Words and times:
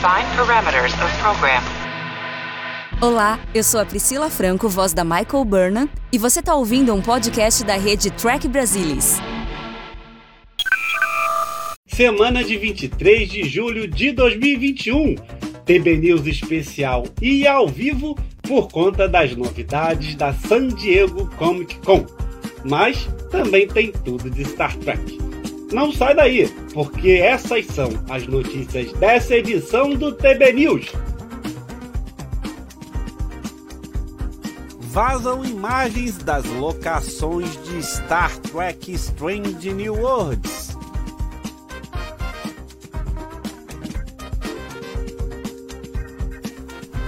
Define 0.00 0.24
parameters 0.34 0.94
of 0.94 1.14
program. 1.18 1.62
Olá, 3.02 3.38
eu 3.54 3.62
sou 3.62 3.78
a 3.78 3.84
Priscila 3.84 4.30
Franco, 4.30 4.66
voz 4.66 4.94
da 4.94 5.04
Michael 5.04 5.44
Burnham, 5.44 5.90
e 6.10 6.16
você 6.16 6.40
está 6.40 6.54
ouvindo 6.54 6.94
um 6.94 7.02
podcast 7.02 7.62
da 7.64 7.76
rede 7.76 8.10
Track 8.10 8.48
Brasilis. 8.48 9.18
Semana 11.86 12.42
de 12.42 12.56
23 12.56 13.28
de 13.28 13.46
julho 13.46 13.86
de 13.86 14.10
2021. 14.12 15.16
TB 15.66 15.98
News 15.98 16.26
especial 16.26 17.04
e 17.20 17.46
ao 17.46 17.68
vivo 17.68 18.16
por 18.40 18.68
conta 18.68 19.06
das 19.06 19.36
novidades 19.36 20.14
da 20.14 20.32
San 20.32 20.68
Diego 20.68 21.28
Comic 21.36 21.76
Con. 21.84 22.06
Mas 22.64 23.06
também 23.30 23.68
tem 23.68 23.92
tudo 23.92 24.30
de 24.30 24.46
Star 24.46 24.74
Trek. 24.78 25.29
Não 25.72 25.92
sai 25.92 26.14
daí, 26.14 26.48
porque 26.74 27.12
essas 27.12 27.66
são 27.66 27.90
as 28.08 28.26
notícias 28.26 28.92
dessa 28.94 29.36
edição 29.36 29.94
do 29.94 30.12
TB 30.12 30.52
News. 30.52 30.92
Vazam 34.80 35.44
imagens 35.44 36.18
das 36.18 36.44
locações 36.46 37.56
de 37.64 37.80
Star 37.80 38.36
Trek 38.38 38.92
Strange 38.92 39.72
New 39.72 39.94
Worlds. 39.94 40.76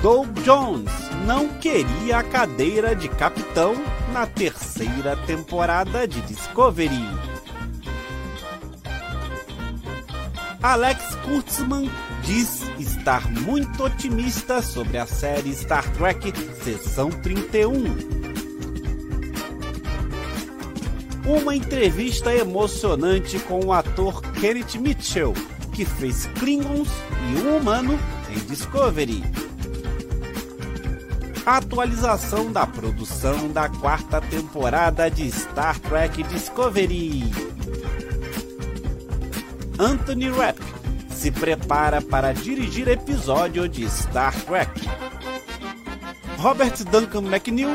Doug 0.01 0.29
Jones 0.45 0.91
não 1.27 1.49
queria 1.49 2.19
a 2.19 2.23
cadeira 2.23 2.95
de 2.95 3.09
capitão 3.09 3.75
na 4.13 4.27
terceira 4.27 5.17
temporada 5.27 6.07
de 6.07 6.21
Discovery. 6.23 7.32
Alex 10.63 11.17
Kurtzman 11.25 11.91
diz 12.23 12.63
estar 12.79 13.29
muito 13.31 13.83
otimista 13.83 14.63
sobre 14.63 14.97
a 14.97 15.07
série 15.07 15.53
Star 15.55 15.91
Trek 15.95 16.33
Sessão 16.63 17.11
31. 17.11 17.73
Uma 21.27 21.57
entrevista 21.57 22.33
emocionante 22.33 23.41
com 23.41 23.67
o 23.67 23.73
ator 23.73 24.23
Kenneth 24.35 24.79
Mitchell, 24.79 25.35
que 25.73 25.85
fez 25.85 26.27
Klingons 26.39 26.91
e 27.33 27.41
um 27.41 27.57
humano 27.57 27.99
em 28.31 28.39
Discovery 28.47 29.23
atualização 31.45 32.53
da 32.53 32.65
produção 32.65 33.49
da 33.49 33.69
quarta 33.69 34.21
temporada 34.21 35.11
de 35.11 35.29
Star 35.29 35.79
Trek 35.81 36.23
Discovery. 36.23 37.25
Anthony 39.79 40.31
Rapp 40.31 40.59
se 41.11 41.31
prepara 41.31 42.01
para 42.01 42.33
dirigir 42.33 42.89
episódio 42.89 43.69
de 43.69 43.85
Star 43.85 44.35
Trek. 44.45 44.71
Robert 46.39 46.85
Duncan 46.91 47.23
McNeil 47.23 47.71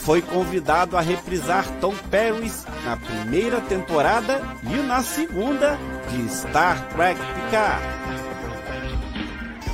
foi 0.00 0.22
convidado 0.22 0.96
a 0.96 1.00
reprisar 1.00 1.64
Tom 1.80 1.94
Paris 2.10 2.64
na 2.84 2.96
primeira 2.96 3.60
temporada 3.60 4.42
e 4.64 4.76
na 4.86 5.02
segunda 5.02 5.78
de 6.10 6.32
Star 6.32 6.88
Trek 6.90 7.20
Picard. 7.20 7.82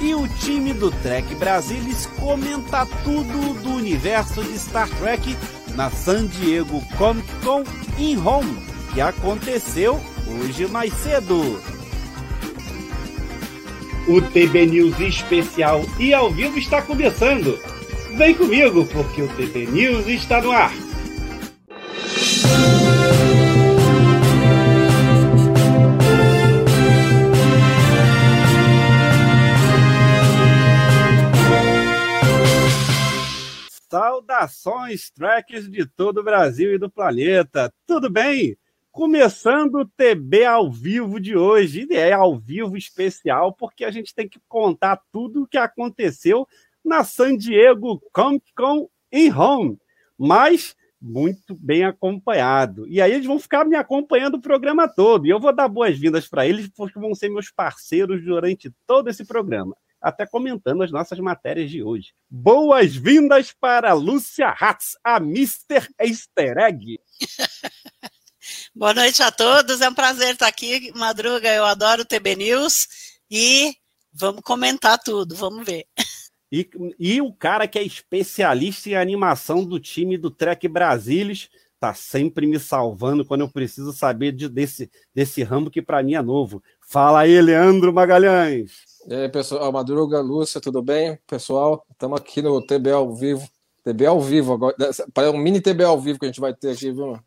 E 0.01 0.15
o 0.15 0.29
time 0.29 0.73
do 0.73 0.91
Trek 0.91 1.35
Brasilis 1.37 2.07
comenta 2.19 2.87
tudo 3.05 3.63
do 3.63 3.71
universo 3.71 4.43
de 4.45 4.59
Star 4.59 4.89
Trek 4.89 5.37
na 5.75 5.91
San 5.91 6.27
Diego 6.27 6.83
Comic 6.97 7.29
Con 7.43 7.65
in 7.99 8.17
Home, 8.19 8.63
que 8.95 9.01
aconteceu 9.01 10.01
hoje 10.29 10.67
mais 10.67 10.93
cedo. 10.95 11.61
O 14.07 14.23
TB 14.23 14.67
News 14.67 14.99
especial 15.01 15.83
e 15.99 16.15
ao 16.15 16.31
vivo 16.31 16.59
está 16.59 16.81
começando. 16.83 17.59
Vem 18.17 18.35
comigo, 18.35 18.87
porque 18.87 19.23
o 19.23 19.29
TB 19.29 19.67
News 19.67 20.07
está 20.07 20.41
no 20.41 20.51
ar. 20.51 20.73
Saudações, 33.91 35.11
tracks 35.11 35.69
de 35.71 35.87
todo 35.87 36.19
o 36.21 36.23
Brasil 36.23 36.75
e 36.75 36.79
do 36.79 36.91
planeta. 36.91 37.73
Tudo 37.87 38.11
bem? 38.11 38.57
Começando 38.99 39.77
o 39.77 39.87
TB 39.87 40.45
ao 40.45 40.73
vivo 40.73 41.21
de 41.21 41.37
hoje. 41.37 41.87
E 41.89 41.95
é 41.95 42.13
ao 42.13 42.37
vivo 42.37 42.77
especial 42.77 43.53
porque 43.53 43.85
a 43.85 43.93
gente 43.93 44.13
tem 44.13 44.29
que 44.29 44.41
contar 44.49 45.01
tudo 45.13 45.45
o 45.45 45.47
que 45.47 45.57
aconteceu 45.57 46.49
na 46.85 47.05
San 47.05 47.37
Diego 47.37 48.03
Comic 48.13 48.53
Con 48.57 48.89
em 49.13 49.33
Home. 49.33 49.79
Mas 50.19 50.75
muito 51.01 51.55
bem 51.55 51.85
acompanhado. 51.85 52.89
E 52.89 53.01
aí 53.01 53.13
eles 53.13 53.25
vão 53.25 53.39
ficar 53.39 53.65
me 53.65 53.77
acompanhando 53.77 54.35
o 54.35 54.43
programa 54.43 54.89
todo. 54.89 55.29
E 55.29 55.31
eu 55.31 55.39
vou 55.39 55.55
dar 55.55 55.69
boas-vindas 55.69 56.27
para 56.27 56.45
eles, 56.45 56.69
porque 56.69 56.99
vão 56.99 57.15
ser 57.15 57.29
meus 57.29 57.53
parceiros 57.53 58.25
durante 58.25 58.69
todo 58.85 59.09
esse 59.09 59.25
programa 59.25 59.77
até 60.01 60.27
comentando 60.27 60.83
as 60.83 60.91
nossas 60.91 61.21
matérias 61.21 61.71
de 61.71 61.85
hoje. 61.85 62.15
Boas-vindas 62.29 63.53
para 63.53 63.93
Lúcia 63.93 64.49
Hatz, 64.49 64.97
a 65.05 65.19
Mr. 65.19 65.89
Easter 66.01 66.59
Egg. 66.59 67.01
Boa 68.75 68.93
noite 68.93 69.23
a 69.23 69.31
todos, 69.31 69.81
é 69.81 69.89
um 69.89 69.95
prazer 69.95 70.35
estar 70.35 70.47
aqui. 70.47 70.93
Madruga, 70.95 71.49
eu 71.49 71.65
adoro 71.65 72.03
o 72.03 72.05
TB 72.05 72.37
News 72.37 72.87
e 73.31 73.75
vamos 74.13 74.43
comentar 74.43 74.99
tudo, 74.99 75.35
vamos 75.35 75.65
ver. 75.65 75.87
E, 76.53 76.69
e 76.99 77.21
o 77.21 77.33
cara 77.33 77.67
que 77.67 77.79
é 77.79 77.83
especialista 77.83 78.91
em 78.91 78.97
animação 78.97 79.65
do 79.65 79.81
time 79.81 80.17
do 80.17 80.31
Trek 80.31 80.69
Brasilis, 80.69 81.49
tá 81.81 81.95
sempre 81.95 82.47
me 82.47 82.59
salvando 82.59 83.25
quando 83.25 83.41
eu 83.41 83.49
preciso 83.49 83.93
saber 83.93 84.33
de, 84.33 84.49
desse, 84.49 84.91
desse 85.15 85.43
ramo 85.43 85.71
que 85.71 85.83
para 85.83 86.03
mim 86.03 86.15
é 86.15 86.23
novo. 86.23 86.63
Fala 86.81 87.21
aí, 87.21 87.41
Leandro 87.41 87.93
Magalhães. 87.93 88.71
E 89.07 89.15
aí, 89.15 89.29
pessoal, 89.29 89.73
Madruga, 89.73 90.21
Lúcia, 90.21 90.61
tudo 90.61 90.83
bem? 90.83 91.19
Pessoal, 91.27 91.85
estamos 91.91 92.21
aqui 92.21 92.43
no 92.43 92.65
TB 92.65 92.91
ao 92.91 93.15
vivo. 93.15 93.49
TB 93.83 94.07
ao 94.07 94.21
vivo 94.21 94.53
agora. 94.53 94.77
É 95.17 95.31
um 95.31 95.39
mini 95.39 95.61
TB 95.61 95.85
ao 95.85 96.01
vivo 96.01 96.19
que 96.19 96.27
a 96.27 96.29
gente 96.29 96.41
vai 96.41 96.55
ter 96.55 96.73
aqui, 96.73 96.93
viu? 96.93 97.19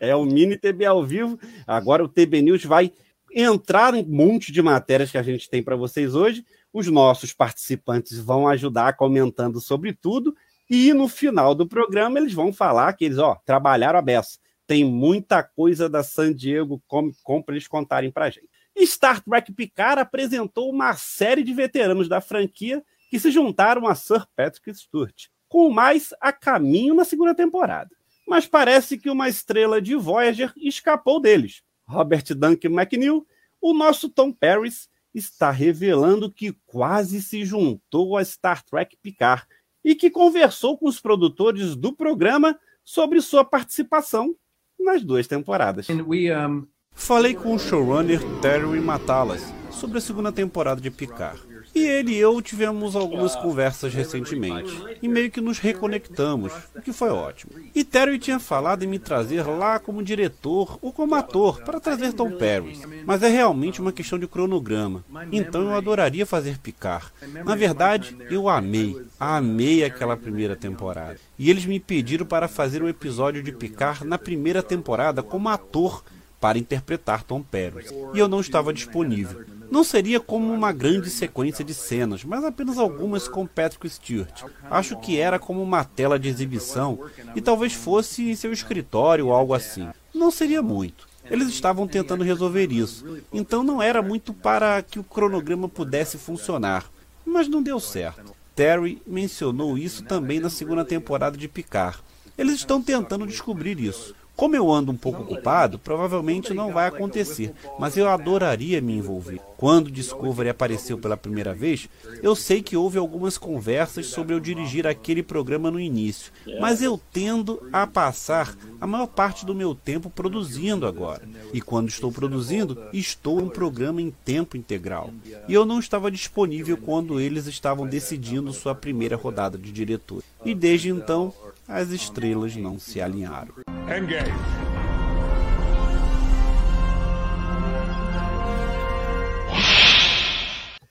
É 0.00 0.14
um 0.14 0.24
mini 0.24 0.56
TB 0.56 0.84
ao 0.84 1.04
vivo. 1.04 1.38
Agora 1.66 2.04
o 2.04 2.08
TB 2.08 2.42
News 2.42 2.64
vai 2.64 2.92
entrar 3.34 3.94
em 3.94 4.02
um 4.02 4.08
monte 4.08 4.50
de 4.50 4.62
matérias 4.62 5.10
que 5.10 5.18
a 5.18 5.22
gente 5.22 5.48
tem 5.48 5.62
para 5.62 5.76
vocês 5.76 6.14
hoje. 6.14 6.44
Os 6.72 6.86
nossos 6.88 7.32
participantes 7.32 8.18
vão 8.18 8.48
ajudar 8.48 8.96
comentando 8.96 9.60
sobre 9.60 9.92
tudo. 9.92 10.34
E 10.68 10.92
no 10.92 11.06
final 11.06 11.54
do 11.54 11.66
programa 11.66 12.18
eles 12.18 12.32
vão 12.32 12.52
falar 12.52 12.92
que 12.94 13.04
eles 13.04 13.18
ó, 13.18 13.36
trabalharam 13.44 13.98
a 13.98 14.02
beça. 14.02 14.38
Tem 14.66 14.84
muita 14.84 15.42
coisa 15.42 15.88
da 15.88 16.02
San 16.02 16.34
Diego 16.34 16.82
Comic 16.88 17.18
Con 17.22 17.40
para 17.40 17.54
eles 17.54 17.68
contarem 17.68 18.10
para 18.10 18.24
a 18.26 18.30
gente. 18.30 18.48
Star 18.84 19.22
Trek 19.22 19.52
Picard 19.52 20.00
apresentou 20.00 20.70
uma 20.70 20.94
série 20.94 21.42
de 21.42 21.54
veteranos 21.54 22.08
da 22.08 22.20
franquia 22.20 22.82
que 23.08 23.18
se 23.18 23.30
juntaram 23.30 23.86
a 23.86 23.94
Sir 23.94 24.26
Patrick 24.34 24.74
Stewart, 24.74 25.26
com 25.48 25.70
mais 25.70 26.12
a 26.20 26.32
caminho 26.32 26.94
na 26.94 27.04
segunda 27.04 27.34
temporada. 27.34 27.90
Mas 28.26 28.46
parece 28.46 28.98
que 28.98 29.08
uma 29.08 29.28
estrela 29.28 29.80
de 29.80 29.94
Voyager 29.94 30.52
escapou 30.56 31.20
deles. 31.20 31.62
Robert 31.86 32.24
Duncan 32.34 32.70
McNeil, 32.70 33.26
o 33.60 33.72
nosso 33.72 34.08
Tom 34.08 34.32
Paris, 34.32 34.88
está 35.14 35.50
revelando 35.50 36.30
que 36.30 36.52
quase 36.66 37.22
se 37.22 37.44
juntou 37.44 38.16
a 38.16 38.24
Star 38.24 38.62
Trek 38.64 38.96
Picard 39.00 39.44
e 39.84 39.94
que 39.94 40.10
conversou 40.10 40.76
com 40.76 40.88
os 40.88 41.00
produtores 41.00 41.76
do 41.76 41.92
programa 41.92 42.58
sobre 42.84 43.20
sua 43.20 43.44
participação 43.44 44.34
nas 44.78 45.02
duas 45.02 45.26
temporadas. 45.26 45.88
We, 45.88 46.36
um... 46.36 46.66
Falei 46.92 47.34
com 47.34 47.54
o 47.54 47.58
showrunner 47.58 48.20
Terry 48.40 48.80
Matalas 48.80 49.42
sobre 49.70 49.98
a 49.98 50.00
segunda 50.00 50.32
temporada 50.32 50.80
de 50.80 50.90
Picard. 50.90 51.55
E 51.76 51.86
ele 51.86 52.12
e 52.12 52.16
eu 52.16 52.40
tivemos 52.40 52.96
algumas 52.96 53.36
conversas 53.36 53.92
recentemente 53.92 54.74
e 55.02 55.06
meio 55.06 55.30
que 55.30 55.42
nos 55.42 55.58
reconectamos, 55.58 56.50
o 56.74 56.80
que 56.80 56.90
foi 56.90 57.10
ótimo. 57.10 57.52
E 57.74 57.84
Terry 57.84 58.18
tinha 58.18 58.38
falado 58.38 58.82
em 58.82 58.86
me 58.86 58.98
trazer 58.98 59.42
lá 59.42 59.78
como 59.78 60.02
diretor 60.02 60.78
ou 60.80 60.90
como 60.90 61.14
ator 61.14 61.60
para 61.60 61.78
trazer 61.78 62.14
Tom 62.14 62.30
Paris, 62.30 62.80
mas 63.04 63.22
é 63.22 63.28
realmente 63.28 63.82
uma 63.82 63.92
questão 63.92 64.18
de 64.18 64.26
cronograma. 64.26 65.04
Então 65.30 65.64
eu 65.64 65.74
adoraria 65.74 66.24
fazer 66.24 66.56
Picard. 66.56 67.12
Na 67.44 67.54
verdade, 67.54 68.16
eu 68.30 68.48
amei, 68.48 68.96
amei 69.20 69.84
aquela 69.84 70.16
primeira 70.16 70.56
temporada. 70.56 71.20
E 71.38 71.50
eles 71.50 71.66
me 71.66 71.78
pediram 71.78 72.24
para 72.24 72.48
fazer 72.48 72.82
um 72.82 72.88
episódio 72.88 73.42
de 73.42 73.52
Picard 73.52 74.02
na 74.02 74.16
primeira 74.16 74.62
temporada 74.62 75.22
como 75.22 75.50
ator 75.50 76.02
para 76.40 76.58
interpretar 76.58 77.22
Tom 77.22 77.42
Paris, 77.42 77.92
e 78.14 78.18
eu 78.18 78.28
não 78.28 78.40
estava 78.40 78.72
disponível. 78.72 79.44
Não 79.70 79.82
seria 79.84 80.20
como 80.20 80.52
uma 80.52 80.72
grande 80.72 81.10
sequência 81.10 81.64
de 81.64 81.74
cenas, 81.74 82.24
mas 82.24 82.44
apenas 82.44 82.78
algumas 82.78 83.28
com 83.28 83.46
Patrick 83.46 83.88
Stewart. 83.88 84.44
Acho 84.70 84.96
que 84.98 85.18
era 85.18 85.38
como 85.38 85.62
uma 85.62 85.84
tela 85.84 86.18
de 86.18 86.28
exibição 86.28 86.98
e 87.34 87.40
talvez 87.40 87.72
fosse 87.72 88.30
em 88.30 88.34
seu 88.34 88.52
escritório 88.52 89.26
ou 89.26 89.32
algo 89.32 89.54
assim. 89.54 89.88
Não 90.14 90.30
seria 90.30 90.62
muito. 90.62 91.06
Eles 91.28 91.48
estavam 91.48 91.88
tentando 91.88 92.22
resolver 92.22 92.70
isso, 92.70 93.04
então 93.32 93.62
não 93.64 93.82
era 93.82 94.00
muito 94.00 94.32
para 94.32 94.80
que 94.82 94.98
o 94.98 95.04
cronograma 95.04 95.68
pudesse 95.68 96.16
funcionar. 96.16 96.88
mas 97.24 97.48
não 97.48 97.60
deu 97.60 97.80
certo. 97.80 98.32
Terry 98.54 99.02
mencionou 99.06 99.76
isso 99.76 100.04
também 100.04 100.38
na 100.38 100.48
segunda 100.48 100.84
temporada 100.84 101.36
de 101.36 101.48
Picard. 101.48 101.98
Eles 102.38 102.54
estão 102.54 102.80
tentando 102.80 103.26
descobrir 103.26 103.80
isso. 103.80 104.14
Como 104.36 104.54
eu 104.54 104.70
ando 104.70 104.92
um 104.92 104.96
pouco 104.96 105.22
ocupado, 105.22 105.78
provavelmente 105.78 106.52
não 106.52 106.70
vai 106.70 106.86
acontecer, 106.86 107.54
mas 107.78 107.96
eu 107.96 108.06
adoraria 108.06 108.82
me 108.82 108.92
envolver. 108.92 109.40
Quando 109.56 109.90
Discovery 109.90 110.50
apareceu 110.50 110.98
pela 110.98 111.16
primeira 111.16 111.54
vez, 111.54 111.88
eu 112.22 112.36
sei 112.36 112.62
que 112.62 112.76
houve 112.76 112.98
algumas 112.98 113.38
conversas 113.38 114.06
sobre 114.06 114.34
eu 114.34 114.40
dirigir 114.40 114.86
aquele 114.86 115.22
programa 115.22 115.70
no 115.70 115.80
início, 115.80 116.30
mas 116.60 116.82
eu 116.82 117.00
tendo 117.10 117.66
a 117.72 117.86
passar 117.86 118.54
a 118.78 118.86
maior 118.86 119.06
parte 119.06 119.46
do 119.46 119.54
meu 119.54 119.74
tempo 119.74 120.10
produzindo 120.10 120.86
agora. 120.86 121.22
E 121.54 121.60
quando 121.62 121.88
estou 121.88 122.12
produzindo, 122.12 122.78
estou 122.92 123.40
em 123.40 123.44
um 123.44 123.48
programa 123.48 124.02
em 124.02 124.10
tempo 124.10 124.56
integral. 124.56 125.10
E 125.48 125.54
eu 125.54 125.64
não 125.64 125.78
estava 125.78 126.10
disponível 126.10 126.76
quando 126.76 127.18
eles 127.18 127.46
estavam 127.46 127.86
decidindo 127.86 128.52
sua 128.52 128.74
primeira 128.74 129.16
rodada 129.16 129.56
de 129.56 129.72
diretor. 129.72 130.22
E 130.44 130.54
desde 130.54 130.90
então, 130.90 131.32
as 131.68 131.90
estrelas 131.90 132.54
não 132.56 132.78
se 132.78 133.00
alinharam. 133.00 133.54
Engage. 133.86 134.32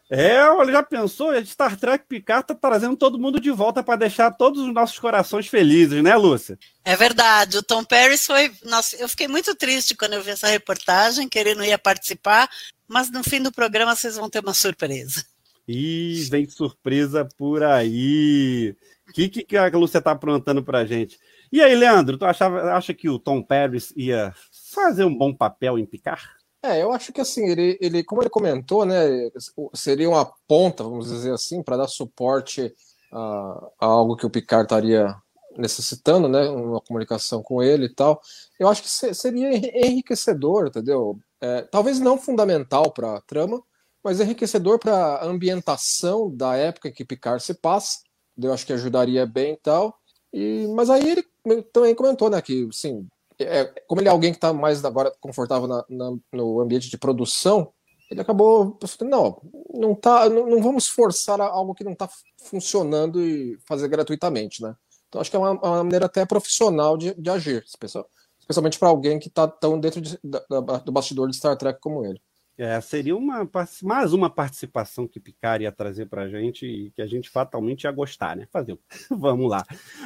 É, 0.08 0.48
olha, 0.50 0.72
já 0.72 0.84
pensou? 0.84 1.34
Star 1.44 1.76
Trek 1.76 2.06
Picard 2.08 2.46
tá 2.46 2.54
trazendo 2.54 2.96
todo 2.96 3.18
mundo 3.18 3.40
de 3.40 3.50
volta 3.50 3.82
para 3.82 3.96
deixar 3.96 4.30
todos 4.32 4.62
os 4.62 4.72
nossos 4.72 5.00
corações 5.00 5.48
felizes, 5.48 6.04
né, 6.04 6.16
Lúcia? 6.16 6.60
É 6.84 6.96
verdade. 6.96 7.58
O 7.58 7.64
Tom 7.64 7.84
Paris 7.84 8.26
foi. 8.26 8.52
Nossa, 8.64 8.96
eu 8.98 9.10
fiquei 9.10 9.28
muito 9.28 9.56
triste 9.56 9.96
quando 9.96 10.14
eu 10.14 10.22
vi 10.22 10.30
essa 10.32 10.48
reportagem, 10.48 11.28
querendo 11.28 11.64
ia 11.64 11.80
participar, 11.80 12.48
mas 12.88 13.10
no 13.10 13.24
fim 13.24 13.42
do 13.42 13.52
programa 13.52 13.96
vocês 13.96 14.16
vão 14.16 14.30
ter 14.30 14.40
uma 14.40 14.54
surpresa. 14.54 15.26
Ih, 15.68 16.24
vem 16.30 16.48
surpresa 16.48 17.28
por 17.38 17.64
aí. 17.64 18.76
O 19.10 19.14
que, 19.14 19.30
que 19.30 19.58
a 19.58 19.68
Lúcia 19.70 20.02
tá 20.02 20.12
aprontando 20.12 20.64
pra 20.64 20.86
gente? 20.86 21.20
E 21.52 21.62
aí, 21.62 21.76
Leandro, 21.76 22.18
tu 22.18 22.26
achava, 22.26 22.74
acha 22.74 22.94
que 22.94 23.10
o 23.10 23.20
Tom 23.20 23.42
Paris 23.42 23.94
ia 23.96 24.34
fazer 24.74 25.06
um 25.06 25.16
bom 25.16 25.34
papel 25.34 25.78
em 25.80 25.86
Picar? 25.86 26.36
É, 26.64 26.82
eu 26.82 26.92
acho 26.92 27.14
que 27.14 27.22
assim, 27.22 27.48
ele, 27.48 27.78
ele 27.80 28.04
como 28.04 28.24
ele 28.24 28.30
comentou, 28.30 28.86
né, 28.86 29.30
seria 29.76 30.10
uma 30.10 30.26
ponta, 30.48 30.84
vamos 30.84 31.10
dizer 31.10 31.32
assim, 31.32 31.62
para 31.62 31.78
dar 31.78 31.88
suporte 31.88 32.74
a, 33.12 33.70
a, 33.80 33.86
algo 33.86 34.16
que 34.16 34.26
o 34.26 34.30
Picard 34.32 34.66
estaria 34.66 35.16
necessitando, 35.56 36.28
né, 36.28 36.50
uma 36.50 36.82
comunicação 36.82 37.44
com 37.44 37.62
ele 37.62 37.86
e 37.86 37.94
tal. 37.94 38.20
Eu 38.60 38.68
acho 38.68 38.82
que 38.82 38.90
seria 38.90 39.56
enriquecedor, 39.86 40.68
entendeu? 40.68 41.20
É, 41.40 41.62
talvez 41.62 42.00
não 42.00 42.18
fundamental 42.18 42.92
para 42.92 43.18
a 43.18 43.22
trama, 43.22 43.62
mas 44.06 44.20
enriquecedor 44.20 44.78
para 44.78 44.96
a 44.96 45.26
ambientação 45.26 46.30
da 46.30 46.56
época 46.56 46.92
que 46.92 47.04
Picard 47.04 47.42
se 47.42 47.56
passa. 47.56 48.02
Eu 48.40 48.54
acho 48.54 48.64
que 48.64 48.72
ajudaria 48.72 49.26
bem 49.26 49.54
e 49.54 49.58
tal. 49.58 49.98
E, 50.32 50.68
mas 50.76 50.92
aí 50.92 51.10
ele 51.10 51.26
também 51.74 51.96
comentou, 51.96 52.30
né, 52.30 52.40
que, 52.40 52.70
sim, 52.72 53.08
é, 53.40 53.66
como 53.88 54.00
ele 54.00 54.08
é 54.08 54.12
alguém 54.12 54.32
que 54.32 54.38
está 54.38 54.54
mais 54.54 54.86
agora 54.86 55.12
confortável 55.20 55.68
na, 55.68 55.84
na, 55.90 56.16
no 56.32 56.62
ambiente 56.62 56.88
de 56.88 57.00
produção, 57.00 57.74
ele 58.12 58.22
acabou 58.22 58.78
não, 59.02 59.42
não, 59.74 59.96
tá, 59.96 60.30
não, 60.30 60.52
não 60.52 60.62
vamos 60.62 60.88
forçar 60.88 61.42
algo 61.42 61.74
que 61.74 61.84
não 61.84 61.94
está 61.94 62.08
funcionando 62.44 63.20
e 63.20 63.58
fazer 63.68 63.88
gratuitamente, 63.88 64.62
né? 64.62 64.76
Então 65.10 65.20
acho 65.20 65.32
que 65.32 65.36
é 65.36 65.40
uma, 65.40 65.54
uma 65.54 65.84
maneira 65.84 66.06
até 66.06 66.24
profissional 66.28 66.96
de, 66.96 67.16
de 67.16 67.30
agir, 67.32 67.66
especialmente 67.66 68.78
para 68.78 68.90
alguém 68.90 69.18
que 69.18 69.30
está 69.30 69.48
tão 69.48 69.80
dentro 69.80 70.00
de, 70.00 70.20
da, 70.24 70.40
do 70.78 70.92
bastidor 70.92 71.28
de 71.28 71.36
Star 71.36 71.58
Trek 71.58 71.80
como 71.82 72.06
ele. 72.06 72.22
É, 72.58 72.80
seria 72.80 73.18
uma, 73.18 73.50
mais 73.84 74.14
uma 74.14 74.30
participação 74.30 75.06
que 75.06 75.20
Picard 75.20 75.64
ia 75.64 75.72
trazer 75.74 76.06
para 76.06 76.22
a 76.22 76.30
gente 76.30 76.66
e 76.66 76.90
que 76.92 77.02
a 77.02 77.08
gente 77.08 77.30
fatalmente 77.30 77.84
ia 77.84 77.92
gostar, 77.92 78.36
né? 78.36 78.48
Fazer. 78.50 78.80
Vamos 79.12 79.50
lá. 79.50 79.66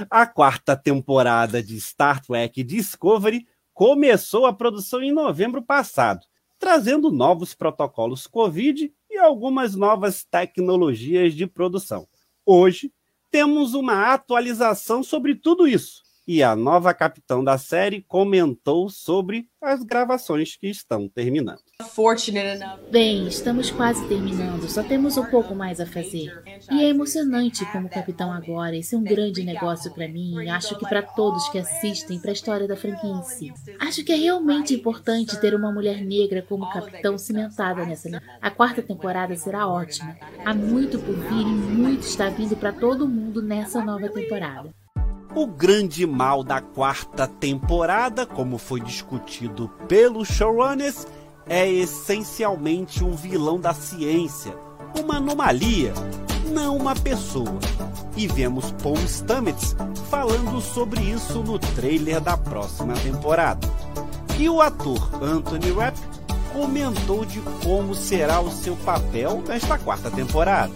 A 0.10 0.25
quarta 0.25 0.75
temporada 0.75 1.62
de 1.62 1.80
Star 1.80 2.25
Trek 2.25 2.63
Discovery 2.63 3.48
começou 3.72 4.48
a 4.48 4.54
produção 4.54 5.01
em 5.04 5.12
novembro 5.12 5.62
passado, 5.62 6.25
trazendo 6.57 7.12
novos 7.12 7.54
protocolos 7.54 8.25
Covid 8.25 8.92
e 9.12 9.18
algumas 9.18 9.75
novas 9.75 10.24
tecnologias 10.24 11.36
de 11.36 11.45
produção. 11.45 12.07
Hoje, 12.44 12.92
temos 13.30 13.75
uma 13.75 14.12
atualização 14.12 15.04
sobre 15.04 15.36
tudo 15.36 15.68
isso 15.68 16.08
e 16.31 16.44
a 16.44 16.56
nova 16.56 16.94
capitã 16.94 17.44
da 17.44 17.58
série 17.58 18.06
comentou 18.08 18.88
sobre 18.88 19.48
as 19.60 19.81
gravações 19.81 20.56
que 20.56 20.68
estão 20.68 21.10
terminando. 21.10 21.64
Bem, 22.92 23.28
estamos 23.28 23.72
quase 23.72 24.08
terminando, 24.08 24.70
só 24.70 24.84
temos 24.84 25.18
um 25.18 25.26
pouco 25.26 25.56
mais 25.56 25.80
a 25.80 25.88
fazer. 25.88 26.31
E 26.72 26.84
é 26.84 26.90
emocionante 26.90 27.66
como 27.72 27.90
capitão 27.90 28.31
agora, 28.31 28.76
isso 28.76 28.94
é 28.94 29.00
um 29.00 29.04
grande 29.04 29.44
negócio 29.44 29.92
para 29.92 30.08
mim 30.08 30.36
e 30.44 30.50
acho 30.50 30.78
que 30.78 30.88
para 30.88 31.02
todos 31.02 31.50
que 31.50 31.58
assistem 31.58 32.20
para 32.20 32.30
a 32.30 32.34
história 32.34 32.68
da 32.68 32.78
franquia 32.78 33.10
em 33.10 33.24
si. 33.24 33.52
Acho 33.80 34.06
que 34.06 34.12
é 34.12 34.16
realmente 34.16 34.76
importante 34.76 35.42
ter 35.42 35.56
uma 35.56 35.72
mulher 35.72 36.06
negra 36.06 36.46
como 36.48 36.72
capitão 36.72 37.18
cimentada 37.18 37.88
nessa. 37.88 38.22
A 38.40 38.52
quarta 38.52 38.84
temporada 38.84 39.36
será 39.36 39.68
ótima. 39.68 40.16
Há 40.46 40.54
muito 40.54 41.00
por 41.00 41.16
vir 41.16 41.42
e 41.42 41.46
muito 41.46 42.04
está 42.04 42.30
vindo 42.30 42.56
para 42.56 42.72
todo 42.72 43.08
mundo 43.08 43.42
nessa 43.42 43.84
nova 43.84 44.08
temporada. 44.10 44.72
O 45.36 45.46
grande 45.46 46.08
mal 46.08 46.44
da 46.44 46.60
quarta 46.60 47.28
temporada, 47.28 48.26
como 48.26 48.58
foi 48.58 48.81
discutido 48.81 49.70
pelos 49.88 50.28
showrunners, 50.28 51.06
é 51.48 51.70
essencialmente 51.70 53.04
um 53.04 53.12
vilão 53.12 53.60
da 53.60 53.74
ciência, 53.74 54.54
uma 55.00 55.18
anomalia, 55.18 55.94
não 56.52 56.76
uma 56.76 56.96
pessoa. 56.96 57.60
E 58.18 58.28
vemos 58.28 58.72
Paul 58.84 58.98
Stamets 59.08 59.76
falando 60.10 60.60
sobre 60.62 61.02
isso 61.02 61.44
no 61.44 61.60
trailer 61.60 62.20
da 62.20 62.36
próxima 62.36 62.94
temporada. 62.96 63.68
E 64.40 64.50
o 64.50 64.62
ator 64.62 65.24
Anthony 65.24 65.72
Rapp 65.72 65.98
comentou 66.52 67.24
de 67.24 67.40
como 67.64 67.94
será 67.94 68.42
o 68.42 68.52
seu 68.52 68.76
papel 68.78 69.44
nesta 69.48 69.78
quarta 69.78 70.10
temporada. 70.10 70.74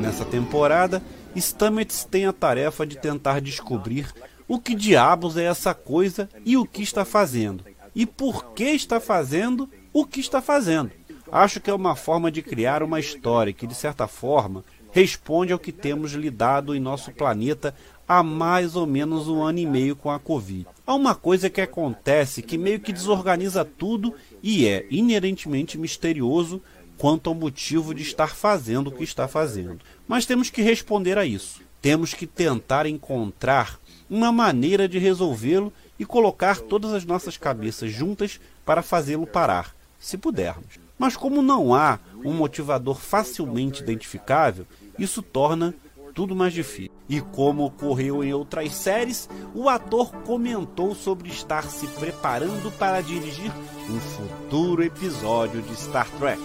Nessa 0.00 0.24
temporada, 0.24 1.00
Stamets 1.40 2.04
tem 2.04 2.26
a 2.26 2.32
tarefa 2.32 2.86
de 2.86 2.96
tentar 2.96 3.40
descobrir 3.40 4.12
o 4.48 4.58
que 4.58 4.74
diabos 4.74 5.36
é 5.36 5.44
essa 5.44 5.74
coisa 5.74 6.28
e 6.44 6.56
o 6.56 6.64
que 6.66 6.82
está 6.82 7.04
fazendo. 7.04 7.64
E 7.94 8.06
por 8.06 8.52
que 8.52 8.64
está 8.64 9.00
fazendo 9.00 9.68
o 9.92 10.04
que 10.04 10.20
está 10.20 10.42
fazendo. 10.42 10.90
Acho 11.32 11.60
que 11.60 11.70
é 11.70 11.74
uma 11.74 11.96
forma 11.96 12.30
de 12.30 12.42
criar 12.42 12.82
uma 12.82 13.00
história 13.00 13.52
que, 13.52 13.66
de 13.66 13.74
certa 13.74 14.06
forma, 14.06 14.64
responde 14.92 15.52
ao 15.52 15.58
que 15.58 15.72
temos 15.72 16.12
lidado 16.12 16.74
em 16.74 16.80
nosso 16.80 17.10
planeta 17.10 17.74
há 18.06 18.22
mais 18.22 18.76
ou 18.76 18.86
menos 18.86 19.28
um 19.28 19.42
ano 19.42 19.58
e 19.58 19.66
meio 19.66 19.96
com 19.96 20.10
a 20.10 20.18
Covid. 20.18 20.66
Há 20.86 20.94
uma 20.94 21.14
coisa 21.14 21.50
que 21.50 21.60
acontece 21.60 22.42
que 22.42 22.56
meio 22.56 22.78
que 22.78 22.92
desorganiza 22.92 23.64
tudo 23.64 24.14
e 24.42 24.66
é 24.66 24.86
inerentemente 24.90 25.76
misterioso 25.76 26.62
quanto 26.96 27.28
ao 27.28 27.34
motivo 27.34 27.94
de 27.94 28.02
estar 28.02 28.34
fazendo 28.34 28.88
o 28.88 28.92
que 28.92 29.04
está 29.04 29.28
fazendo. 29.28 29.80
Mas 30.06 30.26
temos 30.26 30.50
que 30.50 30.62
responder 30.62 31.18
a 31.18 31.24
isso. 31.24 31.60
Temos 31.80 32.14
que 32.14 32.26
tentar 32.26 32.86
encontrar 32.86 33.78
uma 34.08 34.32
maneira 34.32 34.88
de 34.88 34.98
resolvê-lo 34.98 35.72
e 35.98 36.04
colocar 36.04 36.60
todas 36.60 36.92
as 36.92 37.04
nossas 37.04 37.36
cabeças 37.36 37.90
juntas 37.92 38.40
para 38.64 38.82
fazê-lo 38.82 39.26
parar, 39.26 39.74
se 39.98 40.16
pudermos. 40.16 40.78
Mas 40.98 41.16
como 41.16 41.42
não 41.42 41.74
há 41.74 41.98
um 42.24 42.32
motivador 42.32 42.96
facilmente 42.96 43.82
identificável, 43.82 44.66
isso 44.98 45.22
torna 45.22 45.74
tudo 46.14 46.34
mais 46.34 46.54
difícil. 46.54 46.90
E 47.08 47.20
como 47.20 47.66
ocorreu 47.66 48.24
em 48.24 48.32
outras 48.32 48.74
séries, 48.74 49.28
o 49.54 49.68
ator 49.68 50.10
comentou 50.24 50.94
sobre 50.94 51.28
estar 51.28 51.64
se 51.64 51.86
preparando 51.88 52.72
para 52.78 53.02
dirigir 53.02 53.52
um 53.90 54.00
futuro 54.00 54.82
episódio 54.82 55.60
de 55.60 55.76
Star 55.76 56.10
Trek. 56.12 56.40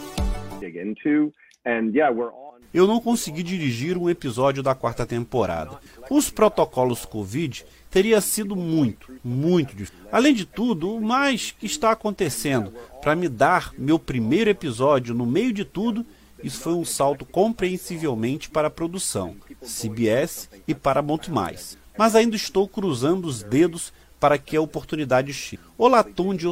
Eu 2.74 2.88
não 2.88 3.02
consegui 3.02 3.44
dirigir 3.44 3.98
um 3.98 4.10
episódio 4.10 4.64
da 4.64 4.74
quarta 4.74 5.06
temporada. 5.06 5.78
Os 6.10 6.30
protocolos 6.30 7.06
Covid 7.06 7.66
teria 7.90 8.22
sido 8.22 8.56
muito, 8.56 9.12
muito 9.22 9.76
difícil. 9.76 10.06
Além 10.10 10.34
de 10.34 10.46
tudo, 10.46 10.96
o 10.96 11.02
mais 11.02 11.52
que 11.52 11.66
está 11.66 11.92
acontecendo 11.92 12.72
para 13.02 13.16
me 13.16 13.28
dar 13.28 13.74
meu 13.78 14.00
primeiro 14.00 14.50
episódio 14.50 15.14
no 15.14 15.26
meio 15.26 15.52
de 15.52 15.66
tudo, 15.66 16.06
isso 16.42 16.62
foi 16.62 16.74
um 16.74 16.86
salto 16.86 17.26
compreensivelmente 17.26 18.50
para 18.50 18.70
a 18.70 18.72
produção, 18.72 19.36
CBS 19.62 20.50
e 20.66 20.74
para 20.74 21.02
muito 21.02 21.32
mais. 21.32 21.78
Mas 21.98 22.16
ainda 22.16 22.38
estou 22.38 22.68
cruzando 22.68 23.26
os 23.26 23.44
dedos 23.44 23.92
para 24.22 24.38
que 24.38 24.56
a 24.56 24.62
oportunidade 24.62 25.34
chegue. 25.34 25.64
Olatum 25.76 26.36
de 26.36 26.46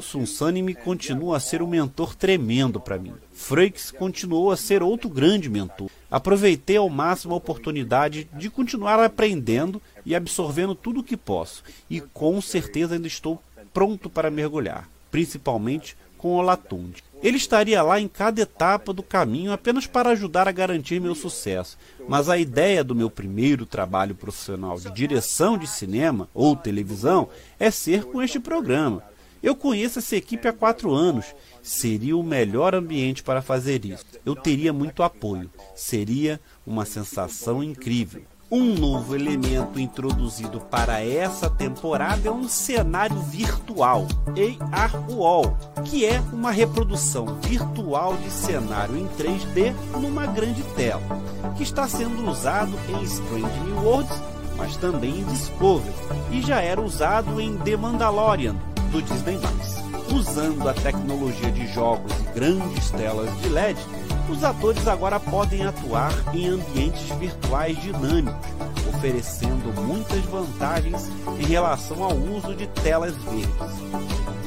me 0.64 0.74
continua 0.74 1.38
a 1.38 1.40
ser 1.40 1.62
um 1.62 1.68
mentor 1.68 2.16
tremendo 2.16 2.80
para 2.80 2.98
mim. 2.98 3.14
Frakes 3.32 3.92
continuou 3.92 4.52
a 4.52 4.58
ser 4.58 4.82
outro 4.82 5.08
grande 5.08 5.48
mentor. 5.48 5.88
Aproveitei 6.10 6.78
ao 6.78 6.90
máximo 6.90 7.36
a 7.36 7.38
oportunidade 7.38 8.28
de 8.34 8.50
continuar 8.50 9.00
aprendendo 9.00 9.80
e 10.04 10.16
absorvendo 10.16 10.74
tudo 10.74 11.02
o 11.02 11.04
que 11.04 11.16
posso, 11.16 11.64
e 11.88 12.02
com 12.02 12.42
certeza 12.42 12.96
ainda 12.96 13.08
estou 13.08 13.40
pronto 13.72 14.10
para 14.10 14.32
mergulhar, 14.32 14.90
principalmente 15.12 15.96
com 16.20 16.36
Olatunde. 16.36 17.02
Ele 17.24 17.38
estaria 17.38 17.82
lá 17.82 18.00
em 18.00 18.08
cada 18.08 18.42
etapa 18.42 18.94
do 18.94 19.02
caminho 19.02 19.52
apenas 19.52 19.88
para 19.88 20.12
ajudar 20.12 20.48
a 20.48 20.52
garantir 20.52 21.02
meu 21.02 21.16
sucesso. 21.16 21.78
Mas 22.08 22.30
a 22.30 22.38
ideia 22.38 22.84
do 22.84 22.94
meu 22.94 23.10
primeiro 23.10 23.66
trabalho 23.66 24.14
profissional 24.14 24.80
de 24.80 24.92
direção 24.92 25.58
de 25.58 25.66
cinema 25.66 26.30
ou 26.34 26.56
televisão 26.56 27.30
é 27.60 27.72
ser 27.72 28.04
com 28.04 28.22
este 28.22 28.40
programa. 28.40 29.04
Eu 29.42 29.56
conheço 29.56 30.00
essa 30.00 30.18
equipe 30.18 30.48
há 30.48 30.54
quatro 30.54 30.94
anos. 30.94 31.26
Seria 31.64 32.16
o 32.16 32.24
melhor 32.24 32.76
ambiente 32.76 33.24
para 33.24 33.42
fazer 33.42 33.86
isso. 33.86 34.06
Eu 34.26 34.36
teria 34.36 34.74
muito 34.74 35.02
apoio. 35.02 35.50
Seria 35.76 36.40
uma 36.68 36.86
sensação 36.86 37.64
incrível. 37.64 38.24
Um 38.52 38.74
novo 38.74 39.16
elemento 39.16 39.80
introduzido 39.80 40.60
para 40.60 41.06
essa 41.06 41.48
temporada 41.52 42.30
é 42.30 42.32
um 42.32 42.50
cenário 42.50 43.16
virtual, 43.18 44.08
AR 44.72 45.12
Wall, 45.12 45.56
que 45.86 46.04
é 46.04 46.20
uma 46.34 46.50
reprodução 46.50 47.28
virtual 47.44 48.18
de 48.18 48.32
cenário 48.32 48.98
em 48.98 49.08
3D 49.10 49.72
numa 50.02 50.26
grande 50.26 50.64
tela, 50.76 51.04
que 51.58 51.62
está 51.62 51.88
sendo 51.88 52.28
usado 52.28 52.74
em 52.90 53.04
Strange 53.04 53.60
New 53.66 53.84
Worlds, 53.84 54.20
mas 54.58 54.76
também 54.78 55.20
em 55.20 55.26
Discovery, 55.26 55.94
e 56.32 56.42
já 56.42 56.60
era 56.60 56.82
usado 56.82 57.40
em 57.40 57.56
The 57.56 57.78
Mandalorian, 57.78 58.56
do 58.92 59.00
Disney+. 59.00 59.38
Usando 60.12 60.68
a 60.68 60.74
tecnologia 60.74 61.52
de 61.52 61.68
jogos 61.72 62.12
e 62.20 62.34
grandes 62.34 62.90
telas 62.90 63.30
de 63.42 63.50
LED, 63.50 63.80
os 64.30 64.44
atores 64.44 64.88
agora 64.88 65.20
podem 65.20 65.66
atuar 65.66 66.12
em 66.34 66.48
ambientes 66.48 67.10
virtuais 67.18 67.80
dinâmicos, 67.82 68.36
oferecendo 68.88 69.74
muitas 69.82 70.24
vantagens 70.26 71.10
em 71.40 71.46
relação 71.46 72.04
ao 72.04 72.16
uso 72.16 72.56
de 72.56 72.68
telas 72.68 73.16
verdes. 73.16 73.50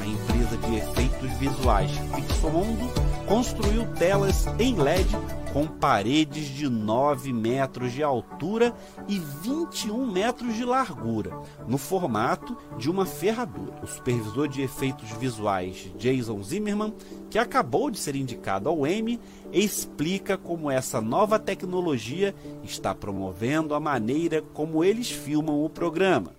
A 0.01 0.07
empresa 0.07 0.57
de 0.57 0.77
efeitos 0.77 1.31
visuais 1.39 1.91
Pixomondo 2.15 3.12
construiu 3.27 3.87
telas 3.95 4.47
em 4.59 4.75
LED 4.77 5.09
com 5.53 5.67
paredes 5.67 6.47
de 6.47 6.69
9 6.69 7.33
metros 7.33 7.93
de 7.93 8.03
altura 8.03 8.75
e 9.07 9.19
21 9.19 10.11
metros 10.11 10.57
de 10.57 10.65
largura, 10.65 11.39
no 11.69 11.77
formato 11.77 12.57
de 12.79 12.91
uma 12.91 13.05
ferradura. 13.05 13.81
O 13.83 13.87
supervisor 13.87 14.49
de 14.49 14.63
efeitos 14.63 15.11
visuais 15.13 15.93
Jason 15.99 16.43
Zimmerman, 16.43 16.95
que 17.31 17.39
acabou 17.39 17.91
de 17.91 17.99
ser 17.99 18.17
indicado 18.17 18.69
ao 18.69 18.87
Emmy, 18.87 19.21
explica 19.53 20.39
como 20.39 20.71
essa 20.71 21.01
nova 21.01 21.39
tecnologia 21.39 22.35
está 22.63 22.95
promovendo 22.95 23.75
a 23.75 23.81
maneira 23.81 24.41
como 24.55 24.83
eles 24.83 25.11
filmam 25.11 25.63
o 25.63 25.69
programa. 25.69 26.33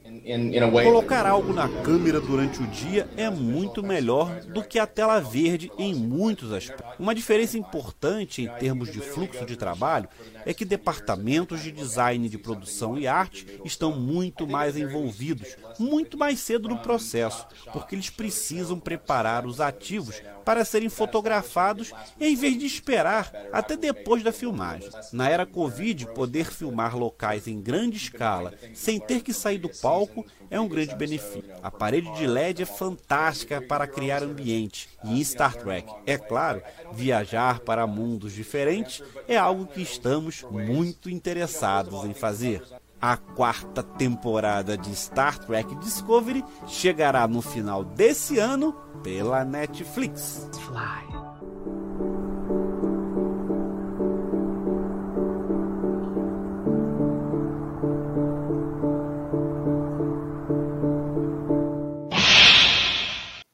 Colocar 0.83 1.25
algo 1.25 1.53
na 1.53 1.67
câmera 1.67 2.21
durante 2.21 2.61
o 2.61 2.67
dia 2.67 3.07
é 3.17 3.29
muito 3.29 3.83
melhor 3.83 4.41
do 4.45 4.63
que 4.63 4.79
a 4.79 4.87
tela 4.87 5.19
verde 5.19 5.69
em 5.77 5.93
muitos 5.93 6.53
aspectos. 6.53 6.85
Uma 6.97 7.13
diferença 7.13 7.57
importante 7.57 8.41
em 8.41 8.47
termos 8.47 8.91
de 8.91 8.99
fluxo 8.99 9.45
de 9.45 9.57
trabalho 9.57 10.07
é 10.45 10.53
que 10.53 10.65
departamentos 10.65 11.61
de 11.61 11.71
design 11.71 12.27
de 12.29 12.37
produção 12.37 12.97
e 12.97 13.07
arte 13.07 13.59
estão 13.63 13.91
muito 13.99 14.47
mais 14.47 14.77
envolvidos, 14.77 15.55
muito 15.79 16.17
mais 16.17 16.39
cedo 16.39 16.67
no 16.67 16.79
processo, 16.79 17.47
porque 17.71 17.95
eles 17.95 18.09
precisam 18.09 18.79
preparar 18.79 19.45
os 19.45 19.59
ativos 19.59 20.21
para 20.43 20.65
serem 20.65 20.89
fotografados 20.89 21.91
em 22.19 22.35
vez 22.35 22.57
de 22.57 22.65
esperar 22.65 23.31
até 23.51 23.75
depois 23.75 24.23
da 24.23 24.31
filmagem. 24.31 24.89
Na 25.11 25.29
era 25.29 25.45
Covid, 25.45 26.07
poder 26.07 26.51
filmar 26.51 26.97
locais 26.97 27.47
em 27.47 27.61
grande 27.61 27.97
escala 27.97 28.53
sem 28.73 28.99
ter 28.99 29.21
que 29.21 29.33
sair 29.33 29.57
do 29.57 29.69
palco 29.69 30.25
é 30.49 30.59
um 30.59 30.67
grande 30.67 30.95
benefício. 30.95 31.43
A 31.61 31.71
parede 31.71 32.13
de 32.13 32.27
LED 32.27 32.63
é 32.63 32.65
fantástica 32.65 33.61
para 33.61 33.87
criar 33.87 34.21
ambiente. 34.21 34.89
E 35.03 35.19
em 35.19 35.23
Star 35.23 35.55
Trek, 35.55 35.91
é 36.05 36.17
claro, 36.17 36.61
viajar 36.91 37.59
para 37.59 37.87
mundos 37.87 38.33
diferentes 38.33 39.01
é 39.27 39.35
algo 39.35 39.65
que 39.65 39.81
estamos 39.81 40.32
muito 40.49 41.09
interessados 41.09 42.03
em 42.05 42.13
fazer. 42.13 42.63
A 43.01 43.17
quarta 43.17 43.83
temporada 43.83 44.77
de 44.77 44.95
Star 44.95 45.37
Trek 45.37 45.75
Discovery 45.75 46.43
chegará 46.67 47.27
no 47.27 47.41
final 47.41 47.83
desse 47.83 48.39
ano 48.39 48.73
pela 49.03 49.43
Netflix. 49.43 50.49
Fly. 50.53 51.23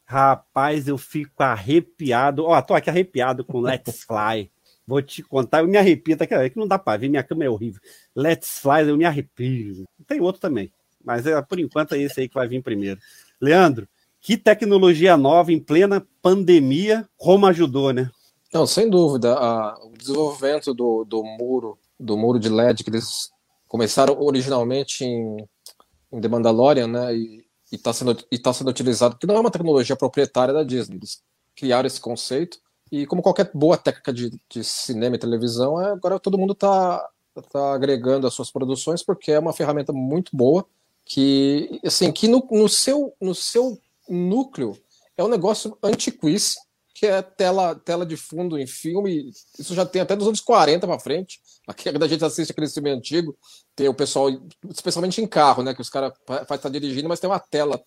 Rapaz, 0.05 0.87
eu 0.87 0.97
fico 0.97 1.43
arrepiado. 1.43 2.43
Ó, 2.43 2.59
tô 2.63 2.73
aqui 2.73 2.89
arrepiado 2.89 3.45
com 3.45 3.59
Let's 3.59 4.03
Fly. 4.03 4.51
Vou 4.89 5.03
te 5.03 5.21
contar, 5.21 5.59
eu 5.59 5.67
me 5.67 5.77
arrepio, 5.77 6.17
tá 6.17 6.23
aqui, 6.23 6.33
é 6.33 6.49
que 6.49 6.57
não 6.57 6.67
dá 6.67 6.79
para 6.79 6.97
ver, 6.97 7.09
minha 7.09 7.21
câmera 7.21 7.47
é 7.47 7.53
horrível. 7.53 7.79
Let's 8.15 8.57
Fly, 8.57 8.89
eu 8.89 8.97
me 8.97 9.05
arrepio. 9.05 9.85
Tem 10.07 10.19
outro 10.19 10.41
também, 10.41 10.71
mas 11.05 11.27
é, 11.27 11.39
por 11.43 11.59
enquanto 11.59 11.93
é 11.93 11.99
esse 11.99 12.21
aí 12.21 12.27
que 12.27 12.33
vai 12.33 12.47
vir 12.47 12.63
primeiro. 12.63 12.99
Leandro, 13.39 13.87
que 14.19 14.35
tecnologia 14.35 15.15
nova 15.15 15.53
em 15.53 15.59
plena 15.59 16.03
pandemia, 16.23 17.07
como 17.15 17.45
ajudou, 17.45 17.93
né? 17.93 18.09
Não, 18.51 18.65
sem 18.65 18.89
dúvida. 18.89 19.35
A, 19.35 19.77
o 19.85 19.95
desenvolvimento 19.95 20.73
do, 20.73 21.05
do 21.05 21.23
muro, 21.23 21.77
do 21.99 22.17
muro 22.17 22.39
de 22.39 22.49
LED 22.49 22.83
que 22.83 22.89
eles 22.89 23.29
começaram 23.67 24.19
originalmente 24.19 25.05
em, 25.05 25.37
em 26.11 26.19
The 26.19 26.27
Mandalorian, 26.27 26.87
né? 26.87 27.15
E 27.15 27.45
está 27.71 27.93
sendo, 27.93 28.15
tá 28.15 28.51
sendo 28.51 28.71
utilizado, 28.71 29.17
que 29.19 29.27
não 29.27 29.35
é 29.35 29.39
uma 29.39 29.51
tecnologia 29.51 29.95
proprietária 29.95 30.51
da 30.51 30.63
Disney. 30.63 30.97
Eles 30.97 31.21
criaram 31.55 31.85
esse 31.85 32.01
conceito 32.01 32.57
e 32.91 33.05
como 33.05 33.21
qualquer 33.21 33.51
boa 33.53 33.77
técnica 33.77 34.11
de, 34.11 34.31
de 34.49 34.63
cinema 34.63 35.15
e 35.15 35.19
televisão, 35.19 35.81
é, 35.81 35.91
agora 35.91 36.19
todo 36.19 36.37
mundo 36.37 36.53
está 36.53 37.07
tá 37.51 37.73
agregando 37.73 38.27
as 38.27 38.33
suas 38.33 38.51
produções 38.51 39.03
porque 39.03 39.31
é 39.31 39.39
uma 39.39 39.53
ferramenta 39.53 39.93
muito 39.93 40.35
boa 40.35 40.65
que 41.05 41.79
assim 41.85 42.11
que 42.11 42.27
no, 42.27 42.45
no 42.51 42.67
seu 42.67 43.13
no 43.21 43.33
seu 43.33 43.79
núcleo 44.07 44.77
é 45.17 45.23
um 45.23 45.27
negócio 45.27 45.77
antiquíssimo 45.81 46.63
que 46.93 47.05
é 47.05 47.21
tela 47.21 47.75
tela 47.75 48.05
de 48.05 48.17
fundo 48.17 48.59
em 48.59 48.67
filme. 48.67 49.31
Isso 49.57 49.73
já 49.73 49.85
tem 49.85 50.01
até 50.01 50.17
dos 50.17 50.27
anos 50.27 50.41
40 50.41 50.85
para 50.85 50.99
frente. 50.99 51.39
Aqui 51.65 51.87
a 51.87 52.07
gente 52.07 52.25
assiste 52.25 52.51
aquele 52.51 52.67
filme 52.67 52.89
antigo 52.89 53.37
tem 53.79 53.87
o 53.87 53.93
pessoal 53.93 54.29
especialmente 54.69 55.21
em 55.21 55.27
carro 55.27 55.63
né 55.63 55.73
que 55.73 55.81
os 55.81 55.89
caras 55.89 56.11
faz 56.25 56.41
estar 56.41 56.57
tá 56.57 56.69
dirigindo 56.69 57.07
mas 57.07 57.19
tem 57.19 57.29
uma 57.29 57.39
tela 57.39 57.81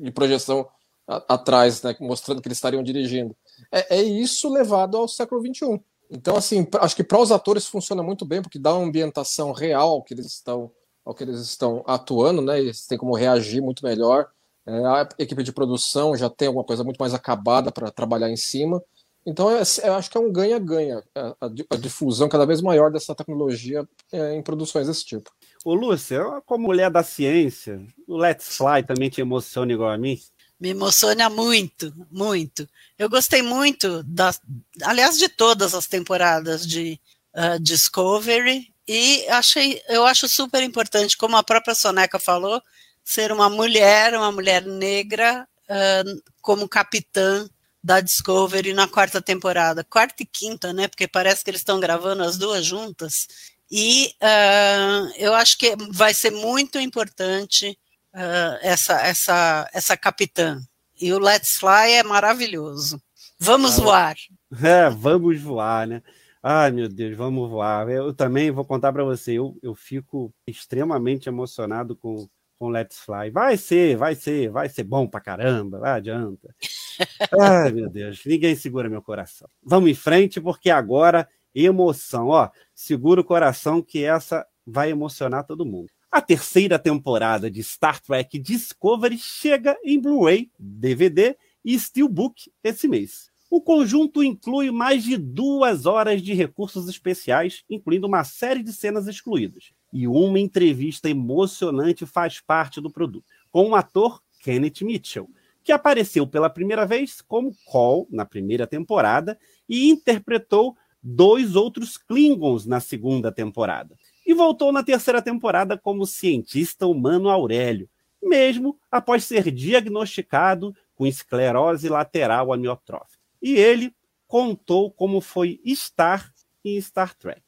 de 0.00 0.10
projeção 0.10 0.66
atrás 1.06 1.82
né 1.82 1.94
mostrando 2.00 2.40
que 2.40 2.48
eles 2.48 2.56
estariam 2.56 2.82
dirigindo 2.82 3.36
é, 3.72 3.98
é 3.98 4.02
isso 4.02 4.52
levado 4.52 4.96
ao 4.96 5.08
século 5.08 5.40
XXI. 5.40 5.80
Então, 6.10 6.36
assim, 6.36 6.66
acho 6.80 6.96
que 6.96 7.04
para 7.04 7.18
os 7.18 7.32
atores 7.32 7.66
funciona 7.66 8.02
muito 8.02 8.24
bem, 8.24 8.40
porque 8.40 8.58
dá 8.58 8.74
uma 8.74 8.86
ambientação 8.86 9.52
real 9.52 9.90
ao 9.90 10.02
que 10.02 10.14
eles 10.14 10.26
estão, 10.26 10.70
ao 11.04 11.14
que 11.14 11.24
eles 11.24 11.40
estão 11.40 11.82
atuando, 11.86 12.40
né? 12.40 12.58
Eles 12.60 12.86
têm 12.86 12.96
como 12.96 13.14
reagir 13.14 13.60
muito 13.60 13.84
melhor. 13.84 14.28
É, 14.66 14.84
a 14.84 15.08
equipe 15.18 15.42
de 15.42 15.52
produção 15.52 16.16
já 16.16 16.28
tem 16.28 16.48
alguma 16.48 16.64
coisa 16.64 16.84
muito 16.84 16.98
mais 16.98 17.14
acabada 17.14 17.70
para 17.72 17.90
trabalhar 17.90 18.30
em 18.30 18.36
cima. 18.36 18.82
Então, 19.24 19.50
eu, 19.50 19.62
eu 19.82 19.94
acho 19.94 20.08
que 20.08 20.16
é 20.16 20.20
um 20.20 20.32
ganha-ganha 20.32 21.02
a, 21.12 21.36
a, 21.40 21.76
difusão 21.76 22.28
cada 22.28 22.46
vez 22.46 22.62
maior 22.62 22.92
dessa 22.92 23.12
tecnologia 23.12 23.86
é, 24.12 24.34
em 24.34 24.42
produções 24.42 24.86
desse 24.86 25.04
tipo. 25.04 25.30
Ô, 25.64 25.74
Lúcia, 25.74 26.22
como 26.46 26.68
mulher 26.68 26.90
da 26.92 27.02
ciência, 27.02 27.84
o 28.06 28.16
Let's 28.16 28.56
Fly 28.56 28.84
também 28.86 29.10
te 29.10 29.20
emociona 29.20 29.72
igual 29.72 29.90
a 29.90 29.98
mim? 29.98 30.16
Me 30.58 30.70
emociona 30.70 31.28
muito, 31.28 31.92
muito. 32.10 32.68
Eu 32.98 33.08
gostei 33.08 33.42
muito, 33.42 34.02
da, 34.04 34.34
aliás, 34.82 35.18
de 35.18 35.28
todas 35.28 35.74
as 35.74 35.86
temporadas 35.86 36.66
de 36.66 36.98
uh, 37.34 37.60
Discovery, 37.60 38.72
e 38.88 39.26
achei, 39.28 39.82
eu 39.88 40.06
acho 40.06 40.28
super 40.28 40.62
importante, 40.62 41.16
como 41.16 41.36
a 41.36 41.42
própria 41.42 41.74
Soneca 41.74 42.18
falou, 42.18 42.62
ser 43.04 43.32
uma 43.32 43.50
mulher, 43.50 44.14
uma 44.14 44.30
mulher 44.30 44.64
negra, 44.64 45.46
uh, 45.68 46.22
como 46.40 46.68
capitã 46.68 47.48
da 47.82 48.00
Discovery 48.00 48.72
na 48.72 48.88
quarta 48.88 49.20
temporada. 49.20 49.84
Quarta 49.84 50.22
e 50.22 50.26
quinta, 50.26 50.72
né? 50.72 50.88
Porque 50.88 51.06
parece 51.06 51.44
que 51.44 51.50
eles 51.50 51.60
estão 51.60 51.78
gravando 51.80 52.22
as 52.22 52.36
duas 52.36 52.64
juntas. 52.64 53.28
E 53.70 54.14
uh, 54.22 55.12
eu 55.16 55.34
acho 55.34 55.58
que 55.58 55.74
vai 55.90 56.14
ser 56.14 56.30
muito 56.30 56.78
importante 56.78 57.78
uh, 58.16 58.58
essa, 58.62 58.94
essa, 59.02 59.70
essa 59.72 59.96
capitã. 59.96 60.58
E 61.00 61.12
o 61.12 61.18
Let's 61.18 61.58
Fly 61.58 61.92
é 61.92 62.02
maravilhoso. 62.02 63.00
Vamos 63.38 63.78
ah, 63.78 63.82
voar. 63.82 64.16
É, 64.62 64.88
vamos 64.88 65.40
voar, 65.40 65.86
né? 65.86 66.02
Ai, 66.42 66.70
meu 66.70 66.88
Deus, 66.88 67.14
vamos 67.16 67.50
voar. 67.50 67.88
Eu 67.90 68.14
também 68.14 68.50
vou 68.50 68.64
contar 68.64 68.92
para 68.92 69.04
você, 69.04 69.32
eu, 69.32 69.58
eu 69.62 69.74
fico 69.74 70.32
extremamente 70.46 71.28
emocionado 71.28 71.94
com, 71.94 72.26
com 72.58 72.68
Let's 72.68 72.98
Fly. 72.98 73.30
Vai 73.30 73.58
ser, 73.58 73.96
vai 73.96 74.14
ser, 74.14 74.48
vai 74.50 74.68
ser 74.68 74.84
bom 74.84 75.06
pra 75.06 75.20
caramba, 75.20 75.80
vai 75.80 75.92
adianta. 75.92 76.54
Ai, 77.38 77.72
meu 77.72 77.90
Deus, 77.90 78.22
ninguém 78.24 78.56
segura 78.56 78.88
meu 78.88 79.02
coração. 79.02 79.48
Vamos 79.62 79.90
em 79.90 79.94
frente, 79.94 80.40
porque 80.40 80.70
agora 80.70 81.28
emoção, 81.54 82.28
ó, 82.28 82.50
segura 82.74 83.20
o 83.20 83.24
coração 83.24 83.82
que 83.82 84.04
essa 84.04 84.46
vai 84.66 84.90
emocionar 84.90 85.44
todo 85.44 85.66
mundo. 85.66 85.90
A 86.10 86.20
terceira 86.22 86.78
temporada 86.78 87.50
de 87.50 87.62
Star 87.62 88.00
Trek 88.00 88.38
Discovery 88.38 89.18
chega 89.18 89.76
em 89.84 90.00
Blu-ray, 90.00 90.50
DVD 90.58 91.36
e 91.64 91.78
Steelbook 91.78 92.50
esse 92.62 92.86
mês. 92.86 93.30
O 93.50 93.60
conjunto 93.60 94.22
inclui 94.22 94.70
mais 94.70 95.04
de 95.04 95.16
duas 95.16 95.86
horas 95.86 96.22
de 96.22 96.32
recursos 96.32 96.88
especiais, 96.88 97.64
incluindo 97.68 98.06
uma 98.06 98.24
série 98.24 98.62
de 98.62 98.72
cenas 98.72 99.06
excluídas. 99.06 99.72
E 99.92 100.06
uma 100.08 100.38
entrevista 100.38 101.08
emocionante 101.08 102.06
faz 102.06 102.40
parte 102.40 102.80
do 102.80 102.90
produto, 102.90 103.26
com 103.50 103.70
o 103.70 103.74
ator 103.74 104.22
Kenneth 104.42 104.82
Mitchell, 104.82 105.28
que 105.62 105.72
apareceu 105.72 106.26
pela 106.26 106.50
primeira 106.50 106.86
vez 106.86 107.20
como 107.20 107.54
Cole 107.64 108.06
na 108.10 108.24
primeira 108.24 108.66
temporada 108.66 109.38
e 109.68 109.90
interpretou 109.90 110.76
dois 111.02 111.54
outros 111.54 111.96
Klingons 111.96 112.66
na 112.66 112.80
segunda 112.80 113.30
temporada. 113.30 113.96
E 114.26 114.34
voltou 114.34 114.72
na 114.72 114.82
terceira 114.82 115.22
temporada 115.22 115.78
como 115.78 116.04
cientista 116.04 116.86
humano 116.86 117.28
Aurélio, 117.28 117.88
mesmo 118.20 118.76
após 118.90 119.24
ser 119.24 119.50
diagnosticado 119.52 120.74
com 120.94 121.06
esclerose 121.06 121.88
lateral 121.88 122.52
amiotrófica 122.52 123.16
e 123.46 123.54
ele 123.54 123.94
contou 124.26 124.90
como 124.90 125.20
foi 125.20 125.60
estar 125.64 126.32
em 126.64 126.80
Star 126.80 127.14
Trek. 127.14 127.42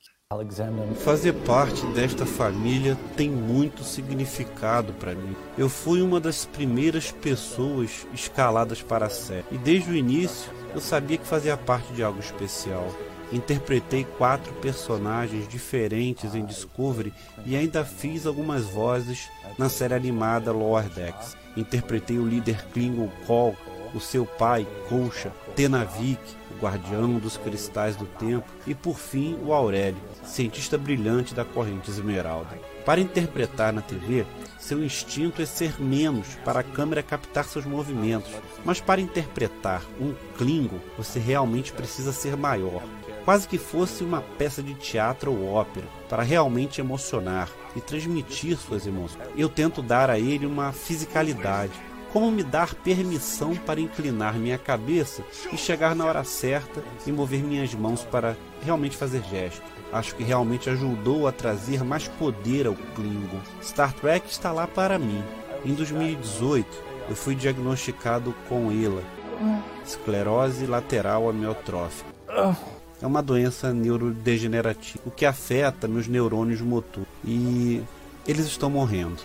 Fazer 1.03 1.33
parte 1.45 1.85
desta 1.87 2.27
família 2.27 2.97
tem 3.17 3.31
muito 3.31 3.83
significado 3.83 4.93
para 4.93 5.15
mim. 5.15 5.35
Eu 5.57 5.69
fui 5.69 6.03
uma 6.03 6.21
das 6.21 6.45
primeiras 6.45 7.11
pessoas 7.11 8.07
escaladas 8.13 8.83
para 8.83 9.07
a 9.07 9.11
série 9.11 9.47
e 9.51 9.59
desde 9.59 9.91
o 9.91 9.97
início 9.97 10.53
eu 10.75 10.81
sabia 10.81 11.17
que 11.17 11.27
fazia 11.27 11.57
parte 11.57 11.93
de 11.95 12.03
algo 12.03 12.21
especial. 12.21 12.87
Interpretei 13.33 14.05
quatro 14.17 14.53
personagens 14.55 15.47
diferentes 15.49 16.35
em 16.35 16.45
Discovery 16.45 17.13
e 17.45 17.57
ainda 17.57 17.85
fiz 17.85 18.27
algumas 18.27 18.65
vozes 18.65 19.29
na 19.59 19.69
série 19.69 19.95
animada 19.95 20.53
Lower 20.53 20.89
Decks. 20.89 21.37
Interpretei 21.57 22.19
o 22.19 22.27
líder 22.27 22.65
Klingon 22.73 23.11
Cole 23.27 23.57
o 23.95 24.01
seu 24.01 24.27
pai, 24.27 24.67
Colcha, 24.89 25.33
Tenavik, 25.55 26.21
o 26.51 26.63
guardião 26.63 27.19
dos 27.19 27.37
cristais 27.37 27.97
do 27.97 28.07
tempo, 28.07 28.47
e 28.67 28.75
por 28.75 28.99
fim 28.99 29.39
o 29.45 29.53
Aurélio, 29.53 30.01
cientista 30.25 30.77
brilhante 30.77 31.35
da 31.35 31.45
corrente 31.45 31.91
esmeralda. 31.91 32.59
Para 32.85 33.01
interpretar 33.01 33.73
na 33.73 33.83
TV, 33.83 34.25
seu 34.59 34.83
instinto 34.83 35.43
é 35.43 35.47
ser 35.47 35.81
menos 35.81 36.27
para 36.45 36.61
a 36.61 36.65
câmera 36.65 37.03
captar 37.03 37.45
seus 37.45 37.65
movimentos, 37.65 38.31
mas 38.65 38.81
para 38.81 39.01
interpretar 39.01 39.83
um 40.01 40.15
Klingon, 40.37 40.79
você 40.97 41.19
realmente 41.19 41.73
precisa 41.73 42.13
ser 42.13 42.37
maior. 42.37 42.83
Quase 43.29 43.47
que 43.47 43.59
fosse 43.59 44.03
uma 44.03 44.23
peça 44.23 44.63
de 44.63 44.73
teatro 44.73 45.31
ou 45.31 45.53
ópera, 45.53 45.87
para 46.09 46.23
realmente 46.23 46.81
emocionar 46.81 47.51
e 47.77 47.81
transmitir 47.83 48.57
suas 48.57 48.87
emoções. 48.87 49.29
Eu 49.37 49.51
tento 49.51 49.83
dar 49.83 50.09
a 50.09 50.19
ele 50.19 50.47
uma 50.47 50.73
fisicalidade, 50.73 51.75
como 52.11 52.31
me 52.31 52.43
dar 52.43 52.75
permissão 52.75 53.55
para 53.55 53.83
inclinar 53.83 54.39
minha 54.39 54.57
cabeça 54.57 55.23
e 55.53 55.59
chegar 55.59 55.95
na 55.95 56.07
hora 56.07 56.25
certa 56.25 56.83
e 57.07 57.13
mover 57.13 57.43
minhas 57.43 57.75
mãos 57.75 58.03
para 58.03 58.35
realmente 58.63 58.97
fazer 58.97 59.23
gesto. 59.25 59.61
Acho 59.93 60.15
que 60.15 60.25
realmente 60.25 60.71
ajudou 60.71 61.29
a 61.29 61.31
trazer 61.31 61.85
mais 61.85 62.09
poder 62.09 62.67
ao 62.67 62.75
Klingon. 62.97 63.43
Star 63.63 63.93
Trek 63.93 64.27
está 64.27 64.53
lá 64.53 64.67
para 64.67 64.99
mim. 64.99 65.23
Em 65.67 65.75
2018, 65.75 66.67
eu 67.11 67.15
fui 67.15 67.35
diagnosticado 67.35 68.35
com 68.49 68.73
ELA, 68.73 69.03
esclerose 69.85 70.65
lateral 70.65 71.29
amiotrófica. 71.29 72.09
É 73.01 73.07
uma 73.07 73.23
doença 73.23 73.73
neurodegenerativa, 73.73 75.01
o 75.07 75.11
que 75.11 75.25
afeta 75.25 75.87
meus 75.87 76.09
neurônios 76.09 76.61
motor. 76.61 77.05
E 77.25 77.83
eles 78.27 78.47
estão 78.47 78.69
morrendo 78.69 79.23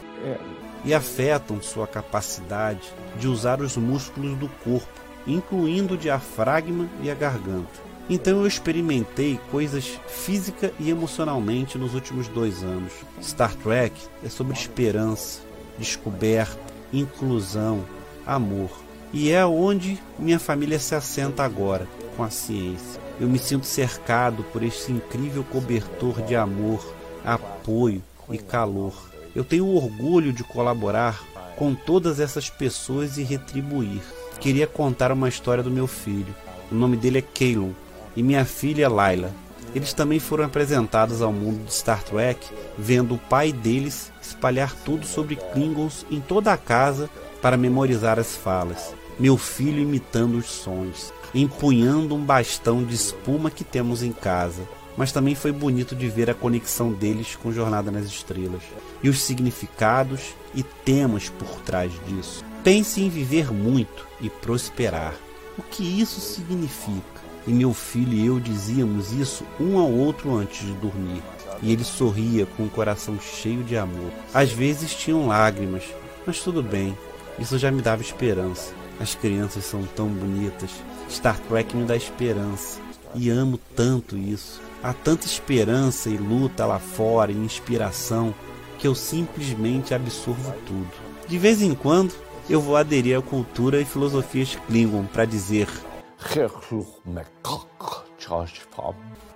e 0.85 0.93
afetam 0.93 1.61
sua 1.61 1.87
capacidade 1.87 2.93
de 3.17 3.27
usar 3.27 3.61
os 3.61 3.77
músculos 3.77 4.37
do 4.37 4.47
corpo, 4.63 5.01
incluindo 5.25 5.93
o 5.93 5.97
diafragma 5.97 6.87
e 7.01 7.09
a 7.09 7.15
garganta. 7.15 7.81
Então 8.09 8.41
eu 8.41 8.47
experimentei 8.47 9.39
coisas 9.49 9.97
física 10.07 10.73
e 10.77 10.89
emocionalmente 10.89 11.77
nos 11.77 11.93
últimos 11.93 12.27
dois 12.27 12.61
anos. 12.61 12.91
Star 13.21 13.55
Trek 13.55 13.95
é 14.23 14.29
sobre 14.29 14.53
esperança, 14.53 15.41
descoberta, 15.77 16.59
inclusão, 16.91 17.83
amor. 18.27 18.69
E 19.13 19.31
é 19.31 19.45
onde 19.45 19.97
minha 20.19 20.39
família 20.39 20.79
se 20.79 20.95
assenta 20.95 21.43
agora, 21.43 21.87
com 22.17 22.23
a 22.23 22.29
ciência. 22.29 23.02
Eu 23.23 23.29
me 23.29 23.39
sinto 23.39 23.65
cercado 23.65 24.43
por 24.51 24.61
esse 24.63 24.91
incrível 24.91 25.45
cobertor 25.45 26.21
de 26.23 26.35
amor, 26.35 26.85
apoio 27.23 28.03
e 28.29 28.37
calor. 28.37 28.93
Eu 29.33 29.45
tenho 29.45 29.65
orgulho 29.65 30.33
de 30.33 30.43
colaborar 30.43 31.23
com 31.55 31.73
todas 31.73 32.19
essas 32.19 32.49
pessoas 32.49 33.17
e 33.17 33.23
retribuir. 33.23 34.01
Queria 34.41 34.67
contar 34.67 35.09
uma 35.09 35.29
história 35.29 35.63
do 35.63 35.71
meu 35.71 35.87
filho. 35.87 36.35
O 36.69 36.75
nome 36.75 36.97
dele 36.97 37.19
é 37.19 37.21
Keylon 37.21 37.69
e 38.13 38.21
minha 38.21 38.43
filha 38.43 38.89
Laila. 38.89 39.31
Eles 39.73 39.93
também 39.93 40.19
foram 40.19 40.43
apresentados 40.43 41.21
ao 41.21 41.31
mundo 41.31 41.63
de 41.63 41.73
Star 41.73 42.03
Trek, 42.03 42.45
vendo 42.77 43.15
o 43.15 43.17
pai 43.17 43.53
deles 43.53 44.11
espalhar 44.21 44.75
tudo 44.83 45.05
sobre 45.05 45.37
Klingons 45.37 46.05
em 46.11 46.19
toda 46.19 46.51
a 46.51 46.57
casa 46.57 47.09
para 47.41 47.55
memorizar 47.55 48.19
as 48.19 48.35
falas. 48.35 48.93
Meu 49.17 49.37
filho 49.37 49.79
imitando 49.79 50.37
os 50.37 50.47
sons, 50.47 51.13
empunhando 51.33 52.15
um 52.15 52.23
bastão 52.23 52.83
de 52.83 52.93
espuma 52.93 53.49
que 53.49 53.63
temos 53.63 54.03
em 54.03 54.11
casa 54.11 54.63
mas 54.95 55.11
também 55.11 55.35
foi 55.35 55.51
bonito 55.51 55.95
de 55.95 56.07
ver 56.07 56.29
a 56.29 56.33
conexão 56.33 56.91
deles 56.91 57.35
com 57.35 57.51
Jornada 57.51 57.91
nas 57.91 58.05
Estrelas 58.05 58.61
e 59.01 59.09
os 59.09 59.21
significados 59.21 60.35
e 60.53 60.63
temas 60.63 61.29
por 61.29 61.49
trás 61.61 61.91
disso. 62.05 62.43
Pense 62.63 63.01
em 63.01 63.09
viver 63.09 63.51
muito 63.51 64.07
e 64.21 64.29
prosperar. 64.29 65.15
O 65.57 65.63
que 65.63 65.83
isso 66.01 66.19
significa? 66.21 67.23
E 67.45 67.51
meu 67.51 67.73
filho 67.73 68.13
e 68.13 68.25
eu 68.25 68.39
dizíamos 68.39 69.11
isso 69.11 69.43
um 69.59 69.77
ao 69.77 69.91
outro 69.91 70.33
antes 70.35 70.65
de 70.65 70.73
dormir. 70.73 71.21
E 71.61 71.71
ele 71.71 71.83
sorria 71.83 72.45
com 72.45 72.63
o 72.63 72.69
coração 72.69 73.19
cheio 73.19 73.63
de 73.63 73.77
amor. 73.77 74.11
Às 74.33 74.51
vezes 74.51 74.95
tinham 74.95 75.27
lágrimas, 75.27 75.83
mas 76.25 76.39
tudo 76.39 76.63
bem, 76.63 76.97
isso 77.37 77.57
já 77.57 77.69
me 77.69 77.81
dava 77.81 78.01
esperança. 78.01 78.73
As 78.99 79.15
crianças 79.15 79.65
são 79.65 79.83
tão 79.83 80.07
bonitas. 80.07 80.71
Star 81.09 81.39
Trek 81.39 81.75
me 81.75 81.85
dá 81.85 81.95
esperança. 81.95 82.79
E 83.15 83.29
amo 83.29 83.59
tanto 83.75 84.17
isso. 84.17 84.61
Há 84.81 84.93
tanta 84.93 85.25
esperança 85.25 86.09
e 86.09 86.17
luta 86.17 86.65
lá 86.65 86.79
fora 86.79 87.31
e 87.31 87.35
inspiração 87.35 88.33
que 88.79 88.87
eu 88.87 88.95
simplesmente 88.95 89.93
absorvo 89.93 90.53
tudo. 90.65 90.91
De 91.27 91.37
vez 91.37 91.61
em 91.61 91.73
quando, 91.73 92.13
eu 92.49 92.59
vou 92.59 92.75
aderir 92.75 93.17
à 93.17 93.21
cultura 93.21 93.79
e 93.79 93.85
filosofias 93.85 94.57
Klingon 94.67 95.05
para 95.05 95.25
dizer. 95.25 95.67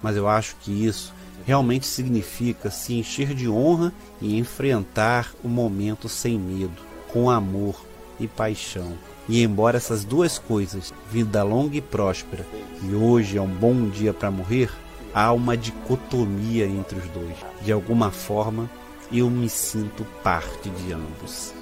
Mas 0.02 0.16
eu 0.16 0.28
acho 0.28 0.56
que 0.58 0.86
isso 0.86 1.14
realmente 1.46 1.88
significa 1.88 2.70
se 2.70 2.96
encher 2.96 3.34
de 3.34 3.48
honra 3.48 3.94
e 4.22 4.38
enfrentar 4.38 5.34
o 5.44 5.48
momento 5.48 6.10
sem 6.10 6.38
medo, 6.38 6.82
com 7.08 7.30
amor 7.30 7.82
e 8.20 8.28
paixão. 8.28 8.98
E 9.30 9.44
embora 9.44 9.76
essas 9.76 10.06
duas 10.06 10.40
coisas, 10.40 10.94
vida 11.12 11.44
longa 11.44 11.76
e 11.76 11.82
próspera, 11.82 12.46
e 12.82 12.96
hoje 12.96 13.38
é 13.38 13.42
um 13.42 13.54
bom 13.54 13.90
dia 13.90 14.14
para 14.14 14.32
morrer, 14.32 14.72
há 15.14 15.34
uma 15.34 15.58
dicotomia 15.58 16.66
entre 16.66 16.98
os 16.98 17.08
dois. 17.10 17.36
De 17.62 17.74
alguma 17.74 18.10
forma, 18.10 18.70
eu 19.12 19.30
me 19.30 19.50
sinto 19.50 20.06
parte 20.24 20.70
de 20.70 20.94
ambos. 20.94 21.54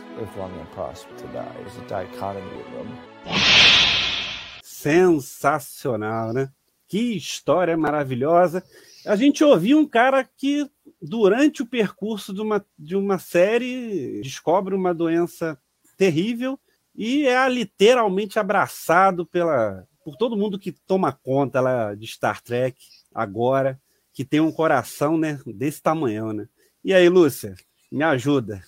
Sensacional, 4.61 6.33
né? 6.33 6.51
Que 6.87 7.17
história 7.17 7.75
maravilhosa. 7.75 8.63
A 9.07 9.15
gente 9.15 9.43
ouviu 9.43 9.79
um 9.79 9.87
cara 9.87 10.23
que, 10.23 10.69
durante 11.01 11.63
o 11.63 11.65
percurso 11.65 12.31
de 12.31 12.41
uma, 12.41 12.63
de 12.77 12.95
uma 12.95 13.17
série, 13.17 14.21
descobre 14.21 14.75
uma 14.75 14.93
doença 14.93 15.57
terrível 15.97 16.59
e 16.97 17.27
é 17.27 17.47
literalmente 17.49 18.39
abraçado 18.39 19.25
pela, 19.25 19.85
por 20.03 20.15
todo 20.15 20.37
mundo 20.37 20.57
que 20.57 20.71
toma 20.71 21.11
conta 21.11 21.59
lá 21.59 21.93
de 21.93 22.07
Star 22.07 22.41
Trek 22.41 22.77
agora, 23.13 23.79
que 24.13 24.23
tem 24.23 24.39
um 24.39 24.51
coração 24.51 25.17
né, 25.17 25.39
desse 25.45 25.81
tamanho. 25.81 26.31
Né? 26.31 26.47
E 26.83 26.93
aí, 26.93 27.09
Lúcia, 27.09 27.55
me 27.91 28.03
ajuda. 28.03 28.63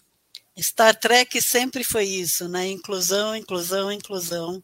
Star 0.59 0.95
Trek 0.95 1.39
sempre 1.41 1.83
foi 1.83 2.05
isso, 2.05 2.49
né? 2.49 2.67
Inclusão, 2.67 3.35
inclusão, 3.35 3.91
inclusão. 3.91 4.63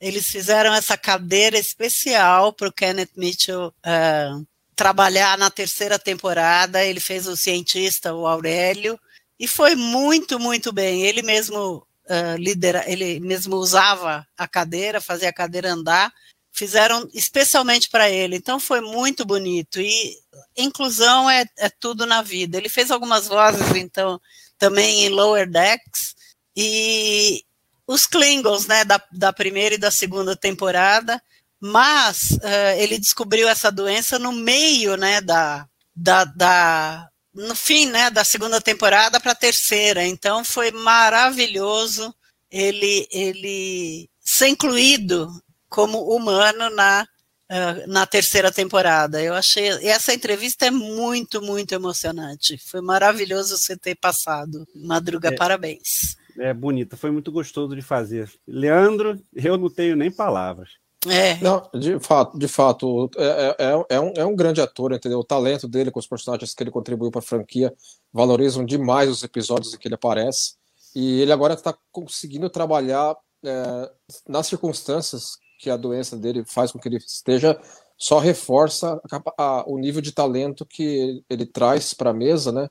Eles 0.00 0.26
fizeram 0.26 0.72
essa 0.72 0.96
cadeira 0.96 1.58
especial 1.58 2.52
para 2.52 2.68
o 2.68 2.72
Kenneth 2.72 3.10
Mitchell 3.16 3.66
uh, 3.66 4.46
trabalhar 4.74 5.36
na 5.36 5.50
terceira 5.50 5.98
temporada. 5.98 6.84
Ele 6.84 7.00
fez 7.00 7.26
o 7.26 7.36
cientista, 7.36 8.14
o 8.14 8.26
Aurélio, 8.26 8.98
e 9.38 9.46
foi 9.46 9.74
muito, 9.74 10.38
muito 10.38 10.72
bem. 10.72 11.02
Ele 11.02 11.20
mesmo 11.20 11.86
uh, 12.08 12.36
lidera, 12.36 12.84
ele 12.86 13.20
mesmo 13.20 13.56
usava 13.56 14.26
a 14.36 14.48
cadeira, 14.48 15.00
fazia 15.00 15.28
a 15.28 15.32
cadeira 15.32 15.72
andar 15.72 16.12
fizeram 16.58 17.08
especialmente 17.14 17.88
para 17.88 18.10
ele. 18.10 18.36
Então 18.36 18.58
foi 18.58 18.80
muito 18.80 19.24
bonito. 19.24 19.80
E 19.80 20.16
inclusão 20.56 21.30
é, 21.30 21.44
é, 21.56 21.68
tudo 21.68 22.04
na 22.04 22.20
vida. 22.20 22.58
Ele 22.58 22.68
fez 22.68 22.90
algumas 22.90 23.28
vozes, 23.28 23.74
então, 23.76 24.20
também 24.58 25.04
em 25.04 25.08
Lower 25.08 25.48
Decks. 25.48 26.16
E 26.56 27.44
os 27.86 28.06
Klingons, 28.06 28.66
né, 28.66 28.84
da, 28.84 29.00
da 29.12 29.32
primeira 29.32 29.76
e 29.76 29.78
da 29.78 29.90
segunda 29.90 30.34
temporada, 30.34 31.22
mas 31.60 32.32
uh, 32.42 32.76
ele 32.76 32.98
descobriu 32.98 33.48
essa 33.48 33.70
doença 33.70 34.18
no 34.18 34.32
meio, 34.32 34.96
né, 34.96 35.20
da, 35.20 35.66
da, 35.94 36.24
da 36.24 37.07
no 37.38 37.54
fim, 37.54 37.86
né, 37.86 38.10
da 38.10 38.24
segunda 38.24 38.60
temporada 38.60 39.20
para 39.20 39.32
a 39.32 39.36
terceira. 39.36 40.04
Então 40.04 40.44
foi 40.44 40.70
maravilhoso 40.70 42.14
ele 42.50 43.06
ele 43.12 44.08
ser 44.20 44.48
incluído 44.48 45.28
como 45.68 46.00
humano 46.14 46.70
na 46.70 47.06
uh, 47.50 47.90
na 47.90 48.06
terceira 48.06 48.50
temporada. 48.50 49.22
Eu 49.22 49.34
achei 49.34 49.68
essa 49.86 50.12
entrevista 50.12 50.66
é 50.66 50.70
muito 50.70 51.40
muito 51.40 51.74
emocionante. 51.74 52.58
Foi 52.58 52.80
maravilhoso 52.80 53.56
você 53.56 53.76
ter 53.76 53.94
passado. 53.94 54.66
Madruga, 54.74 55.28
é, 55.28 55.36
parabéns. 55.36 56.16
É 56.38 56.52
bonita, 56.52 56.96
foi 56.96 57.10
muito 57.10 57.30
gostoso 57.30 57.74
de 57.74 57.82
fazer. 57.82 58.30
Leandro, 58.46 59.20
eu 59.34 59.56
não 59.56 59.70
tenho 59.70 59.96
nem 59.96 60.10
palavras. 60.10 60.70
É. 61.10 61.40
Não, 61.42 61.68
de 61.74 61.98
fato, 62.00 62.38
de 62.38 62.48
fato, 62.48 63.10
é, 63.16 63.24
é, 63.24 63.56
é, 63.58 63.96
é, 63.96 64.00
um, 64.00 64.12
é 64.16 64.24
um 64.24 64.36
grande 64.36 64.60
ator, 64.60 64.92
entendeu? 64.92 65.18
O 65.18 65.24
talento 65.24 65.68
dele 65.68 65.90
com 65.90 65.98
os 65.98 66.06
personagens 66.06 66.54
que 66.54 66.62
ele 66.62 66.70
contribuiu 66.70 67.10
para 67.10 67.20
a 67.20 67.22
franquia 67.22 67.74
valorizam 68.12 68.64
demais 68.64 69.10
os 69.10 69.22
episódios 69.22 69.74
em 69.74 69.78
que 69.78 69.88
ele 69.88 69.94
aparece. 69.94 70.54
E 70.94 71.20
ele 71.20 71.32
agora 71.32 71.54
está 71.54 71.76
conseguindo 71.92 72.48
trabalhar 72.50 73.16
é, 73.44 73.90
nas 74.28 74.46
circunstâncias 74.46 75.38
que 75.58 75.70
a 75.70 75.76
doença 75.76 76.16
dele 76.16 76.44
faz 76.44 76.72
com 76.72 76.78
que 76.78 76.88
ele 76.88 76.96
esteja, 76.96 77.60
só 77.96 78.18
reforça 78.18 79.00
a, 79.10 79.22
a, 79.36 79.64
o 79.66 79.76
nível 79.76 80.00
de 80.00 80.12
talento 80.12 80.64
que 80.64 81.22
ele, 81.28 81.44
traz 81.44 81.92
para 81.92 82.10
a 82.10 82.14
mesa, 82.14 82.52
né? 82.52 82.70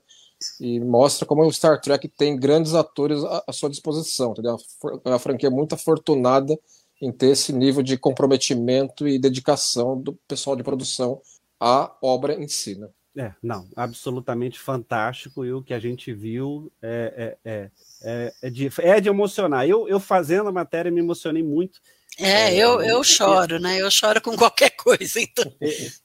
E 0.60 0.80
mostra 0.80 1.26
como 1.26 1.44
o 1.44 1.52
Star 1.52 1.80
Trek 1.80 2.08
tem 2.08 2.38
grandes 2.38 2.72
atores 2.74 3.22
à, 3.24 3.44
à 3.46 3.52
sua 3.52 3.68
disposição, 3.68 4.30
entendeu? 4.30 4.56
É 5.04 5.08
uma 5.08 5.18
franquia 5.18 5.50
muito 5.50 5.74
afortunada 5.74 6.58
em 7.00 7.12
ter 7.12 7.28
esse 7.28 7.52
nível 7.52 7.82
de 7.82 7.96
comprometimento 7.96 9.06
e 9.06 9.18
dedicação 9.18 10.00
do 10.00 10.14
pessoal 10.26 10.56
de 10.56 10.62
produção 10.62 11.20
à 11.60 11.94
obra 12.02 12.34
em 12.34 12.48
si. 12.48 12.76
Né? 12.76 12.88
É, 13.16 13.32
não, 13.42 13.68
absolutamente 13.74 14.58
fantástico 14.58 15.44
e 15.44 15.52
o 15.52 15.62
que 15.62 15.74
a 15.74 15.78
gente 15.78 16.12
viu 16.12 16.72
é, 16.80 17.36
é, 17.44 17.50
é, 17.50 17.70
é, 18.02 18.32
é 18.42 18.50
de, 18.50 18.70
é 18.78 19.00
de 19.00 19.08
emocionar. 19.08 19.68
Eu, 19.68 19.88
eu 19.88 19.98
fazendo 19.98 20.48
a 20.48 20.52
matéria 20.52 20.90
me 20.90 21.00
emocionei 21.00 21.42
muito. 21.42 21.80
É, 22.16 22.54
eu, 22.54 22.80
eu 22.80 23.02
choro, 23.02 23.58
né? 23.58 23.80
Eu 23.80 23.90
choro 23.90 24.20
com 24.20 24.34
qualquer 24.38 24.70
coisa, 24.70 25.20
então. 25.20 25.52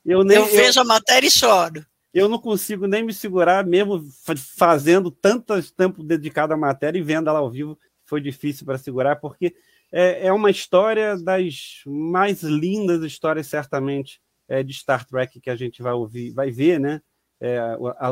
Eu, 0.05 0.23
nem, 0.23 0.37
eu 0.37 0.45
vejo 0.45 0.79
eu, 0.79 0.83
a 0.83 0.85
matéria 0.85 1.27
e 1.27 1.31
choro. 1.31 1.85
Eu 2.13 2.29
não 2.29 2.39
consigo 2.39 2.87
nem 2.87 3.03
me 3.03 3.13
segurar, 3.13 3.65
mesmo 3.65 4.03
fazendo 4.35 5.09
tanto 5.09 5.59
tempo 5.73 6.03
dedicado 6.03 6.53
à 6.53 6.57
matéria 6.57 6.99
e 6.99 7.03
vendo 7.03 7.29
ela 7.29 7.39
ao 7.39 7.49
vivo, 7.49 7.77
foi 8.05 8.21
difícil 8.21 8.65
para 8.65 8.77
segurar, 8.77 9.15
porque 9.15 9.55
é, 9.95 10.25
é 10.25 10.33
uma 10.33 10.49
história 10.49 11.15
das 11.15 11.83
mais 11.85 12.41
lindas 12.41 13.03
histórias, 13.03 13.45
certamente, 13.45 14.19
é, 14.47 14.63
de 14.63 14.73
Star 14.73 15.05
Trek 15.05 15.39
que 15.39 15.51
a 15.51 15.55
gente 15.55 15.83
vai 15.83 15.93
ouvir, 15.93 16.31
vai 16.31 16.49
ver, 16.49 16.79
né? 16.79 16.99
É, 17.39 17.59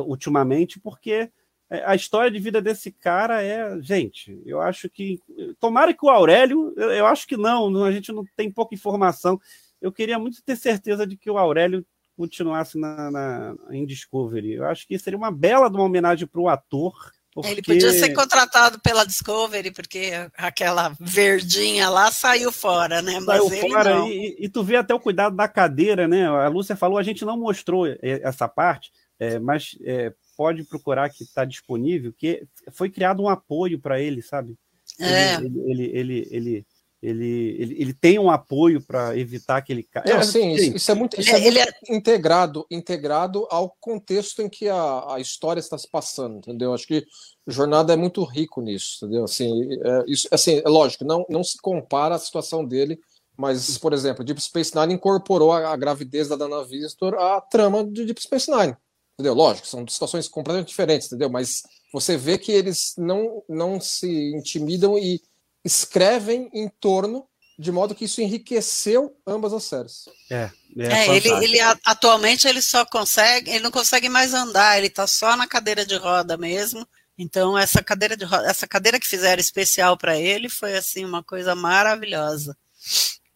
ultimamente, 0.06 0.80
porque 0.80 1.32
é, 1.72 1.84
a 1.86 1.96
história 1.96 2.30
de 2.30 2.38
vida 2.38 2.62
desse 2.62 2.92
cara 2.92 3.42
é, 3.42 3.82
gente, 3.82 4.40
eu 4.46 4.62
acho 4.62 4.88
que. 4.90 5.20
Tomara 5.60 5.92
que 5.92 6.06
o 6.06 6.10
Aurélio, 6.10 6.72
eu, 6.78 6.92
eu 6.92 7.06
acho 7.08 7.26
que 7.26 7.36
não, 7.36 7.84
a 7.84 7.92
gente 7.92 8.12
não 8.12 8.24
tem 8.36 8.52
pouca 8.52 8.76
informação. 8.76 9.40
Eu 9.82 9.92
queria 9.92 10.20
muito 10.20 10.44
ter 10.44 10.56
certeza 10.56 11.08
de 11.08 11.18
que 11.18 11.32
o 11.32 11.38
Aurélio 11.38 11.84
continuasse 12.16 12.78
na, 12.78 13.10
na, 13.10 13.56
em 13.72 13.88
Discovery. 13.88 14.54
Eu 14.54 14.66
acho 14.66 14.88
que 14.88 15.00
seria 15.00 15.18
uma 15.18 15.32
bela 15.32 15.68
uma 15.68 15.84
homenagem 15.84 16.28
para 16.28 16.42
o 16.42 16.48
ator 16.48 16.94
porque... 17.34 17.50
Ele 17.50 17.62
podia 17.62 17.92
ser 17.92 18.14
contratado 18.14 18.80
pela 18.80 19.06
Discovery, 19.06 19.72
porque 19.72 20.12
aquela 20.38 20.96
verdinha 21.00 21.90
lá 21.90 22.12
saiu 22.12 22.52
fora, 22.52 23.02
né? 23.02 23.20
Mas 23.22 23.48
saiu 23.48 23.62
fora 23.70 24.00
e, 24.08 24.36
e, 24.40 24.50
tu 24.50 24.64
vê 24.64 24.76
até 24.76 24.94
o 24.94 25.00
cuidado 25.00 25.36
da 25.36 25.48
cadeira, 25.48 26.08
né? 26.08 26.28
A 26.28 26.48
Lúcia 26.48 26.76
falou, 26.76 26.98
a 26.98 27.04
gente 27.04 27.24
não 27.24 27.38
mostrou 27.38 27.86
essa 28.02 28.48
parte, 28.48 28.92
é, 29.20 29.40
mas 29.40 29.78
é, 29.84 30.14
pode 30.36 30.64
procurar 30.64 31.10
que 31.10 31.24
está 31.24 31.46
disponível, 31.46 32.12
que 32.12 32.44
foi 32.72 32.90
criado 32.90 33.24
um 33.24 33.30
apoio 33.30 33.80
para 33.80 34.00
ele, 34.02 34.22
sabe? 34.22 34.58
É. 35.00 35.36
Ele, 35.36 35.46
ele, 35.46 35.62
ele, 35.66 35.94
ele, 35.94 36.28
ele, 36.32 36.66
ele, 37.02 37.76
ele 37.80 37.94
tem 37.94 38.20
um 38.20 38.30
apoio 38.30 38.80
para 38.80 39.18
evitar 39.18 39.62
que 39.62 39.74
ele 39.74 39.84
caia. 39.84 40.14
É, 40.14 40.22
sim, 40.22 40.52
isso, 40.52 40.76
isso, 40.76 40.92
é 40.92 40.94
muito, 40.94 41.20
isso 41.20 41.36
é 41.36 41.40
muito 41.40 41.58
é... 41.58 41.66
integrado, 41.90 42.66
integrado 42.70 43.48
ao 43.50 43.76
contexto 43.80 44.42
em 44.42 44.48
que 44.48 44.70
a, 44.70 45.16
a 45.16 45.20
história 45.20 45.60
está 45.60 45.78
se 45.78 45.90
passando, 45.90 46.38
entendeu? 46.38 46.74
Acho 46.74 46.86
que 46.86 47.04
Jornada 47.48 47.94
é 47.94 47.96
muito 47.96 48.24
rico 48.24 48.62
nisso, 48.62 48.98
entendeu? 49.04 49.24
Assim, 49.24 49.52
é, 49.74 50.04
isso, 50.08 50.28
assim, 50.32 50.62
é 50.64 50.70
lógico, 50.70 51.04
não, 51.04 51.26
não 51.28 51.44
se 51.44 51.58
compara 51.58 52.14
a 52.14 52.20
situação 52.20 52.64
dele, 52.64 53.00
mas, 53.36 53.80
por 53.80 53.94
exemplo, 53.94 54.24
Deep 54.24 54.40
Space 54.40 54.76
Nine 54.76 54.94
incorporou 54.94 55.52
a, 55.52 55.74
a 55.74 55.76
gravidez 55.76 56.28
da 56.28 56.36
Dana 56.36 56.64
Visitor 56.64 57.16
à 57.16 57.42
trama 57.42 57.84
de 57.84 58.06
Deep 58.06 58.22
Space 58.22 58.52
Nine, 58.52 58.78
entendeu? 59.16 59.34
Lógico, 59.34 59.66
são 59.66 59.88
situações 59.88 60.28
completamente 60.28 60.68
diferentes, 60.68 61.08
entendeu? 61.08 61.32
Mas 61.32 61.64
você 61.92 62.16
vê 62.16 62.38
que 62.38 62.52
eles 62.52 62.94
não, 62.96 63.44
não 63.50 63.82
se 63.82 64.32
intimidam 64.36 65.00
e 65.00 65.20
escrevem 65.64 66.50
em 66.54 66.70
torno 66.70 67.28
de 67.58 67.72
modo 67.72 67.94
que 67.94 68.06
isso 68.06 68.22
enriqueceu 68.22 69.16
ambas 69.26 69.54
as 69.54 69.64
séries. 69.66 70.06
É, 70.32 70.50
é, 70.78 70.88
é 70.88 71.16
ele, 71.16 71.30
ele, 71.44 71.60
atualmente 71.86 72.48
ele 72.48 72.62
só 72.62 72.84
consegue, 72.86 73.52
ele 73.52 73.60
não 73.60 73.70
consegue 73.70 74.10
mais 74.10 74.34
andar, 74.34 74.78
ele 74.78 74.88
está 74.88 75.06
só 75.06 75.36
na 75.36 75.46
cadeira 75.46 75.86
de 75.86 75.96
roda 75.96 76.38
mesmo. 76.38 76.88
Então 77.18 77.56
essa 77.56 77.84
cadeira 77.84 78.18
de 78.18 78.26
roda, 78.26 78.50
essa 78.50 78.68
cadeira 78.68 79.00
que 79.00 79.08
fizeram 79.08 79.40
especial 79.40 79.96
para 79.96 80.18
ele 80.18 80.50
foi 80.50 80.76
assim 80.76 81.06
uma 81.06 81.24
coisa 81.24 81.54
maravilhosa 81.54 82.58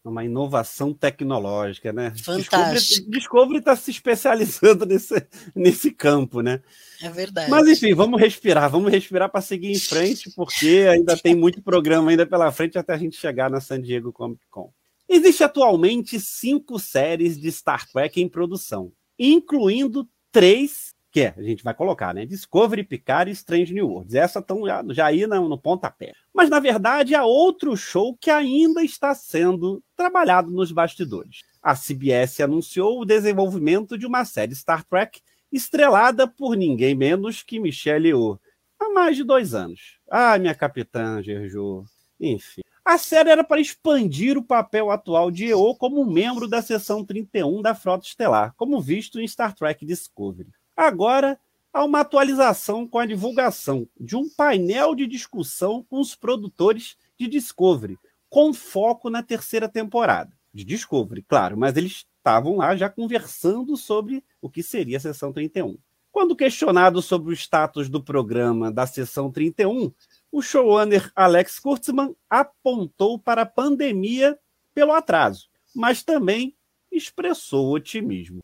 uma 0.10 0.24
inovação 0.24 0.94
tecnológica, 0.94 1.92
né? 1.92 2.14
Fantástico. 2.24 3.10
Discovery 3.10 3.60
está 3.60 3.76
se 3.76 3.92
especializando 3.92 4.86
nesse, 4.88 5.28
nesse 5.54 5.92
campo, 5.92 6.42
né? 6.42 6.62
É 7.02 7.10
verdade. 7.10 7.50
Mas 7.50 7.68
enfim, 7.68 7.94
vamos 7.94 8.20
respirar, 8.20 8.70
vamos 8.70 8.92
respirar 8.92 9.30
para 9.30 9.42
seguir 9.42 9.72
em 9.72 9.80
frente, 9.80 10.32
porque 10.36 10.88
ainda 10.90 11.18
tem 11.18 11.36
muito 11.36 11.62
programa 11.62 12.12
ainda 12.12 12.26
pela 12.26 12.52
frente 12.52 12.78
até 12.78 12.94
a 12.94 12.98
gente 12.98 13.18
chegar 13.18 13.50
na 13.50 13.60
San 13.60 13.82
Diego 13.82 14.14
Comic 14.14 14.42
Con. 14.50 14.72
Existe 15.08 15.44
atualmente 15.44 16.20
cinco 16.20 16.80
séries 16.80 17.38
de 17.40 17.52
Star 17.52 17.88
Trek 17.92 18.20
em 18.20 18.28
produção, 18.28 18.92
incluindo 19.20 20.08
três 20.32 20.95
que 21.16 21.22
é, 21.22 21.34
a 21.38 21.42
gente 21.42 21.64
vai 21.64 21.74
colocar, 21.74 22.14
né? 22.14 22.26
Discovery, 22.26 22.84
Picard 22.84 23.32
e 23.32 23.34
Strange 23.34 23.74
New 23.74 23.88
Worlds. 23.88 24.16
Essa 24.16 24.40
estão 24.40 24.66
já, 24.68 24.84
já 24.90 25.06
aí 25.06 25.26
no, 25.26 25.48
no 25.48 25.58
pontapé. 25.58 26.12
Mas, 26.34 26.50
na 26.50 26.60
verdade, 26.60 27.16
há 27.16 27.24
outro 27.24 27.74
show 27.78 28.18
que 28.18 28.30
ainda 28.30 28.84
está 28.84 29.16
sendo 29.16 29.82
trabalhado 29.96 30.52
nos 30.52 30.74
bastidores. 30.74 31.44
A 31.64 31.74
CBS 31.74 32.42
anunciou 32.42 33.00
o 33.00 33.06
desenvolvimento 33.06 33.98
de 33.98 34.06
uma 34.06 34.26
série 34.26 34.54
Star 34.54 34.84
Trek 34.84 35.22
estrelada 35.50 36.28
por 36.28 36.58
ninguém 36.58 36.94
menos 36.94 37.42
que 37.42 37.62
Michelle 37.62 38.10
Yeoh, 38.10 38.38
há 38.78 38.90
mais 38.90 39.16
de 39.16 39.24
dois 39.24 39.54
anos. 39.54 39.98
Ah, 40.12 40.38
minha 40.38 40.54
capitã 40.54 41.24
Gerjo. 41.24 41.86
Enfim. 42.20 42.60
A 42.84 42.98
série 42.98 43.30
era 43.30 43.44
para 43.46 43.62
expandir 43.62 44.38
o 44.38 44.44
papel 44.44 44.92
atual 44.92 45.32
de 45.32 45.46
EO 45.46 45.76
como 45.76 46.06
membro 46.06 46.46
da 46.46 46.62
seção 46.62 47.06
31 47.06 47.62
da 47.62 47.74
Frota 47.74 48.06
Estelar, 48.06 48.54
como 48.58 48.82
visto 48.82 49.18
em 49.18 49.26
Star 49.26 49.56
Trek 49.56 49.86
Discovery. 49.86 50.52
Agora, 50.76 51.40
há 51.72 51.84
uma 51.84 52.02
atualização 52.02 52.88
com 52.88 53.00
a 53.00 53.06
divulgação 53.06 53.88
de 54.00 54.16
um 54.16 54.30
painel 54.30 54.94
de 54.94 55.08
discussão 55.08 55.84
com 55.90 56.00
os 56.00 56.16
produtores 56.16 56.98
de 57.18 57.28
Discovery, 57.28 57.98
com 58.30 58.54
foco 58.54 59.10
na 59.10 59.24
terceira 59.24 59.70
temporada. 59.70 60.32
De 60.54 60.64
Discovery, 60.64 61.22
claro, 61.22 61.58
mas 61.58 61.78
eles 61.78 62.06
estavam 62.18 62.58
lá 62.58 62.76
já 62.76 62.90
conversando 62.90 63.78
sobre 63.78 64.24
o 64.42 64.50
que 64.50 64.64
seria 64.64 64.98
a 64.98 65.00
sessão 65.02 65.32
31. 65.32 65.78
Quando 66.12 66.36
questionado 66.36 67.02
sobre 67.02 67.30
o 67.30 67.34
status 67.34 67.90
do 67.90 68.02
programa 68.02 68.72
da 68.72 68.88
sessão 68.88 69.30
31, 69.30 69.92
o 70.32 70.42
showrunner 70.42 71.12
Alex 71.16 71.60
Kurtzman 71.60 72.16
apontou 72.30 73.20
para 73.20 73.42
a 73.42 73.46
pandemia 73.46 74.38
pelo 74.74 74.94
atraso, 74.94 75.50
mas 75.76 76.04
também 76.04 76.56
expressou 76.92 77.74
otimismo. 77.74 78.42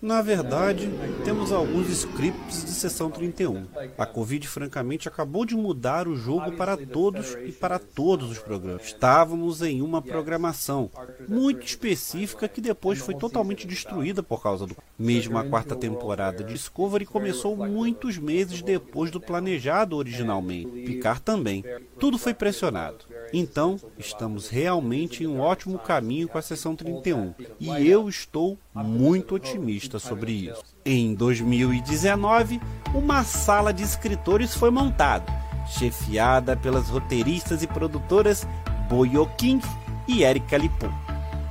Na 0.00 0.22
verdade, 0.22 0.88
temos 1.26 1.52
alguns 1.52 1.90
scripts 1.90 2.64
de 2.64 2.70
sessão 2.70 3.10
31. 3.10 3.66
A 3.98 4.06
Covid, 4.06 4.48
francamente, 4.48 5.06
acabou 5.06 5.44
de 5.44 5.54
mudar 5.54 6.08
o 6.08 6.16
jogo 6.16 6.52
para 6.52 6.74
todos 6.74 7.36
e 7.44 7.52
para 7.52 7.78
todos 7.78 8.30
os 8.30 8.38
programas. 8.38 8.86
Estávamos 8.86 9.60
em 9.60 9.82
uma 9.82 10.00
programação 10.00 10.90
muito 11.28 11.66
específica 11.66 12.48
que 12.48 12.62
depois 12.62 12.98
foi 12.98 13.14
totalmente 13.14 13.66
destruída 13.66 14.22
por 14.22 14.42
causa 14.42 14.66
do. 14.66 14.74
Mesmo 14.98 15.36
a 15.36 15.44
quarta 15.44 15.76
temporada 15.76 16.42
de 16.42 16.54
Discovery 16.54 17.04
começou 17.04 17.54
muitos 17.54 18.16
meses 18.16 18.62
depois 18.62 19.10
do 19.10 19.20
planejado 19.20 19.98
originalmente. 19.98 20.80
Picard 20.80 21.20
também. 21.20 21.62
Tudo 21.98 22.16
foi 22.16 22.32
pressionado. 22.32 23.04
Então, 23.32 23.78
estamos 23.98 24.48
realmente 24.48 25.24
em 25.24 25.26
um 25.26 25.40
ótimo 25.40 25.78
caminho 25.78 26.28
com 26.28 26.38
a 26.38 26.42
sessão 26.42 26.76
31. 26.76 27.34
E 27.58 27.68
eu 27.88 28.08
estou 28.08 28.58
muito 28.74 29.34
otimista 29.34 29.98
sobre 29.98 30.32
isso. 30.32 30.62
Em 30.84 31.14
2019, 31.14 32.60
uma 32.94 33.24
sala 33.24 33.72
de 33.72 33.82
escritores 33.82 34.54
foi 34.54 34.70
montada 34.70 35.44
chefiada 35.66 36.56
pelas 36.56 36.88
roteiristas 36.88 37.62
e 37.62 37.66
produtoras 37.66 38.46
Boyo 38.88 39.26
King 39.36 39.64
e 40.06 40.22
Erika 40.22 40.56
Lipon. 40.56 40.92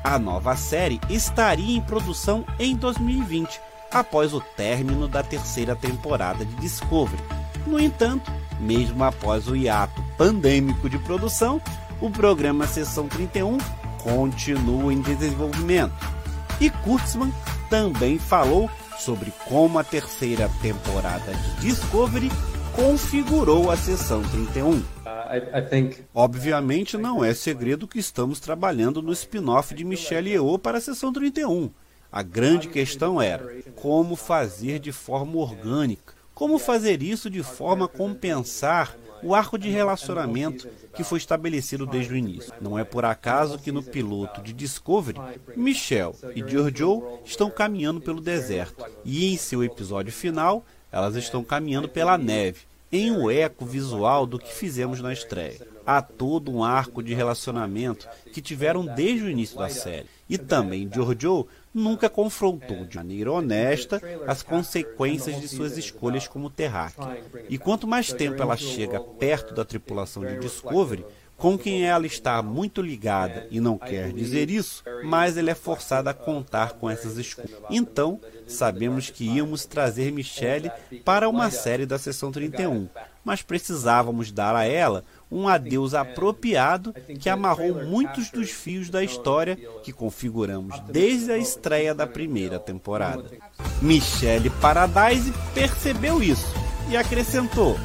A 0.03 0.19
nova 0.19 0.55
série 0.55 0.99
estaria 1.09 1.77
em 1.77 1.81
produção 1.81 2.45
em 2.59 2.75
2020, 2.75 3.59
após 3.91 4.33
o 4.33 4.41
término 4.41 5.07
da 5.07 5.23
terceira 5.23 5.75
temporada 5.75 6.45
de 6.45 6.55
Discovery. 6.55 7.21
No 7.65 7.79
entanto, 7.79 8.31
mesmo 8.59 9.03
após 9.03 9.47
o 9.47 9.55
hiato 9.55 10.03
pandêmico 10.17 10.89
de 10.89 10.97
produção, 10.99 11.61
o 12.01 12.09
programa 12.09 12.67
Sessão 12.67 13.07
31 13.07 13.57
continua 14.01 14.93
em 14.93 15.01
desenvolvimento. 15.01 15.93
E 16.59 16.69
Kurtzman 16.69 17.33
também 17.69 18.19
falou 18.19 18.69
sobre 18.99 19.31
como 19.47 19.79
a 19.79 19.83
terceira 19.83 20.49
temporada 20.61 21.33
de 21.33 21.67
Discovery 21.67 22.29
configurou 22.75 23.69
a 23.71 23.77
Sessão 23.77 24.21
31. 24.21 24.83
Obviamente 26.13 26.97
não 26.97 27.23
é 27.23 27.33
segredo 27.33 27.87
que 27.87 27.99
estamos 27.99 28.39
trabalhando 28.39 29.01
no 29.01 29.11
spin-off 29.13 29.73
de 29.73 29.83
Michelle 29.83 30.29
Yeoh 30.29 30.59
para 30.59 30.77
a 30.77 30.81
Sessão 30.81 31.11
31. 31.11 31.71
A 32.11 32.21
grande 32.21 32.67
questão 32.67 33.21
era 33.21 33.55
como 33.75 34.15
fazer 34.15 34.79
de 34.79 34.91
forma 34.91 35.37
orgânica, 35.37 36.12
como 36.33 36.57
fazer 36.57 37.01
isso 37.01 37.29
de 37.29 37.43
forma 37.43 37.85
a 37.85 37.89
compensar 37.89 38.97
o 39.23 39.33
arco 39.33 39.57
de 39.57 39.69
relacionamento 39.69 40.67
que 40.93 41.03
foi 41.03 41.17
estabelecido 41.17 41.85
desde 41.85 42.13
o 42.13 42.17
início. 42.17 42.53
Não 42.59 42.77
é 42.77 42.83
por 42.83 43.05
acaso 43.05 43.57
que 43.57 43.71
no 43.71 43.81
piloto 43.81 44.41
de 44.41 44.51
Discovery, 44.51 45.19
Michelle 45.55 46.13
e 46.35 46.47
Giorgio 46.47 47.19
estão 47.23 47.49
caminhando 47.49 48.01
pelo 48.01 48.19
deserto 48.19 48.85
e 49.05 49.33
em 49.33 49.37
seu 49.37 49.63
episódio 49.63 50.11
final, 50.11 50.65
elas 50.91 51.15
estão 51.15 51.43
caminhando 51.43 51.87
pela 51.87 52.17
neve, 52.17 52.61
em 52.91 53.11
um 53.11 53.31
eco 53.31 53.65
visual 53.65 54.27
do 54.27 54.37
que 54.37 54.53
fizemos 54.53 55.01
na 55.01 55.13
estreia. 55.13 55.72
Há 55.85 56.01
todo 56.01 56.51
um 56.51 56.63
arco 56.63 57.03
de 57.03 57.13
relacionamento 57.13 58.07
que 58.31 58.41
tiveram 58.41 58.85
desde 58.85 59.25
o 59.25 59.29
início 59.29 59.57
da 59.57 59.69
série. 59.69 60.07
E 60.29 60.37
também 60.37 60.89
Giorgio 60.91 61.47
nunca 61.73 62.09
confrontou 62.09 62.85
de 62.85 62.95
maneira 62.95 63.31
honesta 63.31 64.01
as 64.27 64.41
consequências 64.41 65.39
de 65.41 65.47
suas 65.47 65.77
escolhas 65.77 66.27
como 66.27 66.49
terráquea. 66.49 67.17
E 67.49 67.57
quanto 67.57 67.87
mais 67.87 68.13
tempo 68.13 68.41
ela 68.41 68.55
chega 68.55 68.99
perto 68.99 69.53
da 69.53 69.65
tripulação 69.65 70.23
de 70.23 70.39
Discovery, 70.39 71.05
com 71.35 71.57
quem 71.57 71.85
ela 71.85 72.05
está 72.05 72.41
muito 72.41 72.81
ligada 72.81 73.47
e 73.51 73.59
não 73.59 73.77
quer 73.77 74.13
dizer 74.13 74.49
isso, 74.49 74.81
mais 75.03 75.35
ela 75.35 75.51
é 75.51 75.55
forçada 75.55 76.09
a 76.09 76.13
contar 76.13 76.73
com 76.73 76.89
essas 76.89 77.17
escolhas. 77.17 77.51
Então, 77.69 78.19
sabemos 78.47 79.09
que 79.09 79.25
íamos 79.25 79.65
trazer 79.65 80.11
Michelle 80.11 80.71
para 81.03 81.27
uma 81.27 81.51
série 81.51 81.85
da 81.85 81.99
sessão 81.99 82.31
31, 82.31 82.87
mas 83.25 83.41
precisávamos 83.41 84.31
dar 84.31 84.55
a 84.55 84.65
ela 84.65 85.03
um 85.33 85.47
adeus 85.47 85.95
apropriado 85.95 86.93
que 87.19 87.29
amarrou 87.29 87.83
muitos 87.83 88.29
dos 88.29 88.51
fios 88.51 88.89
da 88.89 89.03
história 89.03 89.57
que 89.83 89.91
configuramos 89.91 90.79
desde 90.91 91.31
a 91.31 91.37
estreia 91.37 91.95
da 91.95 92.05
primeira 92.05 92.59
temporada. 92.59 93.25
Michelle 93.81 94.49
Paradise 94.61 95.33
percebeu 95.53 96.21
isso 96.21 96.53
e 96.89 96.95
acrescentou: 96.95 97.75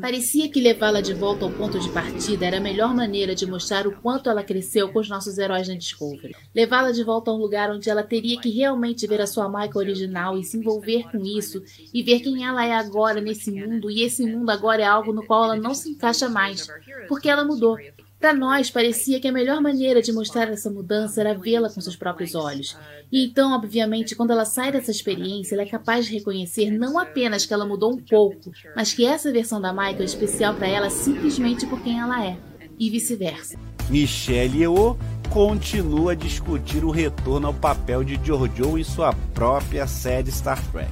Parecia 0.00 0.48
que 0.48 0.60
levá-la 0.60 1.00
de 1.00 1.14
volta 1.14 1.44
ao 1.44 1.50
ponto 1.50 1.78
de 1.78 1.88
partida 1.90 2.44
era 2.44 2.56
a 2.56 2.60
melhor 2.60 2.92
maneira 2.92 3.34
de 3.34 3.46
mostrar 3.46 3.86
o 3.86 3.92
quanto 4.00 4.28
ela 4.28 4.42
cresceu 4.42 4.88
com 4.92 4.98
os 4.98 5.08
nossos 5.08 5.38
heróis 5.38 5.68
na 5.68 5.76
Discovery. 5.76 6.34
Levá-la 6.52 6.90
de 6.90 7.04
volta 7.04 7.30
a 7.30 7.34
um 7.34 7.36
lugar 7.36 7.70
onde 7.70 7.88
ela 7.88 8.02
teria 8.02 8.40
que 8.40 8.50
realmente 8.50 9.06
ver 9.06 9.20
a 9.20 9.26
sua 9.26 9.48
marca 9.48 9.78
original 9.78 10.36
e 10.36 10.42
se 10.42 10.56
envolver 10.56 11.04
com 11.10 11.24
isso 11.24 11.62
e 11.92 12.02
ver 12.02 12.20
quem 12.20 12.44
ela 12.44 12.66
é 12.66 12.74
agora 12.74 13.20
nesse 13.20 13.52
mundo 13.52 13.90
e 13.90 14.02
esse 14.02 14.26
mundo 14.26 14.50
agora 14.50 14.82
é 14.82 14.86
algo 14.86 15.12
no 15.12 15.24
qual 15.24 15.44
ela 15.44 15.56
não 15.56 15.72
se 15.72 15.90
encaixa 15.90 16.28
mais, 16.28 16.66
porque 17.08 17.28
ela 17.28 17.44
mudou. 17.44 17.78
Para 18.24 18.32
nós, 18.32 18.70
parecia 18.70 19.20
que 19.20 19.28
a 19.28 19.32
melhor 19.32 19.60
maneira 19.60 20.00
de 20.00 20.10
mostrar 20.10 20.48
essa 20.48 20.70
mudança 20.70 21.20
era 21.20 21.34
vê-la 21.34 21.68
com 21.68 21.78
seus 21.78 21.94
próprios 21.94 22.34
olhos. 22.34 22.74
E 23.12 23.26
então, 23.26 23.52
obviamente, 23.52 24.16
quando 24.16 24.30
ela 24.30 24.46
sai 24.46 24.72
dessa 24.72 24.90
experiência, 24.90 25.54
ela 25.54 25.60
é 25.60 25.66
capaz 25.66 26.06
de 26.06 26.14
reconhecer 26.14 26.70
não 26.70 26.98
apenas 26.98 27.44
que 27.44 27.52
ela 27.52 27.66
mudou 27.66 27.92
um 27.92 27.98
pouco, 27.98 28.50
mas 28.74 28.94
que 28.94 29.04
essa 29.04 29.30
versão 29.30 29.60
da 29.60 29.74
Michael 29.74 30.00
é 30.00 30.04
especial 30.04 30.54
para 30.54 30.66
ela 30.66 30.88
simplesmente 30.88 31.66
por 31.66 31.82
quem 31.82 32.00
ela 32.00 32.24
é, 32.24 32.38
e 32.78 32.88
vice-versa. 32.88 33.58
Michelle 33.90 34.58
Yeoh 34.58 34.96
continua 35.28 36.12
a 36.12 36.14
discutir 36.14 36.82
o 36.82 36.90
retorno 36.90 37.48
ao 37.48 37.52
papel 37.52 38.02
de 38.02 38.18
Jojo 38.24 38.78
em 38.78 38.84
sua 38.84 39.12
própria 39.34 39.86
série 39.86 40.32
Star 40.32 40.64
Trek. 40.72 40.90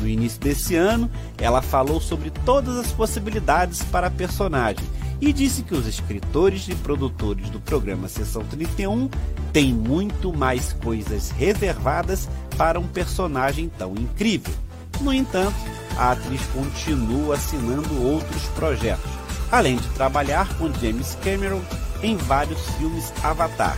No 0.00 0.08
início 0.08 0.40
desse 0.40 0.74
ano, 0.74 1.10
ela 1.36 1.60
falou 1.60 2.00
sobre 2.00 2.30
todas 2.30 2.78
as 2.78 2.90
possibilidades 2.90 3.82
para 3.82 4.06
a 4.06 4.10
personagem 4.10 5.03
e 5.20 5.32
disse 5.32 5.62
que 5.62 5.74
os 5.74 5.86
escritores 5.86 6.68
e 6.68 6.74
produtores 6.74 7.48
do 7.50 7.60
programa 7.60 8.08
Sessão 8.08 8.44
31 8.44 9.08
têm 9.52 9.72
muito 9.72 10.32
mais 10.32 10.72
coisas 10.72 11.30
reservadas 11.30 12.28
para 12.56 12.78
um 12.78 12.86
personagem 12.86 13.70
tão 13.78 13.94
incrível. 13.94 14.52
No 15.00 15.12
entanto, 15.12 15.56
a 15.96 16.12
atriz 16.12 16.40
continua 16.52 17.36
assinando 17.36 18.02
outros 18.02 18.42
projetos, 18.56 19.10
além 19.50 19.76
de 19.76 19.88
trabalhar 19.90 20.56
com 20.56 20.72
James 20.74 21.16
Cameron 21.22 21.60
em 22.02 22.16
vários 22.16 22.60
filmes 22.76 23.12
Avatar. 23.22 23.76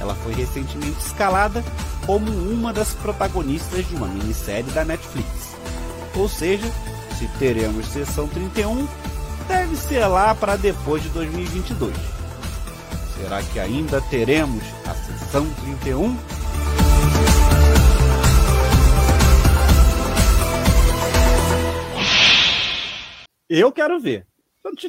Ela 0.00 0.14
foi 0.14 0.34
recentemente 0.34 0.98
escalada 0.98 1.64
como 2.04 2.30
uma 2.30 2.72
das 2.72 2.92
protagonistas 2.94 3.86
de 3.88 3.94
uma 3.94 4.06
minissérie 4.06 4.70
da 4.70 4.84
Netflix. 4.84 5.56
Ou 6.14 6.28
seja, 6.28 6.70
se 7.18 7.26
teremos 7.38 7.86
Sessão 7.86 8.28
31, 8.28 8.86
deve 9.46 9.76
ser 9.76 10.06
lá 10.06 10.34
para 10.34 10.56
depois 10.56 11.02
de 11.02 11.08
2022. 11.10 11.94
Será 13.16 13.42
que 13.42 13.58
ainda 13.58 14.00
teremos 14.02 14.62
a 14.84 14.94
sessão 14.94 15.48
31? 15.62 16.16
Eu 23.48 23.70
quero 23.72 24.00
ver. 24.00 24.26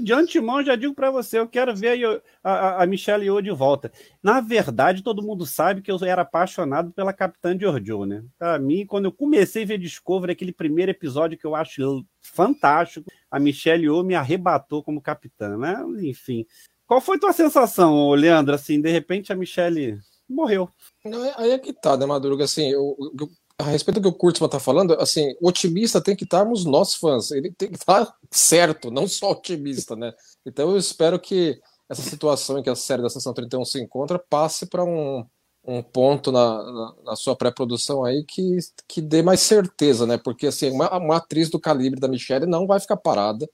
De 0.01 0.13
antemão, 0.13 0.63
já 0.63 0.75
digo 0.75 0.93
para 0.93 1.11
você, 1.11 1.39
eu 1.39 1.47
quero 1.47 1.75
ver 1.75 2.21
a, 2.43 2.51
a, 2.51 2.83
a 2.83 2.85
Michelle 2.85 3.23
Yeoh 3.23 3.41
de 3.41 3.51
volta. 3.51 3.91
Na 4.21 4.41
verdade, 4.41 5.03
todo 5.03 5.21
mundo 5.21 5.45
sabe 5.45 5.81
que 5.81 5.91
eu 5.91 5.97
era 6.03 6.23
apaixonado 6.23 6.91
pela 6.91 7.13
Capitã 7.13 7.57
Giorgio, 7.57 8.05
né? 8.05 8.23
Para 8.37 8.57
mim, 8.59 8.85
quando 8.85 9.05
eu 9.05 9.11
comecei 9.11 9.63
a 9.63 9.65
ver 9.65 9.77
Discovery, 9.77 10.31
aquele 10.31 10.51
primeiro 10.51 10.91
episódio 10.91 11.37
que 11.37 11.45
eu 11.45 11.55
acho 11.55 12.05
fantástico, 12.21 13.09
a 13.29 13.39
Michelle 13.39 13.83
Yeoh 13.83 14.03
me 14.03 14.15
arrebatou 14.15 14.83
como 14.83 15.01
capitã, 15.01 15.57
né? 15.57 15.83
Enfim. 16.01 16.45
Qual 16.85 17.01
foi 17.01 17.19
tua 17.19 17.33
sensação, 17.33 18.11
Leandro? 18.11 18.55
Assim, 18.55 18.81
de 18.81 18.89
repente 18.89 19.31
a 19.31 19.35
Michelle 19.35 19.99
morreu. 20.27 20.69
Aí 21.37 21.51
é 21.51 21.59
que 21.59 21.73
tá, 21.73 21.97
né, 21.97 22.05
Madruga? 22.05 22.45
Assim, 22.45 22.69
eu, 22.69 22.95
eu 23.19 23.29
a 23.59 23.63
respeito 23.63 23.99
do 23.99 24.11
que 24.11 24.15
o 24.15 24.19
Kurtzman 24.19 24.45
está 24.47 24.59
falando, 24.59 24.93
assim, 24.99 25.35
otimista 25.41 25.99
tem 26.01 26.15
que 26.15 26.25
estarmos 26.25 26.63
nós 26.63 26.93
fãs. 26.93 27.31
Ele 27.31 27.51
tem 27.51 27.69
que 27.69 27.75
estar 27.75 28.15
certo, 28.29 28.91
não 28.91 29.07
só 29.07 29.31
otimista, 29.31 29.95
né? 29.95 30.13
Então 30.45 30.71
eu 30.71 30.77
espero 30.77 31.19
que 31.19 31.59
essa 31.89 32.01
situação 32.01 32.59
em 32.59 32.63
que 32.63 32.69
a 32.69 32.75
série 32.75 33.01
da 33.01 33.09
Sessão 33.09 33.33
31 33.33 33.65
se 33.65 33.81
encontra 33.81 34.19
passe 34.19 34.67
para 34.67 34.83
um, 34.83 35.25
um 35.65 35.81
ponto 35.81 36.31
na, 36.31 36.63
na, 36.63 36.95
na 37.05 37.15
sua 37.15 37.35
pré-produção 37.35 38.03
aí 38.05 38.23
que, 38.23 38.57
que 38.87 39.01
dê 39.01 39.23
mais 39.23 39.39
certeza, 39.39 40.05
né? 40.05 40.17
Porque 40.17 40.47
assim, 40.47 40.69
uma, 40.69 40.95
uma 40.95 41.17
atriz 41.17 41.49
do 41.49 41.59
calibre 41.59 41.99
da 41.99 42.07
Michelle 42.07 42.45
não 42.45 42.67
vai 42.67 42.79
ficar 42.79 42.97
parada. 42.97 43.49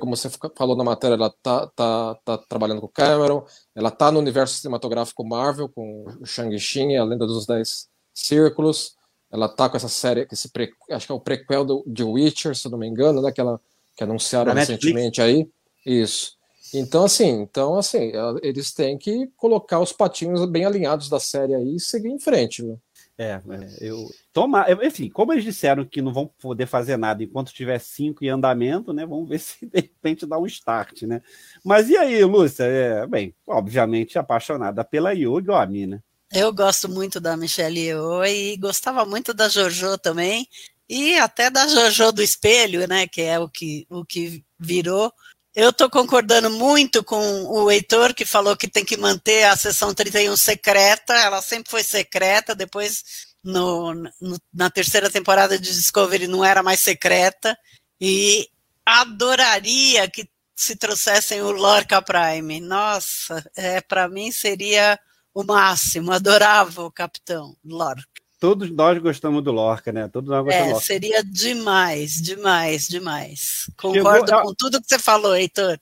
Como 0.00 0.16
você 0.16 0.28
falou 0.56 0.76
na 0.76 0.82
matéria, 0.82 1.14
ela 1.14 1.32
tá, 1.42 1.68
tá, 1.68 2.16
tá 2.24 2.38
trabalhando 2.38 2.80
com 2.80 2.88
Cameron, 2.88 3.44
ela 3.74 3.90
tá 3.90 4.10
no 4.10 4.18
universo 4.18 4.56
cinematográfico 4.56 5.24
Marvel, 5.24 5.68
com 5.68 6.04
o 6.20 6.26
Shang-Chi, 6.26 6.96
a 6.96 7.04
Lenda 7.04 7.24
dos 7.24 7.46
Dez 7.46 7.88
Círculos. 8.12 8.95
Ela 9.36 9.48
tá 9.48 9.68
com 9.68 9.76
essa 9.76 9.88
série, 9.88 10.26
esse 10.32 10.48
pre, 10.48 10.72
acho 10.90 11.06
que 11.06 11.12
é 11.12 11.14
o 11.14 11.20
prequel 11.20 11.62
do, 11.62 11.84
de 11.86 12.02
Witcher, 12.02 12.56
se 12.56 12.70
não 12.70 12.78
me 12.78 12.86
engano, 12.86 13.20
né? 13.20 13.30
Que, 13.30 13.40
ela, 13.40 13.60
que 13.94 14.02
anunciaram 14.02 14.54
Na 14.54 14.60
recentemente 14.60 15.20
Netflix. 15.20 15.52
aí. 15.84 16.00
Isso. 16.00 16.36
Então, 16.74 17.04
assim, 17.04 17.42
então, 17.42 17.76
assim, 17.76 18.12
eles 18.42 18.72
têm 18.72 18.96
que 18.96 19.28
colocar 19.36 19.78
os 19.78 19.92
patinhos 19.92 20.44
bem 20.46 20.64
alinhados 20.64 21.08
da 21.08 21.20
série 21.20 21.54
aí 21.54 21.76
e 21.76 21.80
seguir 21.80 22.08
em 22.08 22.18
frente, 22.18 22.62
viu? 22.62 22.80
É, 23.18 23.32
é 23.32 23.42
eu. 23.80 24.10
Toma, 24.32 24.66
enfim, 24.84 25.08
como 25.08 25.32
eles 25.32 25.44
disseram 25.44 25.84
que 25.84 26.02
não 26.02 26.12
vão 26.12 26.26
poder 26.26 26.66
fazer 26.66 26.96
nada 26.96 27.22
enquanto 27.22 27.52
tiver 27.52 27.78
cinco 27.78 28.24
em 28.24 28.28
andamento, 28.28 28.92
né? 28.92 29.06
Vamos 29.06 29.28
ver 29.28 29.38
se 29.40 29.64
de 29.66 29.80
repente 29.80 30.26
dá 30.26 30.38
um 30.38 30.46
start, 30.46 31.02
né? 31.02 31.22
Mas 31.64 31.88
e 31.88 31.96
aí, 31.96 32.22
Lúcia? 32.24 32.64
É, 32.64 33.06
bem, 33.06 33.34
obviamente 33.46 34.18
apaixonada 34.18 34.84
pela 34.84 35.12
Yogi 35.12 35.48
ou 35.50 35.56
a 35.56 35.66
né? 35.66 36.00
Eu 36.32 36.52
gosto 36.52 36.88
muito 36.88 37.20
da 37.20 37.36
Michelle 37.36 37.78
Yeoh 37.78 38.24
e 38.24 38.56
gostava 38.56 39.04
muito 39.04 39.32
da 39.32 39.48
Jojo 39.48 39.96
também, 39.98 40.48
e 40.88 41.16
até 41.18 41.50
da 41.50 41.66
Jojo 41.68 42.12
do 42.12 42.22
espelho, 42.22 42.86
né, 42.88 43.06
que 43.06 43.22
é 43.22 43.38
o 43.38 43.48
que, 43.48 43.86
o 43.88 44.04
que 44.04 44.44
virou. 44.58 45.12
Eu 45.54 45.70
estou 45.70 45.88
concordando 45.88 46.50
muito 46.50 47.02
com 47.02 47.44
o 47.44 47.70
Heitor, 47.70 48.14
que 48.14 48.26
falou 48.26 48.56
que 48.56 48.68
tem 48.68 48.84
que 48.84 48.96
manter 48.96 49.44
a 49.44 49.56
sessão 49.56 49.94
31 49.94 50.36
secreta, 50.36 51.14
ela 51.14 51.40
sempre 51.40 51.70
foi 51.70 51.82
secreta, 51.82 52.54
depois 52.54 53.02
no, 53.42 53.94
no, 53.94 54.36
na 54.52 54.68
terceira 54.68 55.08
temporada 55.08 55.58
de 55.58 55.72
Discovery 55.72 56.26
não 56.26 56.44
era 56.44 56.62
mais 56.62 56.80
secreta, 56.80 57.56
e 58.00 58.48
adoraria 58.84 60.08
que 60.10 60.28
se 60.54 60.76
trouxessem 60.76 61.42
o 61.42 61.52
Lorca 61.52 62.02
Prime. 62.02 62.60
Nossa, 62.60 63.44
é, 63.56 63.80
para 63.80 64.08
mim 64.08 64.30
seria 64.32 64.98
o 65.36 65.44
máximo. 65.44 66.12
Adorava 66.12 66.82
o 66.82 66.90
Capitão 66.90 67.54
Lorca. 67.62 68.06
Todos 68.40 68.70
nós 68.70 68.98
gostamos 68.98 69.44
do 69.44 69.52
Lorca, 69.52 69.92
né? 69.92 70.08
Todos 70.08 70.30
nós 70.30 70.42
gostamos 70.42 70.64
é, 70.64 70.68
do 70.68 70.72
Lorca. 70.72 70.86
Seria 70.86 71.22
demais, 71.22 72.14
demais, 72.14 72.88
demais. 72.88 73.70
Concordo 73.76 74.28
Chegou... 74.28 74.42
com 74.42 74.54
tudo 74.54 74.80
que 74.80 74.88
você 74.88 74.98
falou, 74.98 75.36
Heitor. 75.36 75.78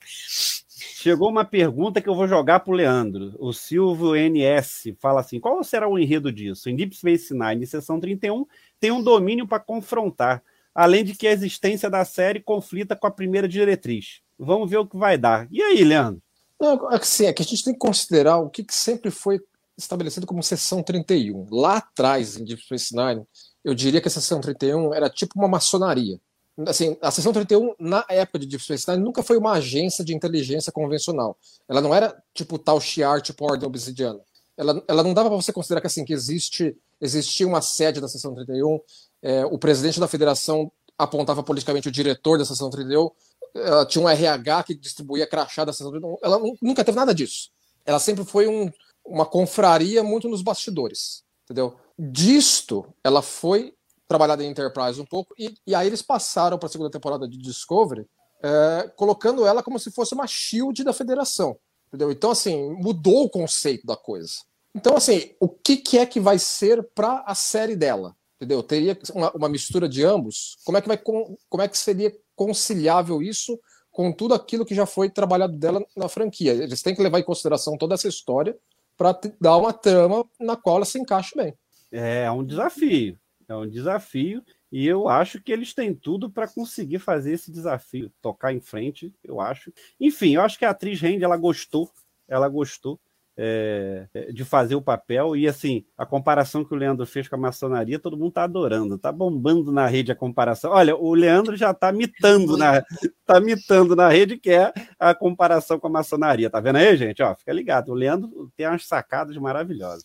Chegou 0.77 1.29
uma 1.29 1.45
pergunta 1.45 2.01
que 2.01 2.09
eu 2.09 2.15
vou 2.15 2.27
jogar 2.27 2.59
para 2.59 2.71
o 2.71 2.75
Leandro. 2.75 3.33
O 3.39 3.53
Silvio 3.53 4.13
NS 4.13 4.93
fala 4.99 5.21
assim: 5.21 5.39
qual 5.39 5.63
será 5.63 5.87
o 5.87 5.97
enredo 5.97 6.33
disso? 6.33 6.69
Em 6.69 6.75
Deep 6.75 6.95
Space 6.95 7.33
Nine, 7.33 7.65
seção 7.65 7.97
31, 7.97 8.45
tem 8.77 8.91
um 8.91 9.01
domínio 9.01 9.47
para 9.47 9.59
confrontar, 9.59 10.43
além 10.73 11.05
de 11.05 11.13
que 11.13 11.27
a 11.27 11.31
existência 11.31 11.89
da 11.89 12.03
série 12.03 12.41
conflita 12.41 12.93
com 12.93 13.07
a 13.07 13.11
primeira 13.11 13.47
diretriz. 13.47 14.19
Vamos 14.37 14.69
ver 14.69 14.77
o 14.77 14.87
que 14.87 14.97
vai 14.97 15.17
dar. 15.17 15.47
E 15.49 15.61
aí, 15.61 15.81
Leandro? 15.81 16.24
Não, 16.59 16.87
assim, 16.89 17.25
é 17.25 17.33
que 17.33 17.41
a 17.41 17.45
gente 17.45 17.63
tem 17.63 17.73
que 17.73 17.79
considerar 17.79 18.37
o 18.37 18.49
que, 18.49 18.63
que 18.63 18.73
sempre 18.73 19.11
foi 19.11 19.39
estabelecido 19.77 20.25
como 20.25 20.41
seção 20.41 20.81
31. 20.81 21.47
Lá 21.51 21.77
atrás, 21.77 22.37
em 22.37 22.45
Deep 22.45 22.61
Space 22.63 22.95
Nine, 22.95 23.25
eu 23.63 23.73
diria 23.73 23.99
que 23.99 24.07
a 24.07 24.11
seção 24.11 24.39
31 24.39 24.93
era 24.93 25.09
tipo 25.09 25.37
uma 25.37 25.47
maçonaria. 25.47 26.19
Assim, 26.65 26.97
a 27.01 27.11
seção 27.11 27.33
31, 27.33 27.75
na 27.77 28.05
época 28.07 28.39
de 28.39 28.47
Deep 28.47 28.63
Space 28.63 28.89
Nine, 28.89 29.03
nunca 29.03 29.21
foi 29.21 29.37
uma 29.37 29.53
agência 29.53 30.05
de 30.05 30.15
inteligência 30.15 30.71
convencional. 30.71 31.37
Ela 31.67 31.81
não 31.81 31.93
era 31.93 32.15
tipo 32.33 32.57
tal 32.57 32.79
Shiar, 32.79 33.21
tipo 33.21 33.43
Ordem 33.43 33.67
Obsidiana. 33.67 34.19
Ela, 34.55 34.81
ela 34.87 35.03
não 35.03 35.13
dava 35.13 35.29
para 35.29 35.35
você 35.35 35.51
considerar 35.51 35.81
que 35.81 35.87
assim 35.87 36.05
que 36.05 36.13
existe 36.13 36.77
existia 37.01 37.45
uma 37.45 37.61
sede 37.61 37.99
da 37.99 38.07
seção 38.07 38.33
31, 38.33 38.79
é, 39.21 39.45
o 39.45 39.57
presidente 39.57 39.99
da 39.99 40.07
federação 40.07 40.71
apontava 40.97 41.43
politicamente 41.43 41.89
o 41.89 41.91
diretor 41.91 42.37
da 42.37 42.45
seção 42.45 42.69
31, 42.69 43.09
ela 43.55 43.85
tinha 43.85 44.03
um 44.03 44.09
RH 44.09 44.63
que 44.63 44.75
distribuía 44.75 45.25
crachá 45.25 45.63
da 45.63 45.71
seção 45.71 45.91
31. 45.91 46.17
Ela 46.21 46.39
nunca 46.61 46.83
teve 46.83 46.97
nada 46.97 47.13
disso. 47.13 47.49
Ela 47.85 47.99
sempre 47.99 48.25
foi 48.25 48.47
um, 48.47 48.69
uma 49.05 49.25
confraria 49.25 50.03
muito 50.03 50.27
nos 50.27 50.41
bastidores, 50.41 51.23
entendeu? 51.45 51.75
Disto, 51.97 52.85
ela 53.03 53.21
foi 53.21 53.73
trabalhada 54.07 54.43
em 54.43 54.49
Enterprise 54.49 54.99
um 54.99 55.05
pouco, 55.05 55.33
e, 55.37 55.55
e 55.65 55.73
aí 55.73 55.87
eles 55.87 56.01
passaram 56.01 56.59
para 56.59 56.67
a 56.67 56.71
segunda 56.71 56.91
temporada 56.91 57.27
de 57.27 57.37
Discovery, 57.37 58.05
é, 58.43 58.91
colocando 58.95 59.45
ela 59.45 59.63
como 59.63 59.79
se 59.79 59.89
fosse 59.89 60.13
uma 60.13 60.27
shield 60.27 60.83
da 60.83 60.93
federação, 60.93 61.57
entendeu? 61.87 62.11
Então, 62.11 62.31
assim, 62.31 62.71
mudou 62.73 63.23
o 63.23 63.29
conceito 63.29 63.85
da 63.87 63.95
coisa. 63.95 64.33
Então, 64.75 64.95
assim, 64.95 65.33
o 65.39 65.47
que, 65.47 65.77
que 65.77 65.97
é 65.97 66.05
que 66.05 66.19
vai 66.19 66.37
ser 66.37 66.83
para 66.93 67.23
a 67.25 67.33
série 67.33 67.75
dela? 67.75 68.15
Entendeu? 68.35 68.61
Teria 68.61 68.97
uma, 69.13 69.31
uma, 69.31 69.49
mistura 69.49 69.87
de 69.87 70.03
ambos? 70.03 70.57
Como 70.65 70.77
é 70.77 70.81
que 70.81 70.87
vai 70.89 70.97
como 70.97 71.61
é 71.61 71.67
que 71.69 71.77
seria 71.77 72.13
conciliável 72.35 73.21
isso 73.21 73.59
com 73.91 74.11
tudo 74.11 74.33
aquilo 74.33 74.65
que 74.65 74.75
já 74.75 74.85
foi 74.85 75.09
trabalhado 75.09 75.57
dela 75.57 75.83
na 75.95 76.09
franquia? 76.09 76.51
Eles 76.53 76.81
têm 76.81 76.95
que 76.95 77.01
levar 77.01 77.19
em 77.19 77.23
consideração 77.23 77.77
toda 77.77 77.93
essa 77.95 78.07
história 78.07 78.57
para 78.97 79.19
dar 79.39 79.57
uma 79.57 79.73
trama 79.73 80.25
na 80.39 80.55
qual 80.55 80.77
ela 80.77 80.85
se 80.85 80.99
encaixe 80.99 81.35
bem. 81.35 81.53
É, 81.91 82.23
é 82.23 82.31
um 82.31 82.43
desafio, 82.43 83.17
é 83.47 83.55
um 83.55 83.67
desafio 83.67 84.43
e 84.71 84.85
eu 84.85 85.07
acho 85.07 85.41
que 85.41 85.51
eles 85.51 85.73
têm 85.73 85.93
tudo 85.93 86.29
para 86.29 86.47
conseguir 86.47 86.99
fazer 86.99 87.33
esse 87.33 87.51
desafio, 87.51 88.11
tocar 88.21 88.53
em 88.53 88.59
frente, 88.59 89.13
eu 89.23 89.39
acho. 89.39 89.71
Enfim, 89.99 90.35
eu 90.35 90.41
acho 90.41 90.59
que 90.59 90.65
a 90.65 90.71
atriz 90.71 90.99
Randy, 90.99 91.23
ela 91.23 91.37
gostou, 91.37 91.89
ela 92.27 92.49
gostou 92.49 92.99
é, 93.37 94.07
de 94.31 94.43
fazer 94.45 94.75
o 94.75 94.81
papel. 94.81 95.35
E 95.35 95.47
assim, 95.47 95.85
a 95.97 96.05
comparação 96.05 96.63
que 96.63 96.73
o 96.73 96.77
Leandro 96.77 97.05
fez 97.05 97.27
com 97.27 97.35
a 97.35 97.39
maçonaria, 97.39 97.99
todo 97.99 98.17
mundo 98.17 98.29
está 98.29 98.43
adorando, 98.43 98.95
está 98.95 99.11
bombando 99.11 99.71
na 99.71 99.87
rede 99.87 100.11
a 100.11 100.15
comparação. 100.15 100.71
Olha, 100.71 100.95
o 100.95 101.13
Leandro 101.13 101.55
já 101.55 101.71
está 101.71 101.91
mitando 101.91 102.57
na, 102.57 102.81
tá 103.25 103.39
mitando 103.39 103.95
na 103.95 104.09
rede, 104.09 104.37
que 104.37 104.51
é 104.51 104.71
a 104.99 105.13
comparação 105.13 105.79
com 105.79 105.87
a 105.87 105.91
maçonaria. 105.91 106.49
Tá 106.49 106.59
vendo 106.59 106.77
aí, 106.77 106.95
gente? 106.95 107.21
Ó, 107.21 107.35
fica 107.35 107.51
ligado. 107.51 107.89
O 107.89 107.95
Leandro 107.95 108.51
tem 108.55 108.67
umas 108.67 108.85
sacadas 108.85 109.35
maravilhosas. 109.37 110.03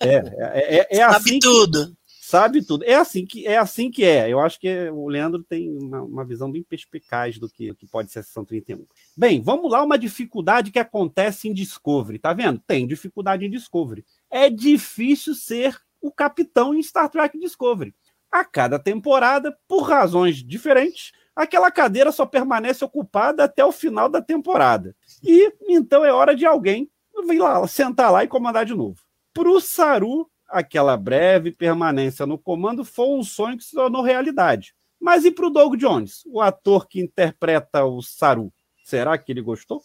É, 0.00 0.14
é, 0.14 0.78
é, 0.78 0.98
é 0.98 1.02
assim. 1.02 1.38
tudo. 1.38 1.86
Que, 1.86 2.03
sabe 2.24 2.64
tudo. 2.64 2.84
É 2.84 2.94
assim 2.94 3.26
que 3.26 3.46
é. 3.46 3.58
Assim 3.58 3.90
que 3.90 4.02
é. 4.02 4.30
Eu 4.30 4.40
acho 4.40 4.58
que 4.58 4.88
o 4.90 5.08
Leandro 5.08 5.44
tem 5.44 5.70
uma, 5.70 6.02
uma 6.02 6.24
visão 6.24 6.50
bem 6.50 6.62
perspicaz 6.62 7.38
do 7.38 7.48
que, 7.48 7.68
do 7.68 7.76
que 7.76 7.86
pode 7.86 8.10
ser 8.10 8.20
a 8.20 8.22
sessão 8.22 8.44
31. 8.44 8.86
Bem, 9.16 9.42
vamos 9.42 9.70
lá, 9.70 9.82
uma 9.82 9.98
dificuldade 9.98 10.70
que 10.70 10.78
acontece 10.78 11.48
em 11.48 11.52
Discovery. 11.52 12.18
Tá 12.18 12.32
vendo? 12.32 12.60
Tem 12.66 12.86
dificuldade 12.86 13.44
em 13.44 13.50
Discovery. 13.50 14.04
É 14.30 14.48
difícil 14.48 15.34
ser 15.34 15.78
o 16.00 16.10
capitão 16.10 16.74
em 16.74 16.82
Star 16.82 17.10
Trek 17.10 17.38
Discovery. 17.38 17.94
A 18.30 18.44
cada 18.44 18.78
temporada, 18.78 19.56
por 19.68 19.82
razões 19.82 20.36
diferentes, 20.42 21.12
aquela 21.36 21.70
cadeira 21.70 22.10
só 22.10 22.24
permanece 22.24 22.84
ocupada 22.84 23.44
até 23.44 23.64
o 23.64 23.70
final 23.70 24.08
da 24.08 24.22
temporada. 24.22 24.96
E 25.22 25.52
então 25.68 26.04
é 26.04 26.12
hora 26.12 26.34
de 26.34 26.46
alguém 26.46 26.90
vir 27.26 27.38
lá, 27.38 27.66
sentar 27.68 28.10
lá 28.10 28.24
e 28.24 28.28
comandar 28.28 28.64
de 28.64 28.74
novo. 28.74 29.00
Para 29.32 29.48
o 29.48 29.60
Saru, 29.60 30.28
aquela 30.54 30.96
breve 30.96 31.50
permanência 31.50 32.24
no 32.24 32.38
comando 32.38 32.84
foi 32.84 33.08
um 33.08 33.24
sonho 33.24 33.58
que 33.58 33.64
se 33.64 33.72
tornou 33.72 34.02
realidade. 34.02 34.72
Mas 35.00 35.24
e 35.24 35.30
para 35.30 35.46
o 35.46 35.50
Doug 35.50 35.74
Jones, 35.76 36.22
o 36.26 36.40
ator 36.40 36.86
que 36.88 37.00
interpreta 37.00 37.84
o 37.84 38.00
Saru? 38.00 38.52
Será 38.84 39.18
que 39.18 39.32
ele 39.32 39.42
gostou? 39.42 39.82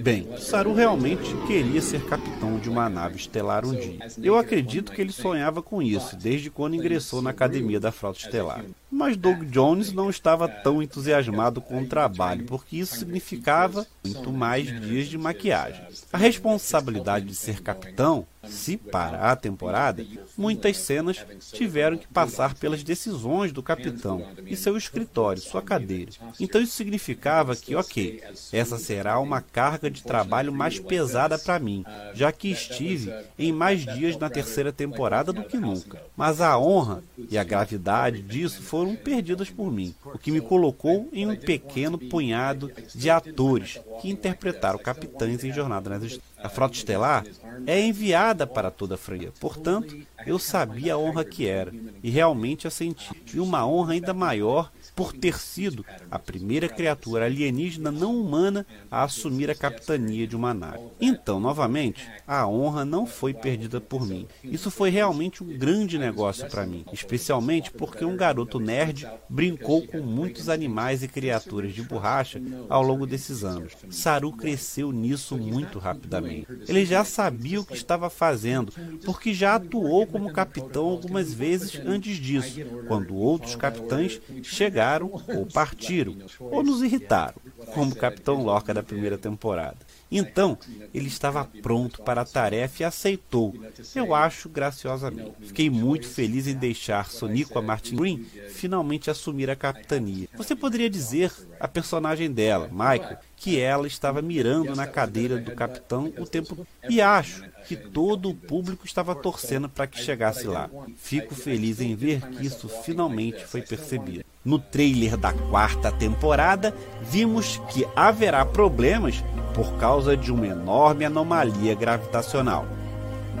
Bem, 0.00 0.36
Saru 0.38 0.72
realmente 0.72 1.34
queria 1.48 1.82
ser 1.82 2.06
capitão 2.06 2.60
de 2.60 2.70
uma 2.70 2.88
nave 2.88 3.16
estelar 3.16 3.66
um 3.66 3.74
dia. 3.74 3.98
Eu 4.22 4.38
acredito 4.38 4.92
que 4.92 5.00
ele 5.00 5.12
sonhava 5.12 5.60
com 5.60 5.82
isso 5.82 6.16
desde 6.16 6.48
quando 6.48 6.76
ingressou 6.76 7.20
na 7.20 7.30
academia 7.30 7.80
da 7.80 7.90
Frota 7.90 8.20
Estelar. 8.20 8.64
Mas 8.94 9.16
Doug 9.16 9.44
Jones 9.44 9.90
não 9.90 10.10
estava 10.10 10.46
tão 10.46 10.82
entusiasmado 10.82 11.62
com 11.62 11.80
o 11.80 11.86
trabalho, 11.86 12.44
porque 12.44 12.76
isso 12.76 12.94
significava 12.96 13.86
muito 14.04 14.30
mais 14.30 14.66
dias 14.66 15.08
de 15.08 15.16
maquiagem. 15.16 15.82
A 16.12 16.18
responsabilidade 16.18 17.24
de 17.24 17.34
ser 17.34 17.62
capitão 17.62 18.26
se 18.48 18.76
para 18.76 19.30
a 19.30 19.36
temporada, 19.36 20.04
muitas 20.36 20.76
cenas 20.76 21.24
tiveram 21.52 21.96
que 21.96 22.08
passar 22.08 22.54
pelas 22.54 22.82
decisões 22.82 23.52
do 23.52 23.62
capitão 23.62 24.26
e 24.46 24.56
seu 24.56 24.76
escritório, 24.76 25.40
sua 25.40 25.62
cadeira. 25.62 26.10
Então 26.40 26.60
isso 26.60 26.74
significava 26.74 27.54
que, 27.54 27.74
ok, 27.74 28.22
essa 28.52 28.78
será 28.78 29.18
uma 29.20 29.40
carga 29.40 29.90
de 29.90 30.02
trabalho 30.02 30.52
mais 30.52 30.78
pesada 30.78 31.38
para 31.38 31.58
mim, 31.58 31.84
já 32.14 32.32
que 32.32 32.50
estive 32.50 33.14
em 33.38 33.52
mais 33.52 33.84
dias 33.84 34.16
na 34.16 34.28
terceira 34.28 34.72
temporada 34.72 35.32
do 35.32 35.44
que 35.44 35.56
nunca. 35.56 36.02
Mas 36.16 36.40
a 36.40 36.58
honra 36.58 37.02
e 37.30 37.38
a 37.38 37.44
gravidade 37.44 38.22
disso 38.22 38.60
foram 38.62 38.81
perdidas 38.96 39.50
por 39.50 39.70
mim, 39.70 39.94
o 40.04 40.18
que 40.18 40.30
me 40.30 40.40
colocou 40.40 41.08
em 41.12 41.26
um 41.26 41.36
pequeno 41.36 41.98
punhado 41.98 42.70
de 42.94 43.08
atores 43.08 43.80
que 44.00 44.10
interpretaram 44.10 44.78
capitães 44.78 45.44
em 45.44 45.52
Jornada 45.52 45.90
nas 45.90 46.02
Estrelas. 46.02 46.32
A 46.42 46.48
frota 46.48 46.74
estelar 46.74 47.24
é 47.66 47.80
enviada 47.80 48.46
para 48.46 48.70
toda 48.70 48.96
a 48.96 48.98
Freia. 48.98 49.32
Portanto, 49.38 49.96
eu 50.26 50.40
sabia 50.40 50.94
a 50.94 50.98
honra 50.98 51.24
que 51.24 51.46
era 51.46 51.72
e 52.02 52.10
realmente 52.10 52.66
a 52.66 52.70
senti. 52.70 53.10
E 53.32 53.38
uma 53.38 53.64
honra 53.64 53.92
ainda 53.92 54.12
maior 54.12 54.72
por 54.94 55.12
ter 55.12 55.38
sido 55.38 55.84
a 56.10 56.18
primeira 56.18 56.68
criatura 56.68 57.24
alienígena 57.24 57.90
não 57.90 58.14
humana 58.14 58.66
a 58.90 59.02
assumir 59.02 59.50
a 59.50 59.54
capitania 59.54 60.26
de 60.26 60.36
uma 60.36 60.52
nave. 60.52 60.80
Então, 61.00 61.40
novamente, 61.40 62.06
a 62.26 62.46
honra 62.46 62.84
não 62.84 63.06
foi 63.06 63.32
perdida 63.32 63.80
por 63.80 64.06
mim. 64.06 64.26
Isso 64.44 64.70
foi 64.70 64.90
realmente 64.90 65.42
um 65.42 65.56
grande 65.56 65.98
negócio 65.98 66.48
para 66.48 66.66
mim, 66.66 66.84
especialmente 66.92 67.70
porque 67.70 68.04
um 68.04 68.16
garoto 68.16 68.60
nerd 68.60 69.08
brincou 69.28 69.86
com 69.86 70.00
muitos 70.00 70.48
animais 70.48 71.02
e 71.02 71.08
criaturas 71.08 71.72
de 71.72 71.82
borracha 71.82 72.40
ao 72.68 72.82
longo 72.82 73.06
desses 73.06 73.44
anos. 73.44 73.72
Saru 73.90 74.32
cresceu 74.32 74.92
nisso 74.92 75.36
muito 75.36 75.78
rapidamente. 75.78 76.46
Ele 76.68 76.84
já 76.84 77.04
sabia 77.04 77.60
o 77.60 77.64
que 77.64 77.74
estava 77.74 78.10
fazendo, 78.10 78.72
porque 79.04 79.32
já 79.32 79.54
atuou 79.54 80.06
como 80.06 80.32
capitão 80.32 80.84
algumas 80.84 81.32
vezes 81.32 81.80
antes 81.84 82.16
disso, 82.16 82.60
quando 82.86 83.14
outros 83.14 83.56
capitães 83.56 84.20
chegaram 84.42 84.81
ou 85.10 85.46
partiram, 85.46 86.16
ou 86.40 86.62
nos 86.62 86.82
irritaram, 86.82 87.34
como 87.72 87.92
o 87.92 87.96
Capitão 87.96 88.42
Lorca 88.42 88.74
da 88.74 88.82
primeira 88.82 89.16
temporada. 89.16 89.78
Então, 90.10 90.58
ele 90.92 91.08
estava 91.08 91.48
pronto 91.62 92.02
para 92.02 92.20
a 92.20 92.24
tarefa 92.24 92.82
e 92.82 92.84
aceitou, 92.84 93.54
eu 93.94 94.14
acho 94.14 94.48
graciosamente. 94.48 95.32
Fiquei 95.40 95.70
muito 95.70 96.06
feliz 96.06 96.46
em 96.46 96.54
deixar 96.54 97.10
Sonico 97.10 97.62
Martin 97.62 97.96
Green 97.96 98.26
finalmente 98.50 99.10
assumir 99.10 99.48
a 99.50 99.56
capitania. 99.56 100.28
Você 100.36 100.54
poderia 100.54 100.90
dizer 100.90 101.32
a 101.58 101.68
personagem 101.68 102.30
dela, 102.30 102.68
Michael, 102.70 103.18
que 103.42 103.58
ela 103.58 103.88
estava 103.88 104.22
mirando 104.22 104.76
na 104.76 104.86
cadeira 104.86 105.36
do 105.36 105.50
capitão 105.50 106.12
o 106.16 106.24
tempo 106.24 106.64
e 106.88 107.02
acho 107.02 107.42
que 107.66 107.74
todo 107.74 108.30
o 108.30 108.34
público 108.36 108.86
estava 108.86 109.16
torcendo 109.16 109.68
para 109.68 109.88
que 109.88 110.00
chegasse 110.00 110.46
lá. 110.46 110.70
Fico 110.96 111.34
feliz 111.34 111.80
em 111.80 111.96
ver 111.96 112.20
que 112.28 112.46
isso 112.46 112.68
finalmente 112.68 113.44
foi 113.44 113.60
percebido. 113.60 114.24
No 114.44 114.60
trailer 114.60 115.16
da 115.16 115.32
quarta 115.32 115.90
temporada, 115.90 116.72
vimos 117.02 117.60
que 117.72 117.84
haverá 117.96 118.46
problemas 118.46 119.24
por 119.56 119.72
causa 119.74 120.16
de 120.16 120.30
uma 120.30 120.46
enorme 120.46 121.04
anomalia 121.04 121.74
gravitacional. 121.74 122.64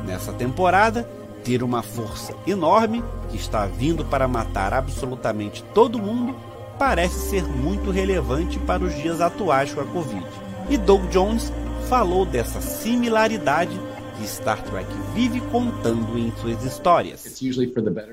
Nessa 0.04 0.32
temporada, 0.32 1.08
ter 1.44 1.62
uma 1.62 1.80
força 1.80 2.34
enorme 2.44 3.04
que 3.30 3.36
está 3.36 3.66
vindo 3.66 4.04
para 4.04 4.26
matar 4.26 4.74
absolutamente 4.74 5.62
todo 5.72 5.96
mundo 6.00 6.34
parece 6.82 7.30
ser 7.30 7.44
muito 7.44 7.92
relevante 7.92 8.58
para 8.58 8.82
os 8.82 8.92
dias 8.96 9.20
atuais 9.20 9.72
com 9.72 9.80
a 9.80 9.84
Covid. 9.84 10.26
E 10.68 10.76
Doug 10.76 11.08
Jones 11.10 11.52
falou 11.88 12.26
dessa 12.26 12.60
similaridade 12.60 13.70
que 14.18 14.26
Star 14.26 14.60
Trek 14.64 14.88
vive 15.14 15.40
contando 15.42 16.18
em 16.18 16.32
suas 16.40 16.64
histórias. 16.64 17.40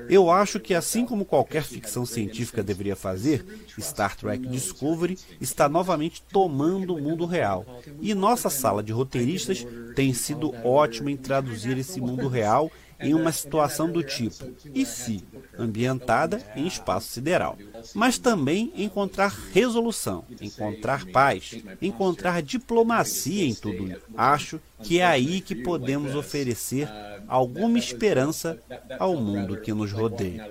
Eu 0.08 0.30
acho 0.30 0.60
que, 0.60 0.72
assim 0.72 1.04
como 1.04 1.24
qualquer 1.24 1.64
ficção 1.64 2.06
científica 2.06 2.62
deveria 2.62 2.94
fazer, 2.94 3.44
Star 3.76 4.16
Trek 4.16 4.46
Discovery 4.46 5.18
está 5.40 5.68
novamente 5.68 6.22
tomando 6.32 6.94
o 6.94 7.02
mundo 7.02 7.26
real. 7.26 7.66
E 8.00 8.14
nossa 8.14 8.48
sala 8.48 8.84
de 8.84 8.92
roteiristas 8.92 9.66
tem 9.96 10.14
sido 10.14 10.54
ótima 10.64 11.10
em 11.10 11.16
traduzir 11.16 11.76
esse 11.76 12.00
mundo 12.00 12.28
real 12.28 12.70
em 13.00 13.14
uma 13.14 13.32
situação 13.32 13.90
do 13.90 14.02
tipo 14.02 14.44
e 14.74 14.84
se, 14.84 15.24
ambientada 15.58 16.40
em 16.54 16.66
espaço 16.66 17.08
sideral. 17.08 17.56
Mas 17.94 18.18
também 18.18 18.72
encontrar 18.76 19.34
resolução, 19.52 20.24
encontrar 20.40 21.06
paz, 21.06 21.56
encontrar 21.80 22.42
diplomacia 22.42 23.44
em 23.46 23.54
tudo 23.54 23.90
isso. 23.90 24.02
Acho 24.16 24.60
que 24.82 25.00
é 25.00 25.06
aí 25.06 25.40
que 25.40 25.54
podemos 25.54 26.14
oferecer 26.14 26.88
alguma 27.26 27.78
esperança 27.78 28.58
ao 28.98 29.16
mundo 29.16 29.60
que 29.60 29.72
nos 29.72 29.92
rodeia. 29.92 30.50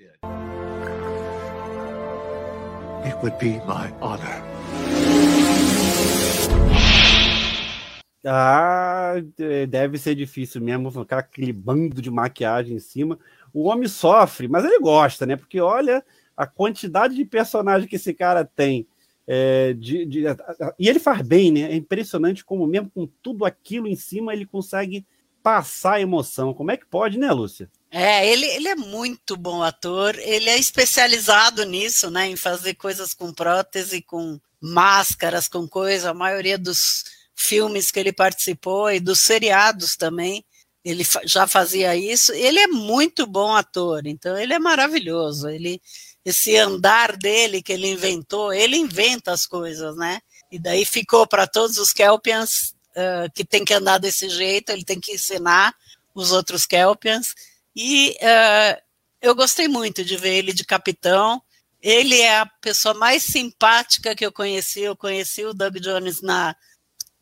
It 3.05 3.15
would 3.21 3.37
be 3.39 3.59
my 3.65 3.91
honor. 4.01 4.43
Ah, 8.25 9.13
deve 9.67 9.97
ser 9.97 10.13
difícil 10.15 10.61
mesmo 10.61 10.91
ficar 10.91 11.19
aquele 11.19 11.53
bando 11.53 12.01
de 12.01 12.11
maquiagem 12.11 12.75
em 12.75 12.79
cima. 12.79 13.17
O 13.53 13.63
homem 13.63 13.87
sofre, 13.87 14.47
mas 14.47 14.65
ele 14.65 14.79
gosta, 14.79 15.25
né? 15.25 15.35
Porque 15.35 15.59
olha 15.61 16.03
a 16.35 16.45
quantidade 16.45 17.15
de 17.15 17.25
personagem 17.25 17.87
que 17.87 17.95
esse 17.95 18.13
cara 18.13 18.43
tem. 18.43 18.87
É, 19.25 19.73
de, 19.73 20.05
de, 20.05 20.23
e 20.79 20.89
ele 20.89 20.99
faz 20.99 21.21
bem, 21.21 21.51
né? 21.51 21.61
É 21.71 21.75
impressionante 21.75 22.43
como, 22.43 22.65
mesmo 22.65 22.89
com 22.89 23.07
tudo 23.21 23.45
aquilo 23.45 23.87
em 23.87 23.95
cima, 23.95 24.33
ele 24.33 24.45
consegue 24.45 25.05
passar 25.41 25.93
a 25.93 26.01
emoção. 26.01 26.53
Como 26.53 26.71
é 26.71 26.77
que 26.77 26.85
pode, 26.85 27.17
né, 27.17 27.31
Lúcia? 27.31 27.69
É, 27.91 28.27
ele, 28.27 28.45
ele 28.45 28.67
é 28.67 28.75
muito 28.75 29.35
bom 29.37 29.63
ator, 29.63 30.15
ele 30.19 30.49
é 30.49 30.57
especializado 30.57 31.63
nisso, 31.63 32.11
né? 32.11 32.27
Em 32.27 32.35
fazer 32.35 32.75
coisas 32.75 33.13
com 33.13 33.33
prótese, 33.33 34.01
com 34.01 34.39
máscaras, 34.61 35.47
com 35.47 35.67
coisa. 35.67 36.11
A 36.11 36.13
maioria 36.13 36.57
dos 36.57 37.03
filmes 37.39 37.89
que 37.89 37.99
ele 37.99 38.11
participou 38.11 38.91
e 38.91 38.99
dos 38.99 39.19
seriados 39.19 39.95
também. 39.95 40.45
Ele 40.83 41.05
já 41.25 41.47
fazia 41.47 41.95
isso. 41.95 42.33
Ele 42.33 42.59
é 42.59 42.67
muito 42.67 43.25
bom 43.25 43.55
ator, 43.55 44.05
então 44.05 44.37
ele 44.37 44.53
é 44.53 44.59
maravilhoso. 44.59 45.47
Ele 45.47 45.81
esse 46.25 46.57
andar 46.57 47.15
dele 47.15 47.61
que 47.61 47.71
ele 47.71 47.87
inventou, 47.87 48.53
ele 48.53 48.75
inventa 48.75 49.31
as 49.31 49.45
coisas, 49.45 49.95
né? 49.95 50.19
E 50.51 50.59
daí 50.59 50.83
ficou 50.85 51.25
para 51.25 51.47
todos 51.47 51.77
os 51.77 51.93
Kelpians 51.93 52.73
uh, 52.91 53.31
que 53.33 53.45
tem 53.45 53.63
que 53.63 53.73
andar 53.73 53.97
desse 53.97 54.29
jeito, 54.29 54.71
ele 54.71 54.83
tem 54.83 54.99
que 54.99 55.13
ensinar 55.13 55.73
os 56.13 56.31
outros 56.31 56.65
Kelpians. 56.65 57.33
E 57.75 58.17
uh, 58.21 58.81
eu 59.21 59.33
gostei 59.33 59.67
muito 59.67 60.03
de 60.03 60.17
ver 60.17 60.35
ele 60.35 60.53
de 60.53 60.65
capitão. 60.65 61.41
Ele 61.81 62.19
é 62.19 62.39
a 62.39 62.45
pessoa 62.45 62.93
mais 62.93 63.23
simpática 63.23 64.13
que 64.13 64.25
eu 64.25 64.31
conheci. 64.31 64.81
Eu 64.81 64.95
conheci 64.95 65.45
o 65.45 65.53
Doug 65.53 65.77
Jones 65.77 66.21
na 66.21 66.55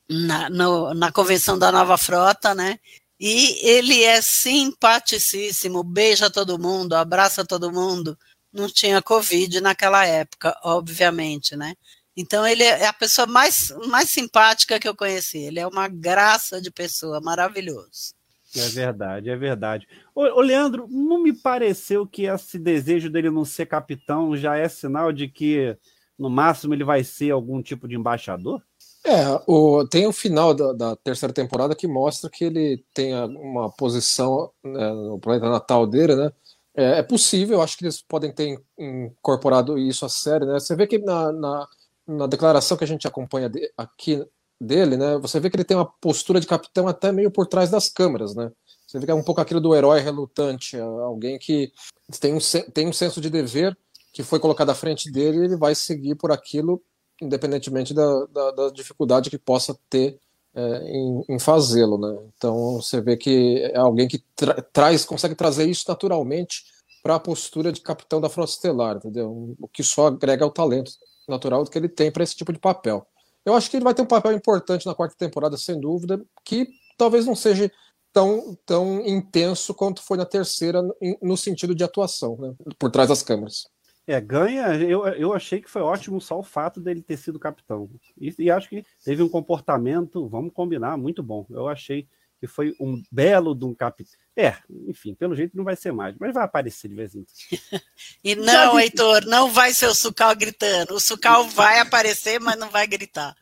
na, 0.10 0.50
no, 0.50 0.94
na 0.94 1.12
convenção 1.12 1.58
da 1.58 1.72
nova 1.72 1.98
frota, 1.98 2.56
né? 2.56 2.80
E 3.20 3.68
ele 3.68 4.04
é 4.04 4.22
simpaticíssimo, 4.22 5.84
beija 5.84 6.30
todo 6.30 6.60
mundo, 6.60 6.94
abraça 6.94 7.46
todo 7.46 7.72
mundo. 7.72 8.18
Não 8.54 8.68
tinha 8.68 9.02
Covid 9.02 9.60
naquela 9.60 10.06
época, 10.06 10.56
obviamente, 10.64 11.56
né? 11.56 11.74
Então 12.16 12.48
ele 12.48 12.64
é 12.64 12.88
a 12.88 12.94
pessoa 12.94 13.28
mais, 13.28 13.72
mais 13.88 14.10
simpática 14.10 14.80
que 14.80 14.88
eu 14.88 14.96
conheci. 14.96 15.38
Ele 15.38 15.60
é 15.60 15.68
uma 15.68 15.88
graça 15.88 16.62
de 16.62 16.72
pessoa, 16.72 17.22
maravilhoso. 17.22 18.16
É 18.56 18.68
verdade, 18.70 19.30
é 19.30 19.36
verdade. 19.36 19.88
Ô, 20.16 20.22
ô, 20.22 20.42
Leandro, 20.42 20.88
não 20.90 21.22
me 21.22 21.34
pareceu 21.34 22.08
que 22.08 22.24
esse 22.24 22.58
desejo 22.58 23.10
dele 23.10 23.30
não 23.30 23.46
ser 23.46 23.66
capitão 23.66 24.36
já 24.36 24.56
é 24.58 24.68
sinal 24.68 25.12
de 25.12 25.28
que, 25.28 25.78
no 26.18 26.30
máximo, 26.30 26.74
ele 26.74 26.84
vai 26.84 27.04
ser 27.04 27.32
algum 27.32 27.62
tipo 27.62 27.88
de 27.88 27.96
embaixador? 27.96 28.64
É, 29.08 29.42
o, 29.48 29.88
tem 29.88 30.06
o 30.06 30.12
final 30.12 30.54
da, 30.54 30.74
da, 30.74 30.96
terceira 30.98 31.34
temporada 31.34 31.74
que 31.74 31.88
mostra 31.88 32.30
que 32.30 32.44
ele 32.44 32.84
tem 32.94 33.14
uma 33.16 33.72
posição 33.72 34.52
né, 34.62 34.92
no 34.92 35.18
planeta 35.18 35.50
natal 35.50 35.88
dele, 35.88 36.14
né? 36.14 36.30
É, 36.76 37.00
é, 37.00 37.04
possível, 37.04 37.62
acho 37.62 37.78
que 37.78 37.86
eles 37.86 38.02
podem 38.02 38.34
ter 38.34 38.62
incorporado 38.78 39.78
isso 39.78 40.06
à 40.06 40.10
série, 40.10 40.46
né? 40.46 40.60
Você 40.60 40.76
vê 40.76 40.86
que 40.86 40.98
na, 41.00 41.32
na, 41.32 41.68
na 42.06 42.28
declaração 42.28 42.76
que 42.76 42.84
a 42.84 42.88
gente 42.88 43.08
acompanha 43.08 43.50
de, 43.50 43.72
aqui 43.78 44.26
dele, 44.60 44.98
né? 44.98 45.18
Você 45.20 45.40
vê 45.40 45.50
que 45.50 45.56
ele 45.56 45.64
tem 45.64 45.78
uma 45.78 45.90
postura 46.02 46.42
de 46.42 46.48
capitão 46.48 46.86
até 46.86 47.10
meio 47.10 47.32
por 47.32 47.48
trás 47.48 47.70
das 47.70 47.88
câmeras, 47.88 48.36
né? 48.36 48.52
Você 48.86 49.00
vê 49.00 49.06
que 49.06 49.12
é 49.12 49.16
um 49.16 49.24
pouco 49.24 49.40
aquilo 49.40 49.62
do 49.62 49.74
herói 49.74 50.02
relutante, 50.02 50.76
é 50.76 50.82
alguém 50.82 51.40
que 51.40 51.72
tem 52.20 52.34
um, 52.34 52.40
tem 52.74 52.88
um 52.88 52.94
senso 52.94 53.22
de 53.22 53.30
dever 53.30 53.78
que 54.12 54.22
foi 54.22 54.40
colocado 54.40 54.70
à 54.70 54.76
frente 54.76 55.10
dele 55.10 55.38
e 55.38 55.44
ele 55.46 55.56
vai 55.56 55.74
seguir 55.76 56.16
por 56.16 56.32
aquilo 56.32 56.84
independentemente 57.22 57.94
da, 57.94 58.26
da, 58.26 58.52
da 58.52 58.70
dificuldade 58.70 59.30
que 59.30 59.38
possa 59.38 59.78
ter 59.90 60.20
é, 60.54 60.62
em, 60.90 61.24
em 61.30 61.40
fazê-lo, 61.40 61.98
né? 61.98 62.18
Então 62.36 62.82
você 62.82 63.00
vê 63.00 63.16
que 63.16 63.60
é 63.74 63.78
alguém 63.78 64.08
que 64.08 64.24
tra 64.36 64.62
traz, 64.74 65.06
consegue 65.06 65.36
trazer 65.36 65.66
isso 65.70 65.86
naturalmente 65.88 66.64
para 67.04 67.16
a 67.16 67.20
postura 67.20 67.72
de 67.72 67.82
capitão 67.82 68.20
da 68.20 68.30
frota 68.30 68.52
estelar, 68.52 68.98
entendeu? 68.98 69.56
O 69.60 69.68
que 69.68 69.84
só 69.84 70.08
agrega 70.08 70.46
o 70.46 70.52
talento 70.52 70.92
natural 71.28 71.64
que 71.66 71.78
ele 71.78 71.90
tem 71.90 72.12
para 72.12 72.24
esse 72.24 72.36
tipo 72.36 72.52
de 72.52 72.60
papel. 72.60 73.06
Eu 73.46 73.54
acho 73.54 73.70
que 73.70 73.78
ele 73.78 73.84
vai 73.84 73.94
ter 73.94 74.02
um 74.02 74.08
papel 74.08 74.32
importante 74.34 74.86
na 74.86 74.96
quarta 74.96 75.16
temporada, 75.16 75.58
sem 75.58 75.80
dúvida, 75.80 76.22
que 76.44 76.68
talvez 76.98 77.26
não 77.26 77.36
seja 77.36 77.72
tão, 78.12 78.58
tão 78.66 79.06
intenso 79.06 79.74
quanto 79.74 80.02
foi 80.02 80.18
na 80.18 80.26
terceira, 80.26 80.82
no 81.22 81.38
sentido 81.38 81.76
de 81.76 81.84
atuação, 81.84 82.36
né? 82.38 82.54
por 82.80 82.90
trás 82.90 83.10
das 83.10 83.22
câmeras. 83.22 83.68
É, 84.08 84.22
ganha. 84.22 84.74
Eu, 84.76 85.06
eu 85.06 85.34
achei 85.34 85.62
que 85.62 85.70
foi 85.70 85.82
ótimo 85.82 86.22
só 86.22 86.40
o 86.40 86.44
fato 86.44 86.80
dele 86.80 87.02
ter 87.02 87.18
sido 87.18 87.38
capitão. 87.38 87.90
E, 88.18 88.34
e, 88.40 88.50
acho 88.50 88.70
que 88.70 88.86
teve 89.04 89.22
um 89.22 89.28
comportamento, 89.28 90.30
vamos 90.30 90.54
combinar, 90.54 90.96
muito 90.96 91.22
bom. 91.22 91.46
Eu 91.50 91.68
achei 91.68 92.08
que 92.40 92.48
foi 92.48 92.74
um 92.80 93.04
belo 93.12 93.54
de 93.54 93.66
um 93.66 93.76
capitão. 93.76 94.14
É, 94.34 94.56
enfim, 94.88 95.14
pelo 95.14 95.36
jeito 95.36 95.58
não 95.58 95.66
vai 95.66 95.76
ser 95.76 95.92
mais, 95.92 96.16
mas 96.18 96.34
vai 96.34 96.46
aparecer 96.46 96.88
de 96.88 96.96
vez 96.96 97.16
em 97.16 97.26
quando. 97.26 97.82
e 98.24 98.36
não, 98.36 98.80
Heitor, 98.80 99.26
não 99.26 99.52
vai 99.52 99.74
ser 99.74 99.88
o 99.88 99.94
Sucal 99.94 100.34
gritando. 100.38 100.94
O 100.94 101.00
Sucal 101.02 101.44
vai 101.50 101.80
aparecer, 101.80 102.40
mas 102.40 102.58
não 102.58 102.70
vai 102.70 102.88
gritar. 102.88 103.36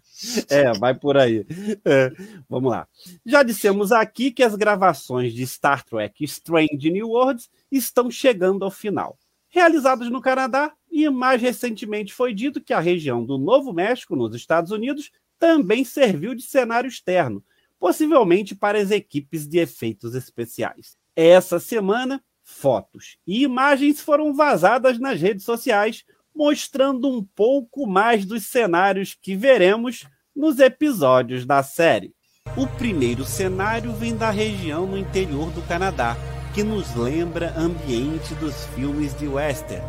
É, 0.49 0.71
vai 0.79 0.95
por 0.95 1.17
aí. 1.17 1.45
É, 1.85 2.11
vamos 2.49 2.71
lá. 2.71 2.87
Já 3.23 3.43
dissemos 3.43 3.91
aqui 3.91 4.31
que 4.31 4.41
as 4.41 4.55
gravações 4.55 5.31
de 5.33 5.45
Star 5.45 5.83
Trek 5.83 6.23
Strange 6.23 6.89
New 6.89 7.09
Worlds 7.09 7.49
estão 7.69 8.09
chegando 8.09 8.63
ao 8.63 8.71
final 8.71 9.19
realizados 9.55 10.11
no 10.11 10.19
Canadá, 10.19 10.73
e 10.91 11.09
mais 11.09 11.41
recentemente 11.41 12.13
foi 12.13 12.33
dito 12.33 12.59
que 12.59 12.73
a 12.73 12.79
região 12.81 13.23
do 13.25 13.37
Novo 13.37 13.71
México, 13.71 14.13
nos 14.13 14.35
Estados 14.35 14.69
Unidos, 14.69 15.11
também 15.39 15.85
serviu 15.85 16.35
de 16.35 16.43
cenário 16.43 16.89
externo, 16.89 17.41
possivelmente 17.79 18.53
para 18.53 18.77
as 18.77 18.91
equipes 18.91 19.47
de 19.47 19.59
efeitos 19.59 20.13
especiais. 20.13 20.97
Essa 21.15 21.57
semana, 21.57 22.21
fotos 22.43 23.17
e 23.25 23.43
imagens 23.43 24.01
foram 24.01 24.33
vazadas 24.33 24.99
nas 24.99 25.21
redes 25.21 25.45
sociais, 25.45 26.03
mostrando 26.35 27.07
um 27.07 27.23
pouco 27.23 27.87
mais 27.87 28.25
dos 28.25 28.47
cenários 28.47 29.17
que 29.19 29.37
veremos 29.37 30.05
nos 30.35 30.59
episódios 30.59 31.45
da 31.45 31.63
série. 31.63 32.13
O 32.57 32.67
primeiro 32.67 33.23
cenário 33.23 33.93
vem 33.93 34.17
da 34.17 34.29
região 34.29 34.85
no 34.85 34.97
interior 34.97 35.49
do 35.51 35.61
Canadá, 35.61 36.17
que 36.55 36.63
nos 36.63 36.95
lembra 36.95 37.53
ambiente 37.57 38.33
dos 38.35 38.55
filmes 38.67 39.13
de 39.19 39.27
western. 39.27 39.83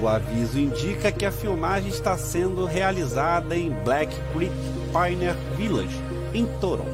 O 0.00 0.08
aviso 0.08 0.58
indica 0.58 1.12
que 1.12 1.26
a 1.26 1.30
filmagem 1.30 1.90
está 1.90 2.16
sendo 2.16 2.64
realizada 2.64 3.54
em 3.54 3.68
Black 3.84 4.16
Creek 4.32 4.54
Pioneer 4.90 5.36
Village, 5.54 6.02
em 6.32 6.46
Toronto. 6.62 6.88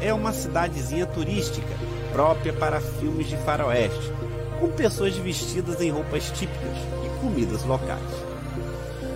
É 0.00 0.12
uma 0.12 0.32
cidadezinha 0.32 1.06
turística 1.06 1.72
própria 2.12 2.52
para 2.52 2.80
filmes 2.80 3.28
de 3.28 3.36
faroeste, 3.36 4.12
com 4.58 4.68
pessoas 4.72 5.14
vestidas 5.14 5.80
em 5.80 5.90
roupas 5.90 6.28
típicas 6.32 6.76
e 7.06 7.20
comidas 7.20 7.62
locais. 7.62 8.02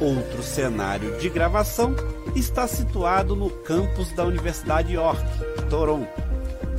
Outro 0.01 0.45
cenário 0.45 1.19
de 1.19 1.29
gravação 1.29 1.93
está 2.37 2.69
situado 2.69 3.35
no 3.35 3.51
campus 3.51 4.13
da 4.13 4.25
Universidade 4.25 4.93
York, 4.93 5.21
Toronto 5.69 6.28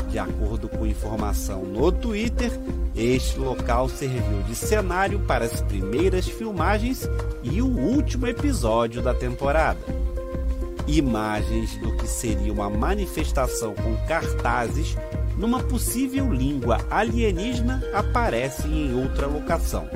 de 0.09 0.17
acordo 0.17 0.67
com 0.67 0.85
informação 0.85 1.63
no 1.63 1.91
Twitter, 1.91 2.51
este 2.95 3.39
local 3.39 3.87
serviu 3.87 4.41
de 4.43 4.55
cenário 4.55 5.19
para 5.19 5.45
as 5.45 5.61
primeiras 5.61 6.27
filmagens 6.27 7.07
e 7.43 7.61
o 7.61 7.67
último 7.67 8.27
episódio 8.27 9.01
da 9.01 9.13
temporada. 9.13 9.79
Imagens 10.87 11.77
do 11.77 11.95
que 11.97 12.07
seria 12.07 12.51
uma 12.51 12.69
manifestação 12.69 13.75
com 13.75 13.95
cartazes 14.07 14.97
numa 15.37 15.61
possível 15.61 16.33
língua 16.33 16.79
alienígena 16.89 17.81
aparecem 17.93 18.87
em 18.87 19.01
outra 19.01 19.27
locação. 19.27 19.87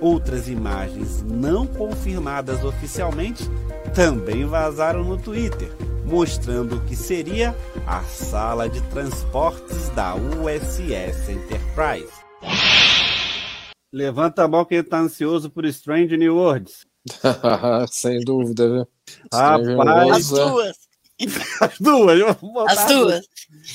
Outras 0.00 0.48
imagens 0.48 1.22
não 1.22 1.64
confirmadas 1.66 2.64
oficialmente 2.64 3.48
também 3.94 4.44
vazaram 4.44 5.04
no 5.04 5.16
Twitter, 5.16 5.70
mostrando 6.04 6.76
o 6.76 6.80
que 6.80 6.96
seria 6.96 7.54
a 7.86 8.02
sala 8.04 8.68
de 8.68 8.80
transportes 8.88 9.88
da 9.90 10.14
USS 10.14 11.28
Enterprise. 11.28 12.12
Levanta 13.92 14.44
a 14.44 14.48
mão 14.48 14.64
quem 14.64 14.78
está 14.78 15.00
ansioso 15.00 15.50
por 15.50 15.64
Strange 15.66 16.16
New 16.16 16.36
Worlds. 16.36 16.86
Sem 17.90 18.20
dúvida, 18.20 18.68
viu? 18.68 18.88
Rapaz, 19.32 20.10
As 20.12 20.28
duas. 20.28 20.76
as 21.60 21.78
duas. 21.78 22.20
eu 22.20 22.34
vou 22.34 22.52
botar 22.52 22.72
As 22.72 22.86
duas. 22.86 23.28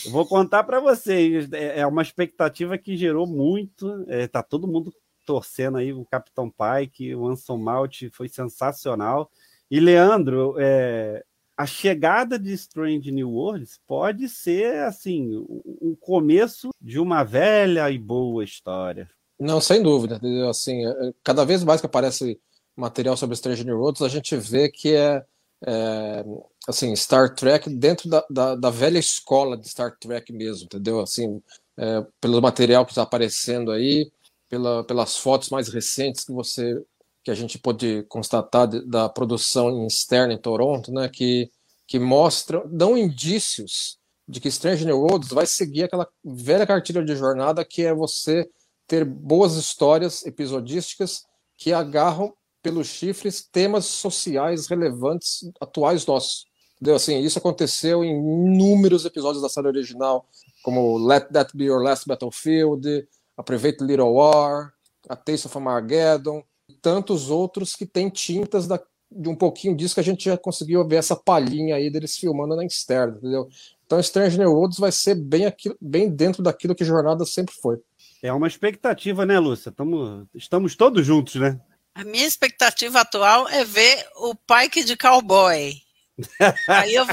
Vou 0.09 0.25
contar 0.25 0.63
para 0.63 0.79
vocês. 0.79 1.51
É 1.51 1.79
é 1.79 1.87
uma 1.87 2.01
expectativa 2.01 2.77
que 2.77 2.97
gerou 2.97 3.27
muito. 3.27 4.05
É, 4.07 4.27
tá 4.27 4.41
todo 4.41 4.67
mundo 4.67 4.93
torcendo 5.25 5.77
aí 5.77 5.91
o 5.91 6.05
Capitão 6.05 6.49
Pike, 6.49 7.13
o 7.13 7.27
Anson 7.27 7.57
Malt 7.57 8.03
foi 8.13 8.29
sensacional. 8.29 9.29
E 9.69 9.79
Leandro, 9.81 10.55
é, 10.57 11.23
a 11.57 11.65
chegada 11.65 12.37
de 12.37 12.53
Strange 12.53 13.11
New 13.11 13.31
Worlds 13.31 13.79
pode 13.87 14.29
ser 14.29 14.83
assim 14.83 15.35
o, 15.35 15.97
começo 15.99 16.69
de 16.79 16.99
uma 16.99 17.23
velha 17.23 17.89
e 17.89 17.97
boa 17.97 18.43
história. 18.43 19.09
Não, 19.39 19.59
sem 19.59 19.81
dúvida. 19.81 20.21
Assim, 20.49 20.85
é- 20.85 21.13
cada 21.23 21.43
vez 21.43 21.63
mais 21.63 21.81
que 21.81 21.87
aparece 21.87 22.39
material 22.75 23.17
sobre 23.17 23.33
Strange 23.33 23.65
New 23.65 23.77
Worlds, 23.77 24.03
a 24.03 24.07
gente 24.07 24.35
vê 24.37 24.69
que 24.69 24.93
é, 24.93 25.25
é, 25.65 26.23
assim 26.67 26.95
Star 26.95 27.33
Trek 27.33 27.67
dentro 27.71 28.07
da, 28.07 28.23
da, 28.29 28.55
da 28.55 28.69
velha 28.69 28.99
escola 28.99 29.57
de 29.57 29.67
Star 29.67 29.97
Trek 29.97 30.31
mesmo, 30.31 30.65
entendeu? 30.65 30.99
Assim, 30.99 31.41
é, 31.75 32.05
pelo 32.21 32.39
material 32.41 32.85
que 32.85 32.91
está 32.91 33.01
aparecendo 33.01 33.71
aí, 33.71 34.11
pela, 34.47 34.83
pelas 34.83 35.17
fotos 35.17 35.49
mais 35.49 35.69
recentes 35.69 36.23
que 36.23 36.31
você 36.31 36.79
que 37.27 37.31
a 37.31 37.35
gente 37.35 37.59
pode 37.59 38.03
constatar 38.07 38.65
de- 38.65 38.85
da 38.85 39.09
produção 39.09 39.85
externa 39.85 40.33
em 40.33 40.37
Toronto, 40.37 40.93
né, 40.93 41.09
que 41.09 41.51
que 41.85 41.99
mostram, 41.99 42.63
dão 42.69 42.97
indícios 42.97 43.97
de 44.27 44.39
que 44.39 44.47
Strange 44.47 44.85
New 44.85 44.99
Worlds 44.99 45.29
vai 45.29 45.45
seguir 45.45 45.83
aquela 45.83 46.07
velha 46.23 46.65
cartilha 46.65 47.03
de 47.03 47.15
jornada 47.15 47.65
que 47.65 47.81
é 47.81 47.93
você 47.93 48.49
ter 48.85 49.05
boas 49.05 49.55
histórias 49.55 50.25
episodísticas 50.25 51.25
que 51.57 51.71
agarram 51.73 52.33
pelos 52.61 52.87
chifres 52.87 53.41
temas 53.41 53.85
sociais 53.85 54.67
relevantes 54.67 55.49
atuais 55.61 56.05
nossos. 56.05 56.45
Entendeu? 56.75 56.95
Assim, 56.95 57.19
isso 57.19 57.39
aconteceu 57.39 58.03
em 58.03 58.11
inúmeros 58.11 59.05
episódios 59.05 59.41
da 59.41 59.49
série 59.49 59.67
original, 59.67 60.25
como 60.63 60.97
Let 60.97 61.27
That 61.31 61.55
Be 61.55 61.65
Your 61.65 61.81
Last 61.81 62.05
Battlefield, 62.05 63.07
A 63.37 63.43
Private 63.43 63.83
Little 63.83 64.13
War, 64.13 64.73
A 65.09 65.15
Taste 65.15 65.47
of 65.47 65.57
Armageddon, 65.57 66.43
tantos 66.87 67.29
outros 67.29 67.75
que 67.75 67.85
têm 67.85 68.09
tintas 68.09 68.65
da, 68.65 68.81
de 69.11 69.27
um 69.27 69.35
pouquinho 69.35 69.75
disso 69.75 69.93
que 69.93 69.99
a 69.99 70.03
gente 70.03 70.23
já 70.23 70.37
conseguiu 70.37 70.87
ver 70.87 70.95
essa 70.95 71.17
palhinha 71.17 71.75
aí 71.75 71.91
deles 71.91 72.15
filmando 72.15 72.55
na 72.55 72.63
externa, 72.63 73.17
entendeu? 73.17 73.49
Então, 73.85 73.99
Strange 73.99 74.37
New 74.37 74.49
Worlds 74.49 74.79
vai 74.79 74.89
ser 74.89 75.15
bem, 75.15 75.45
aquilo, 75.45 75.75
bem 75.81 76.09
dentro 76.09 76.41
daquilo 76.41 76.73
que 76.73 76.85
Jornada 76.85 77.25
sempre 77.25 77.53
foi. 77.61 77.77
É 78.23 78.31
uma 78.31 78.47
expectativa, 78.47 79.25
né, 79.25 79.37
Lúcia? 79.37 79.69
Tamo, 79.69 80.25
estamos 80.33 80.77
todos 80.77 81.05
juntos, 81.05 81.35
né? 81.35 81.59
A 81.93 82.05
minha 82.05 82.25
expectativa 82.25 83.01
atual 83.01 83.49
é 83.49 83.65
ver 83.65 84.07
o 84.15 84.33
Pike 84.33 84.85
de 84.85 84.95
cowboy. 84.95 85.73
Aí 86.69 86.95
eu, 86.95 87.05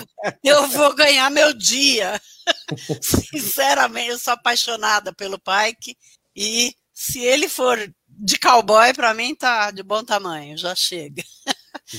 eu 0.44 0.68
vou 0.68 0.94
ganhar 0.94 1.28
meu 1.32 1.52
dia. 1.52 2.20
Sinceramente, 3.02 4.10
eu 4.10 4.18
sou 4.20 4.34
apaixonada 4.34 5.12
pelo 5.12 5.36
Pike. 5.36 5.96
E 6.36 6.76
se 6.92 7.24
ele 7.24 7.48
for 7.48 7.76
de 8.18 8.38
cowboy, 8.38 8.92
para 8.94 9.12
mim 9.14 9.34
tá 9.34 9.70
de 9.70 9.82
bom 9.82 10.02
tamanho, 10.04 10.56
já 10.56 10.74
chega. 10.74 11.22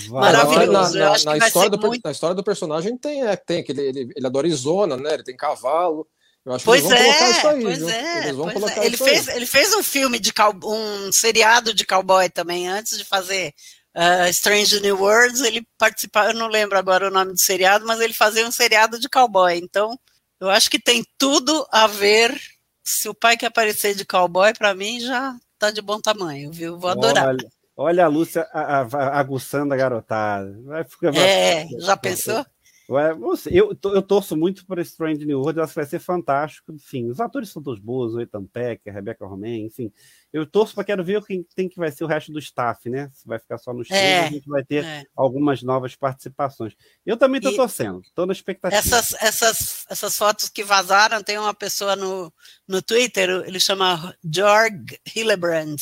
Vai. 0.09 0.31
Maravilhoso. 0.33 0.97
Na, 1.25 1.37
história 1.37 1.69
do, 1.69 1.79
per- 1.79 1.89
muito- 1.89 2.01
na 2.03 2.11
história 2.11 2.35
do 2.35 2.43
personagem 2.43 2.97
tem, 2.97 3.25
é, 3.25 3.35
tem 3.35 3.63
que 3.63 3.71
ele, 3.71 3.81
ele, 3.81 4.09
ele 4.15 4.25
adora 4.27 4.47
Arizona, 4.47 4.97
né? 4.97 5.13
Ele 5.15 5.23
tem 5.23 5.35
cavalo. 5.35 6.07
Eu 6.45 6.53
acho 6.53 6.65
Pois 6.65 6.81
que 6.85 6.93
eles 6.93 6.99
vão 7.03 7.07
colocar 7.13 7.25
é, 7.25 7.31
isso 7.31 7.47
aí. 7.47 7.63
pois 7.63 7.77
viu? 7.79 7.89
é, 7.89 8.17
Eles 8.23 8.35
vão 8.35 8.51
colocar 8.51 8.81
é. 8.83 8.85
Ele 8.85 8.97
fez, 8.97 9.27
aí. 9.29 9.35
ele 9.35 9.45
fez 9.45 9.73
um 9.73 9.83
filme 9.83 10.19
de 10.19 10.31
cow, 10.31 10.53
um 10.63 11.11
seriado 11.11 11.73
de 11.73 11.85
cowboy 11.85 12.29
também 12.29 12.67
antes 12.67 12.97
de 12.97 13.03
fazer 13.03 13.53
uh, 13.95 14.29
Strange 14.29 14.79
New 14.79 14.97
Worlds. 14.99 15.41
Ele 15.41 15.67
participava, 15.77 16.29
eu 16.29 16.35
não 16.35 16.47
lembro 16.47 16.77
agora 16.77 17.07
o 17.07 17.11
nome 17.11 17.31
do 17.33 17.39
seriado, 17.41 17.85
mas 17.85 17.99
ele 17.99 18.13
fazia 18.13 18.47
um 18.47 18.51
seriado 18.51 18.99
de 18.99 19.09
cowboy. 19.09 19.57
Então, 19.57 19.99
eu 20.39 20.49
acho 20.49 20.69
que 20.69 20.79
tem 20.79 21.03
tudo 21.17 21.65
a 21.71 21.87
ver. 21.87 22.39
Se 22.87 23.09
o 23.09 23.15
pai 23.15 23.35
que 23.35 23.47
aparecer 23.47 23.95
de 23.95 24.05
cowboy, 24.05 24.53
para 24.53 24.75
mim 24.75 24.99
já 24.99 25.35
tá 25.57 25.71
de 25.71 25.81
bom 25.81 25.99
tamanho, 25.99 26.51
viu? 26.51 26.77
Vou 26.77 26.89
adorar. 26.89 27.27
Olha, 27.27 27.49
olha 27.77 28.05
a 28.05 28.07
Lúcia 28.07 28.47
a- 28.53 28.81
a- 28.81 29.19
aguçando 29.19 29.73
a 29.73 29.77
garotada. 29.77 30.57
Vai 30.63 30.83
ficar. 30.83 31.15
É, 31.15 31.67
já 31.79 31.97
pensou? 31.97 32.45
Ué, 32.87 33.15
eu, 33.51 33.73
to- 33.73 33.93
eu 33.95 34.01
torço 34.01 34.37
muito 34.37 34.63
esse 34.77 34.91
Strange 34.91 35.25
New 35.25 35.39
World, 35.39 35.57
eu 35.57 35.63
acho 35.63 35.73
que 35.73 35.79
vai 35.79 35.85
ser 35.89 35.99
fantástico. 35.99 36.71
Enfim, 36.71 37.09
os 37.09 37.19
atores 37.19 37.49
são 37.49 37.61
todos 37.63 37.79
bons, 37.79 38.13
o 38.13 38.21
Ethan 38.21 38.45
Peck, 38.45 38.87
a 38.87 38.93
Rebecca 38.93 39.25
Romain, 39.25 39.65
enfim. 39.65 39.91
Eu 40.31 40.45
torço 40.45 40.75
para 40.75 40.83
quero 40.83 41.03
ver 41.03 41.23
quem 41.25 41.43
tem 41.55 41.67
que 41.67 41.79
vai 41.79 41.91
ser 41.91 42.03
o 42.03 42.07
resto 42.07 42.31
do 42.31 42.37
staff, 42.37 42.87
né? 42.89 43.09
Se 43.13 43.27
vai 43.27 43.39
ficar 43.39 43.57
só 43.57 43.73
nos 43.73 43.89
É, 43.89 43.93
trailers, 43.97 44.27
a 44.27 44.33
gente 44.33 44.47
vai 44.47 44.63
ter 44.63 44.83
É. 44.85 45.03
algumas 45.15 45.63
novas 45.63 45.95
participações. 45.95 46.73
Eu 47.05 47.17
também 47.17 47.39
estou 47.39 47.55
torcendo, 47.55 48.01
estou 48.01 48.25
na 48.27 48.33
expectativa. 48.33 48.77
Essas, 48.77 49.13
essas, 49.21 49.85
essas 49.89 50.15
fotos 50.17 50.49
que 50.49 50.63
vazaram, 50.63 51.23
tem 51.23 51.39
uma 51.39 51.53
pessoa 51.55 51.95
no, 51.95 52.31
no 52.67 52.81
Twitter, 52.81 53.29
ele 53.47 53.59
chama 53.59 54.15
Georg 54.23 54.99
Hillebrand. 55.15 55.77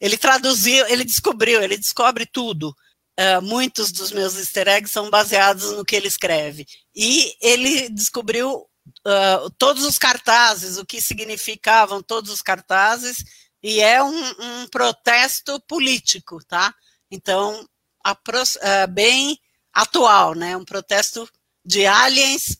Ele 0.00 0.16
traduziu, 0.16 0.86
ele 0.88 1.04
descobriu, 1.04 1.62
ele 1.62 1.76
descobre 1.76 2.24
tudo. 2.26 2.74
Uh, 3.18 3.40
muitos 3.40 3.90
dos 3.92 4.12
meus 4.12 4.36
easter 4.36 4.68
eggs 4.68 4.92
são 4.92 5.08
baseados 5.08 5.72
no 5.72 5.84
que 5.84 5.96
ele 5.96 6.06
escreve. 6.06 6.66
E 6.94 7.34
ele 7.40 7.88
descobriu 7.88 8.58
uh, 8.58 9.50
todos 9.56 9.84
os 9.84 9.98
cartazes, 9.98 10.76
o 10.76 10.84
que 10.84 11.00
significavam 11.00 12.02
todos 12.02 12.30
os 12.30 12.42
cartazes, 12.42 13.24
e 13.62 13.80
é 13.80 14.02
um, 14.02 14.24
um 14.38 14.68
protesto 14.68 15.58
político, 15.66 16.44
tá? 16.44 16.74
Então, 17.10 17.66
apro- 18.04 18.42
uh, 18.42 18.86
bem 18.90 19.38
atual, 19.72 20.34
né? 20.34 20.56
Um 20.56 20.64
protesto 20.64 21.28
de 21.64 21.86
aliens, 21.86 22.58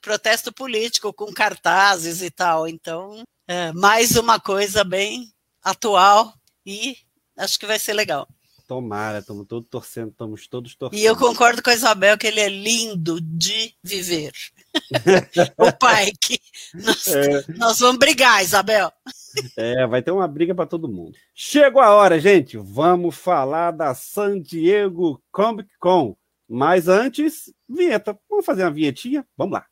protesto 0.00 0.52
político 0.52 1.12
com 1.12 1.32
cartazes 1.32 2.22
e 2.22 2.30
tal. 2.30 2.68
Então, 2.68 3.22
é, 3.48 3.72
mais 3.72 4.16
uma 4.16 4.38
coisa 4.38 4.84
bem 4.84 5.32
atual 5.62 6.34
e 6.64 6.96
acho 7.36 7.58
que 7.58 7.66
vai 7.66 7.78
ser 7.78 7.92
legal. 7.92 8.28
Tomara, 8.72 9.18
estamos 9.18 9.46
todos 9.46 9.68
torcendo, 9.68 10.12
estamos 10.12 10.48
todos 10.48 10.74
torcendo. 10.74 10.98
E 10.98 11.04
eu 11.04 11.14
concordo 11.14 11.62
com 11.62 11.68
a 11.68 11.74
Isabel 11.74 12.16
que 12.16 12.26
ele 12.26 12.40
é 12.40 12.48
lindo 12.48 13.20
de 13.20 13.74
viver. 13.84 14.32
o 15.58 15.70
Pike. 15.72 16.40
Nós, 16.72 17.06
É. 17.08 17.44
nós 17.58 17.78
vamos 17.80 17.98
brigar, 17.98 18.42
Isabel. 18.42 18.90
É, 19.58 19.86
vai 19.86 20.00
ter 20.00 20.10
uma 20.10 20.26
briga 20.26 20.54
para 20.54 20.64
todo 20.64 20.88
mundo. 20.88 21.12
Chegou 21.34 21.82
a 21.82 21.90
hora, 21.90 22.18
gente. 22.18 22.56
Vamos 22.56 23.14
falar 23.14 23.72
da 23.72 23.94
San 23.94 24.40
Diego 24.40 25.22
Comic 25.30 25.68
Con. 25.78 26.16
Mas 26.48 26.88
antes, 26.88 27.52
vinheta. 27.68 28.18
Vamos 28.26 28.46
fazer 28.46 28.64
uma 28.64 28.70
vinhetinha? 28.70 29.22
Vamos 29.36 29.52
lá. 29.52 29.66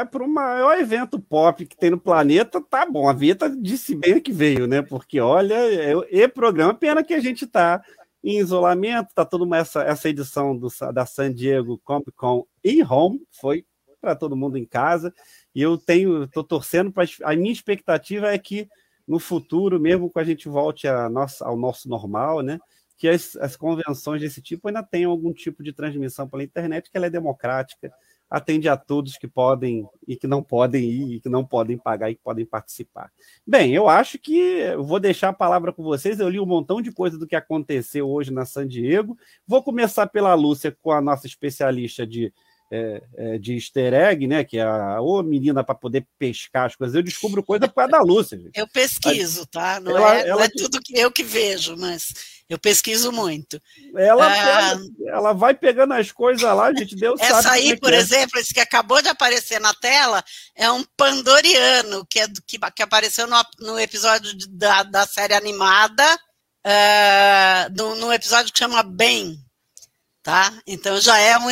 É 0.00 0.04
para 0.04 0.22
o 0.22 0.28
maior 0.28 0.78
evento 0.78 1.18
pop 1.18 1.64
que 1.64 1.76
tem 1.76 1.90
no 1.90 1.98
planeta, 1.98 2.60
tá 2.60 2.84
bom. 2.84 3.08
A 3.08 3.12
vinheta 3.12 3.48
disse 3.48 3.94
bem 3.94 4.20
que 4.20 4.32
veio, 4.32 4.66
né? 4.66 4.82
Porque 4.82 5.20
olha, 5.20 5.54
é, 5.54 5.92
e 6.10 6.28
programa, 6.28 6.74
pena 6.74 7.02
que 7.02 7.14
a 7.14 7.20
gente 7.20 7.46
tá 7.46 7.82
em 8.22 8.38
isolamento, 8.38 9.14
tá 9.14 9.24
toda 9.24 9.56
essa, 9.56 9.82
essa 9.82 10.08
edição 10.08 10.56
do, 10.56 10.68
da 10.92 11.06
San 11.06 11.32
Diego 11.32 11.80
Comic 11.84 12.12
Con 12.12 12.44
em 12.64 12.82
home, 12.82 13.22
foi 13.40 13.64
para 14.00 14.16
todo 14.16 14.36
mundo 14.36 14.56
em 14.56 14.64
casa. 14.64 15.14
E 15.54 15.62
eu 15.62 15.78
tenho, 15.78 16.28
tô 16.28 16.44
torcendo 16.44 16.92
para 16.92 17.04
a 17.24 17.34
minha 17.34 17.52
expectativa 17.52 18.32
é 18.32 18.38
que 18.38 18.68
no 19.06 19.18
futuro, 19.18 19.80
mesmo 19.80 20.10
que 20.10 20.18
a 20.18 20.24
gente 20.24 20.48
volte 20.48 20.88
a 20.88 21.08
nossa, 21.08 21.44
ao 21.46 21.56
nosso 21.56 21.88
normal, 21.88 22.42
né? 22.42 22.58
Que 22.98 23.08
as, 23.08 23.36
as 23.36 23.56
convenções 23.56 24.20
desse 24.20 24.42
tipo 24.42 24.68
ainda 24.68 24.82
tenham 24.82 25.10
algum 25.10 25.32
tipo 25.32 25.62
de 25.62 25.72
transmissão 25.72 26.28
pela 26.28 26.42
internet, 26.42 26.90
que 26.90 26.96
ela 26.96 27.06
é 27.06 27.10
democrática. 27.10 27.92
Atende 28.30 28.68
a 28.68 28.76
todos 28.76 29.16
que 29.16 29.28
podem 29.28 29.86
e 30.06 30.16
que 30.16 30.26
não 30.26 30.42
podem 30.42 30.84
ir, 30.84 31.16
e 31.16 31.20
que 31.20 31.28
não 31.28 31.44
podem 31.44 31.78
pagar 31.78 32.10
e 32.10 32.14
que 32.14 32.22
podem 32.22 32.44
participar. 32.44 33.10
Bem, 33.46 33.72
eu 33.72 33.88
acho 33.88 34.18
que 34.18 34.74
vou 34.76 34.98
deixar 34.98 35.28
a 35.28 35.32
palavra 35.32 35.72
com 35.72 35.82
vocês. 35.82 36.18
Eu 36.18 36.28
li 36.28 36.40
um 36.40 36.46
montão 36.46 36.82
de 36.82 36.92
coisa 36.92 37.18
do 37.18 37.26
que 37.26 37.36
aconteceu 37.36 38.08
hoje 38.08 38.32
na 38.32 38.44
San 38.44 38.66
Diego. 38.66 39.16
Vou 39.46 39.62
começar 39.62 40.06
pela 40.08 40.34
Lúcia, 40.34 40.76
com 40.82 40.90
a 40.90 41.00
nossa 41.00 41.26
especialista 41.26 42.06
de 42.06 42.32
é, 42.70 43.02
é, 43.16 43.38
de 43.38 43.54
easter 43.54 43.94
egg, 43.94 44.26
né? 44.26 44.44
Que 44.44 44.58
é 44.58 44.62
a 44.62 45.00
ô, 45.00 45.22
menina 45.22 45.62
para 45.62 45.74
poder 45.74 46.06
pescar 46.18 46.66
as 46.66 46.76
coisas. 46.76 46.94
Eu 46.94 47.02
descubro 47.02 47.42
coisa 47.42 47.68
por 47.68 47.74
causa 47.74 47.92
da 47.92 48.00
Lúcia. 48.00 48.38
Gente. 48.38 48.50
Eu 48.54 48.66
pesquiso, 48.66 49.46
tá? 49.46 49.80
Não, 49.80 49.96
ela, 49.96 50.16
é, 50.16 50.28
ela... 50.28 50.36
não 50.36 50.44
é 50.44 50.48
tudo 50.48 50.80
que 50.82 50.98
eu 50.98 51.10
que 51.10 51.22
vejo, 51.22 51.76
mas 51.76 52.12
eu 52.48 52.58
pesquiso 52.58 53.12
muito. 53.12 53.60
Ela, 53.94 54.26
ah, 54.26 54.76
pega, 54.76 55.16
ela 55.16 55.32
vai 55.32 55.54
pegando 55.54 55.94
as 55.94 56.10
coisas 56.10 56.42
lá, 56.42 56.66
a 56.66 56.74
gente 56.74 56.96
deu 56.96 57.14
Essa 57.18 57.52
aí, 57.52 57.72
é 57.72 57.76
por 57.76 57.92
é. 57.92 57.96
exemplo, 57.96 58.38
esse 58.38 58.52
que 58.52 58.60
acabou 58.60 59.00
de 59.00 59.08
aparecer 59.08 59.60
na 59.60 59.74
tela, 59.74 60.24
é 60.54 60.70
um 60.70 60.84
pandoriano, 60.96 62.04
que, 62.06 62.20
é, 62.20 62.26
que, 62.46 62.58
que 62.58 62.82
apareceu 62.82 63.26
no, 63.26 63.36
no 63.60 63.78
episódio 63.78 64.36
de, 64.36 64.48
da, 64.48 64.82
da 64.82 65.06
série 65.06 65.34
animada, 65.34 66.04
uh, 66.66 67.76
no, 67.76 67.96
no 67.96 68.12
episódio 68.12 68.52
que 68.52 68.58
chama 68.58 68.82
Bem 68.82 69.45
tá? 70.26 70.52
Então 70.66 71.00
já 71.00 71.16
é 71.20 71.38
um, 71.38 71.46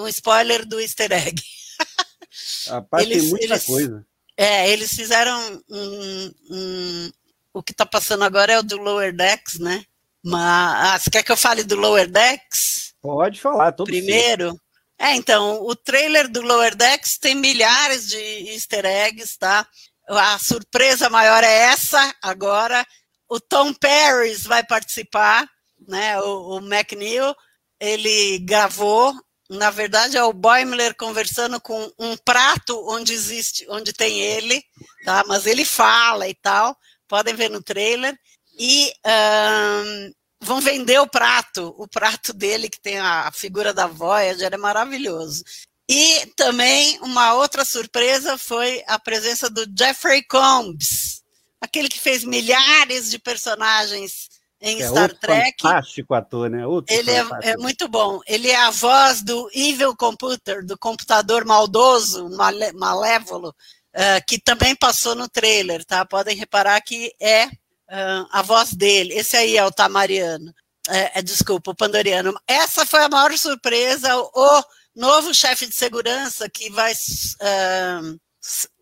um 0.00 0.08
spoiler 0.08 0.66
do 0.66 0.80
easter 0.80 1.12
egg. 1.12 1.40
Rapaz, 2.66 3.04
eles, 3.04 3.22
tem 3.22 3.30
muita 3.30 3.44
eles, 3.44 3.64
coisa. 3.64 4.06
É, 4.36 4.68
eles 4.68 4.90
fizeram 4.90 5.62
um, 5.70 6.32
um 6.50 7.10
o 7.54 7.62
que 7.62 7.70
está 7.70 7.86
passando 7.86 8.24
agora 8.24 8.52
é 8.52 8.58
o 8.58 8.64
do 8.64 8.78
Lower 8.78 9.14
Decks, 9.14 9.60
né? 9.60 9.84
Mas 10.24 10.42
ah, 10.42 10.98
você 10.98 11.08
quer 11.08 11.22
que 11.22 11.30
eu 11.30 11.36
fale 11.36 11.62
do 11.62 11.76
Lower 11.76 12.10
Decks? 12.10 12.94
Pode 13.00 13.40
falar, 13.40 13.70
todo 13.70 13.86
Primeiro. 13.86 14.50
Sim. 14.50 14.58
É, 14.98 15.14
então, 15.14 15.62
o 15.62 15.76
trailer 15.76 16.28
do 16.28 16.42
Lower 16.42 16.74
Decks 16.74 17.18
tem 17.18 17.36
milhares 17.36 18.08
de 18.08 18.18
easter 18.50 18.84
eggs, 18.84 19.38
tá? 19.38 19.64
A 20.08 20.36
surpresa 20.40 21.08
maior 21.08 21.44
é 21.44 21.70
essa 21.70 22.12
agora. 22.20 22.84
O 23.28 23.38
Tom 23.38 23.72
Paris 23.72 24.42
vai 24.42 24.64
participar, 24.64 25.48
né? 25.86 26.20
O, 26.20 26.56
o 26.56 26.58
McNeil 26.58 27.32
ele 27.80 28.38
gravou, 28.40 29.14
na 29.48 29.70
verdade 29.70 30.16
é 30.16 30.24
o 30.24 30.32
Boimler 30.32 30.94
conversando 30.96 31.60
com 31.60 31.90
um 31.98 32.16
prato 32.16 32.84
onde 32.88 33.12
existe, 33.12 33.66
onde 33.68 33.92
tem 33.92 34.20
ele, 34.20 34.62
tá? 35.04 35.24
Mas 35.26 35.46
ele 35.46 35.64
fala 35.64 36.28
e 36.28 36.34
tal, 36.34 36.76
podem 37.06 37.34
ver 37.34 37.50
no 37.50 37.62
trailer 37.62 38.18
e 38.58 38.92
um, 39.06 40.12
vão 40.40 40.60
vender 40.60 40.98
o 41.00 41.06
prato, 41.06 41.74
o 41.78 41.86
prato 41.86 42.32
dele 42.32 42.68
que 42.68 42.80
tem 42.80 42.98
a 42.98 43.30
figura 43.32 43.72
da 43.72 43.86
Voyager 43.86 44.52
é 44.52 44.56
maravilhoso. 44.56 45.44
E 45.88 46.26
também 46.34 46.98
uma 47.00 47.34
outra 47.34 47.64
surpresa 47.64 48.36
foi 48.36 48.82
a 48.88 48.98
presença 48.98 49.48
do 49.48 49.64
Jeffrey 49.78 50.22
Combs, 50.24 51.22
aquele 51.60 51.88
que 51.88 52.00
fez 52.00 52.24
milhares 52.24 53.08
de 53.08 53.18
personagens 53.18 54.28
em 54.60 54.82
é 54.82 54.88
Star 54.88 55.12
Trek. 55.14 55.62
Fantástico 55.62 56.14
ator, 56.14 56.50
né? 56.50 56.66
Outro 56.66 56.94
ele 56.94 57.10
é, 57.10 57.24
é, 57.42 57.56
muito 57.56 57.88
bom. 57.88 58.20
Ele 58.26 58.48
é 58.48 58.56
a 58.56 58.70
voz 58.70 59.22
do 59.22 59.48
Evil 59.54 59.94
Computer, 59.96 60.64
do 60.64 60.78
computador 60.78 61.44
maldoso, 61.44 62.28
malé, 62.30 62.72
malévolo, 62.72 63.50
uh, 63.50 64.24
que 64.26 64.38
também 64.38 64.74
passou 64.74 65.14
no 65.14 65.28
trailer, 65.28 65.84
tá? 65.84 66.04
Podem 66.04 66.36
reparar 66.36 66.80
que 66.80 67.12
é 67.20 67.46
uh, 67.46 68.26
a 68.30 68.42
voz 68.42 68.72
dele. 68.72 69.14
Esse 69.14 69.36
aí 69.36 69.56
é 69.56 69.64
o 69.64 69.72
Tamariano. 69.72 70.52
É, 70.88 71.18
é, 71.18 71.22
desculpa, 71.22 71.72
o 71.72 71.76
Pandoriano. 71.76 72.34
Essa 72.46 72.86
foi 72.86 73.02
a 73.02 73.08
maior 73.08 73.36
surpresa. 73.36 74.16
O 74.16 74.62
novo 74.94 75.34
chefe 75.34 75.66
de 75.66 75.74
segurança 75.74 76.48
que 76.48 76.70
vai 76.70 76.92
uh, 76.92 78.20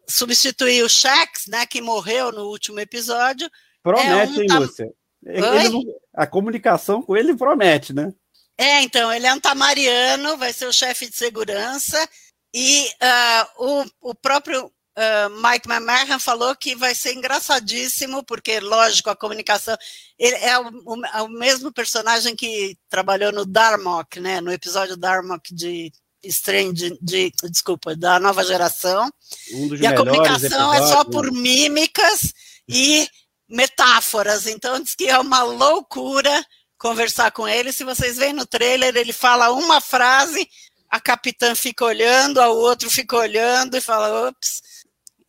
substituir 0.06 0.84
o 0.84 0.88
Shax, 0.88 1.46
né, 1.48 1.66
que 1.66 1.80
morreu 1.80 2.30
no 2.30 2.44
último 2.48 2.78
episódio. 2.78 3.50
Promete, 3.82 4.12
é 4.12 4.38
um, 4.38 4.42
hein, 4.42 4.48
Lúcia? 4.50 4.92
Não, 5.24 5.82
a 6.14 6.26
comunicação 6.26 7.02
com 7.02 7.16
ele 7.16 7.34
promete, 7.34 7.92
né? 7.92 8.12
É, 8.56 8.82
então, 8.82 9.12
ele 9.12 9.26
é 9.26 9.34
um 9.34 9.40
tamariano, 9.40 10.36
vai 10.36 10.52
ser 10.52 10.66
o 10.66 10.72
chefe 10.72 11.08
de 11.08 11.16
segurança, 11.16 12.08
e 12.54 12.86
uh, 12.86 13.64
o, 13.66 14.10
o 14.10 14.14
próprio 14.14 14.66
uh, 14.66 15.30
Mike 15.42 15.68
McMahon 15.68 16.18
falou 16.18 16.54
que 16.54 16.76
vai 16.76 16.94
ser 16.94 17.14
engraçadíssimo, 17.14 18.22
porque, 18.24 18.60
lógico, 18.60 19.10
a 19.10 19.16
comunicação. 19.16 19.76
Ele 20.18 20.36
é 20.36 20.58
o, 20.58 20.68
o, 20.84 21.06
é 21.06 21.22
o 21.22 21.28
mesmo 21.28 21.72
personagem 21.72 22.36
que 22.36 22.76
trabalhou 22.88 23.32
no 23.32 23.44
Darmok, 23.44 24.20
né? 24.20 24.40
No 24.40 24.52
episódio 24.52 24.96
Darmok 24.96 25.52
de 25.52 25.92
Strange, 26.22 26.90
de, 26.90 26.98
de, 27.00 27.32
desculpa, 27.50 27.96
da 27.96 28.20
nova 28.20 28.44
geração. 28.44 29.10
Um 29.52 29.74
e 29.74 29.86
a 29.86 29.96
comunicação 29.96 30.72
é 30.72 30.86
só 30.86 31.04
por 31.04 31.30
mímicas 31.32 32.32
e 32.68 33.08
metáforas. 33.48 34.46
Então 34.46 34.80
diz 34.80 34.94
que 34.94 35.08
é 35.08 35.18
uma 35.18 35.42
loucura 35.42 36.44
conversar 36.78 37.30
com 37.30 37.48
ele. 37.48 37.72
Se 37.72 37.84
vocês 37.84 38.16
veem 38.16 38.32
no 38.32 38.46
trailer, 38.46 38.96
ele 38.96 39.12
fala 39.12 39.52
uma 39.52 39.80
frase, 39.80 40.48
a 40.90 41.00
capitã 41.00 41.54
fica 41.54 41.84
olhando, 41.84 42.40
o 42.40 42.56
outro 42.56 42.90
fica 42.90 43.16
olhando 43.16 43.76
e 43.76 43.80
fala, 43.80 44.28
ops. 44.28 44.62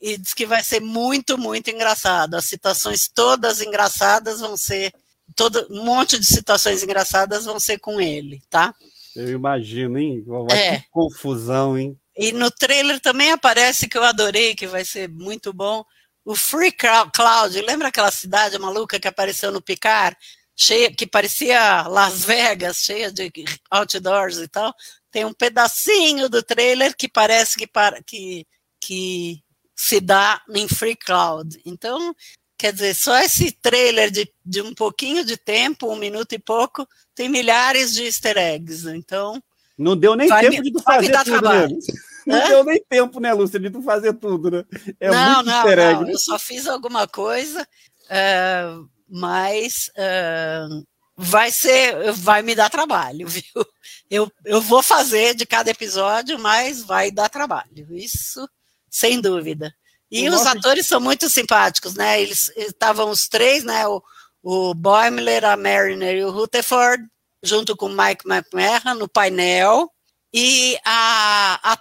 E 0.02 0.18
diz 0.18 0.34
que 0.34 0.46
vai 0.46 0.64
ser 0.64 0.82
muito, 0.82 1.38
muito 1.38 1.70
engraçado. 1.70 2.36
As 2.36 2.46
citações 2.46 3.08
todas 3.14 3.62
engraçadas 3.62 4.42
vão 4.42 4.58
ser, 4.58 4.94
todo, 5.36 5.66
um 5.70 5.84
monte 5.84 6.20
de 6.20 6.26
citações 6.26 6.84
engraçadas 6.84 7.46
vão 7.46 7.60
ser 7.60 7.80
com 7.80 8.00
ele, 8.02 8.42
tá? 8.50 8.74
Eu 9.16 9.30
imagino, 9.30 9.98
hein? 9.98 10.24
Vai 10.28 10.58
é. 10.58 10.84
confusão, 10.92 11.78
hein? 11.78 11.98
E 12.18 12.32
no 12.32 12.52
trailer 12.52 13.00
também 13.00 13.32
aparece 13.32 13.88
que 13.88 13.98
eu 13.98 14.04
adorei, 14.04 14.56
que 14.56 14.68
vai 14.68 14.86
ser 14.86 15.10
muito 15.10 15.54
bom, 15.54 15.84
o 16.26 16.36
Free 16.36 16.72
Cloud, 16.72 17.62
lembra 17.62 17.90
aquela 17.90 18.10
cidade 18.10 18.58
maluca 18.58 19.00
que 19.00 19.08
apareceu 19.08 19.52
no 19.52 19.62
Picar? 19.62 20.18
Cheia, 20.58 20.92
que 20.92 21.06
parecia 21.06 21.84
Las 21.88 22.26
Vegas, 22.26 22.78
cheia 22.78 23.12
de 23.12 23.32
outdoors 23.70 24.38
e 24.38 24.48
tal. 24.48 24.74
Tem 25.12 25.24
um 25.24 25.34
pedacinho 25.34 26.28
do 26.28 26.42
trailer 26.42 26.96
que 26.98 27.08
parece 27.08 27.58
que, 27.58 27.70
que, 28.06 28.48
que 28.80 29.44
se 29.76 30.00
dá 30.00 30.42
em 30.50 30.68
Free 30.68 30.96
Cloud. 30.96 31.62
Então, 31.64 32.16
quer 32.58 32.74
dizer, 32.74 32.96
só 32.96 33.18
esse 33.20 33.52
trailer 33.52 34.10
de, 34.10 34.28
de 34.44 34.62
um 34.62 34.74
pouquinho 34.74 35.24
de 35.24 35.38
tempo, 35.38 35.92
um 35.92 35.98
minuto 35.98 36.34
e 36.34 36.40
pouco, 36.40 36.88
tem 37.14 37.30
milhares 37.30 37.94
de 37.94 38.06
easter 38.06 38.38
eggs. 38.38 38.88
Então. 38.90 39.44
Não 39.78 39.96
deu 39.96 40.16
nem 40.16 40.30
tempo 40.30 40.64
me, 40.64 40.72
de 40.72 40.82
fazer 40.82 41.12
tudo 41.12 41.24
trabalho. 41.26 41.76
Mesmo. 41.76 42.15
Não 42.26 42.38
Hã? 42.38 42.48
deu 42.48 42.64
nem 42.64 42.84
tempo, 42.90 43.20
né, 43.20 43.34
Lúcia, 43.34 43.60
de 43.60 43.70
tu 43.70 43.82
fazer 43.82 44.14
tudo, 44.14 44.50
né? 44.50 44.66
É 45.00 45.12
não, 45.12 45.36
muito 45.36 45.46
não, 45.46 45.64
não, 45.64 46.02
né? 46.02 46.12
eu 46.12 46.18
só 46.18 46.40
fiz 46.40 46.68
alguma 46.68 47.08
coisa, 47.08 47.62
uh, 48.06 48.90
mas 49.08 49.92
uh, 49.98 50.84
vai 51.16 51.52
ser, 51.52 52.12
vai 52.14 52.42
me 52.42 52.56
dar 52.56 52.70
trabalho, 52.70 53.28
viu? 53.30 53.66
Eu, 54.10 54.32
eu 54.44 54.62
vou 54.62 54.82
fazer 54.82 55.36
de 55.36 55.46
cada 55.46 55.70
episódio, 55.70 56.40
mas 56.40 56.84
vai 56.84 57.12
dar 57.12 57.30
trabalho, 57.30 57.88
isso 57.92 58.48
sem 58.90 59.20
dúvida. 59.20 59.74
E 60.10 60.30
o 60.30 60.32
os 60.32 60.44
nosso... 60.44 60.58
atores 60.58 60.88
são 60.88 61.02
muito 61.02 61.30
simpáticos, 61.30 61.96
né? 61.96 62.22
Eles 62.22 62.50
estavam 62.56 63.10
os 63.10 63.28
três, 63.28 63.64
né? 63.64 63.86
O, 63.88 64.02
o 64.42 64.74
Boimler, 64.74 65.44
a 65.44 65.58
Mariner 65.58 66.16
e 66.16 66.24
o 66.24 66.32
Rutherford, 66.32 67.04
junto 67.44 67.76
com 67.76 67.88
o 67.88 67.90
Mike 67.90 68.26
McMahon 68.26 68.96
no 68.98 69.10
painel. 69.10 69.92
E 70.38 70.78
a, 70.84 71.62
a 71.64 71.78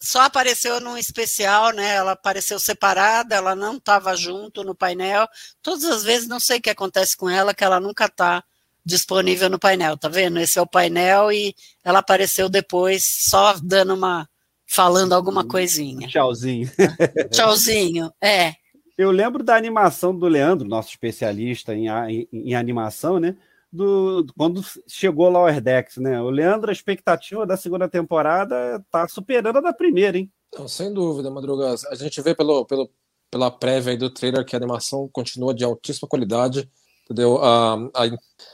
só 0.00 0.22
apareceu 0.22 0.80
num 0.80 0.98
especial, 0.98 1.70
né? 1.70 1.94
Ela 1.94 2.12
apareceu 2.12 2.58
separada, 2.58 3.36
ela 3.36 3.54
não 3.54 3.76
estava 3.76 4.16
junto 4.16 4.64
no 4.64 4.74
painel. 4.74 5.28
Todas 5.62 5.84
as 5.84 6.02
vezes, 6.02 6.26
não 6.26 6.40
sei 6.40 6.58
o 6.58 6.60
que 6.60 6.68
acontece 6.68 7.16
com 7.16 7.30
ela, 7.30 7.54
que 7.54 7.62
ela 7.62 7.78
nunca 7.78 8.06
está 8.06 8.42
disponível 8.84 9.48
no 9.48 9.56
painel, 9.56 9.96
tá 9.96 10.08
vendo? 10.08 10.40
Esse 10.40 10.58
é 10.58 10.62
o 10.62 10.66
painel 10.66 11.30
e 11.30 11.54
ela 11.84 12.00
apareceu 12.00 12.48
depois, 12.48 13.04
só 13.06 13.54
dando 13.62 13.94
uma. 13.94 14.28
falando 14.66 15.12
alguma 15.12 15.46
coisinha. 15.46 16.08
Tchauzinho. 16.08 16.68
Tchauzinho, 17.30 18.12
é. 18.20 18.54
Eu 18.98 19.12
lembro 19.12 19.44
da 19.44 19.54
animação 19.54 20.12
do 20.12 20.26
Leandro, 20.26 20.66
nosso 20.66 20.88
especialista 20.88 21.72
em, 21.72 21.86
em, 21.88 22.28
em 22.32 22.54
animação, 22.56 23.20
né? 23.20 23.36
Do 23.72 24.26
quando 24.36 24.62
chegou 24.88 25.28
lá 25.28 25.42
o 25.42 25.48
Erdex, 25.48 25.96
né? 25.96 26.20
O 26.20 26.30
Leandro, 26.30 26.70
a 26.70 26.72
expectativa 26.72 27.46
da 27.46 27.56
segunda 27.56 27.88
temporada 27.88 28.84
tá 28.90 29.06
superando 29.08 29.58
a 29.58 29.60
da 29.60 29.72
primeira, 29.72 30.18
hein? 30.18 30.30
Não, 30.56 30.68
sem 30.68 30.92
dúvida, 30.92 31.30
Madruga. 31.30 31.74
A 31.90 31.94
gente 31.94 32.20
vê 32.22 32.34
pelo, 32.34 32.64
pelo, 32.64 32.90
pela 33.30 33.50
prévia 33.50 33.96
do 33.96 34.10
trailer 34.10 34.44
que 34.44 34.56
a 34.56 34.58
animação 34.58 35.08
continua 35.12 35.54
de 35.54 35.64
altíssima 35.64 36.08
qualidade, 36.08 36.70
entendeu? 37.04 37.38
A, 37.42 37.74
a, 37.74 38.04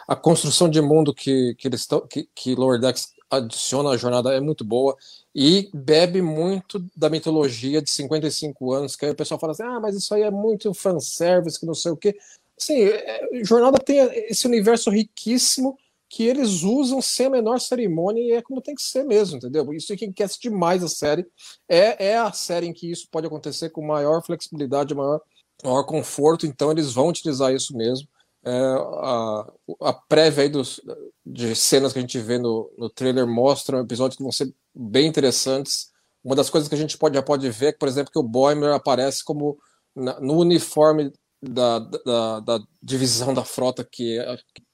a 0.08 0.16
construção 0.16 0.68
de 0.68 0.80
mundo 0.80 1.14
que, 1.14 1.54
que 1.56 1.68
eles 1.68 1.80
estão, 1.80 2.06
que, 2.06 2.28
que 2.34 2.54
Lower 2.54 2.80
Decks 2.80 3.12
adiciona 3.30 3.90
à 3.90 3.96
jornada 3.96 4.32
é 4.34 4.40
muito 4.40 4.62
boa 4.62 4.94
e 5.34 5.70
bebe 5.72 6.20
muito 6.20 6.84
da 6.94 7.08
mitologia 7.08 7.80
de 7.80 7.90
55 7.90 8.72
anos, 8.72 8.94
que 8.94 9.06
aí 9.06 9.12
o 9.12 9.16
pessoal 9.16 9.40
fala 9.40 9.52
assim, 9.52 9.62
ah, 9.62 9.80
mas 9.80 9.96
isso 9.96 10.14
aí 10.14 10.22
é 10.22 10.30
muito 10.30 10.74
fanservice, 10.74 11.58
que 11.58 11.64
não 11.64 11.74
sei 11.74 11.92
o 11.92 11.96
quê. 11.96 12.14
Sim, 12.62 12.84
é, 12.84 13.44
jornada 13.44 13.76
tem 13.76 13.98
esse 14.30 14.46
universo 14.46 14.88
riquíssimo 14.88 15.76
que 16.08 16.22
eles 16.22 16.62
usam 16.62 17.02
sem 17.02 17.26
a 17.26 17.30
menor 17.30 17.58
cerimônia 17.58 18.20
e 18.22 18.32
é 18.32 18.42
como 18.42 18.60
tem 18.60 18.74
que 18.74 18.82
ser 18.82 19.02
mesmo, 19.02 19.38
entendeu? 19.38 19.72
Isso 19.72 19.92
é 19.92 19.96
quem 19.96 20.12
quer 20.12 20.24
assistir 20.24 20.50
mais 20.50 20.84
a 20.84 20.88
série 20.88 21.26
é, 21.68 22.10
é 22.10 22.18
a 22.18 22.30
série 22.32 22.66
em 22.66 22.72
que 22.72 22.88
isso 22.88 23.08
pode 23.10 23.26
acontecer 23.26 23.70
com 23.70 23.84
maior 23.84 24.22
flexibilidade, 24.24 24.94
maior, 24.94 25.20
maior 25.64 25.82
conforto, 25.84 26.46
então 26.46 26.70
eles 26.70 26.92
vão 26.92 27.08
utilizar 27.08 27.52
isso 27.52 27.76
mesmo. 27.76 28.06
É, 28.44 28.52
a, 28.52 29.52
a 29.80 29.92
prévia 29.92 30.44
aí 30.44 30.48
dos, 30.48 30.80
de 31.26 31.56
cenas 31.56 31.92
que 31.92 31.98
a 31.98 32.02
gente 32.02 32.18
vê 32.18 32.38
no, 32.38 32.72
no 32.78 32.90
trailer 32.90 33.26
mostra 33.26 33.80
episódios 33.80 34.16
que 34.16 34.22
vão 34.22 34.32
ser 34.32 34.54
bem 34.72 35.08
interessantes. 35.08 35.90
Uma 36.22 36.36
das 36.36 36.48
coisas 36.48 36.68
que 36.68 36.74
a 36.76 36.78
gente 36.78 36.96
pode, 36.96 37.16
já 37.16 37.22
pode 37.22 37.48
ver 37.50 37.66
é, 37.68 37.72
por 37.72 37.88
exemplo, 37.88 38.12
que 38.12 38.18
o 38.18 38.22
Boimer 38.22 38.72
aparece 38.72 39.24
como 39.24 39.58
na, 39.96 40.20
no 40.20 40.38
uniforme 40.38 41.12
da, 41.42 41.80
da, 41.80 42.40
da, 42.40 42.60
divisão 42.80 43.34
da 43.34 43.44
frota 43.44 43.84
que, 43.84 44.18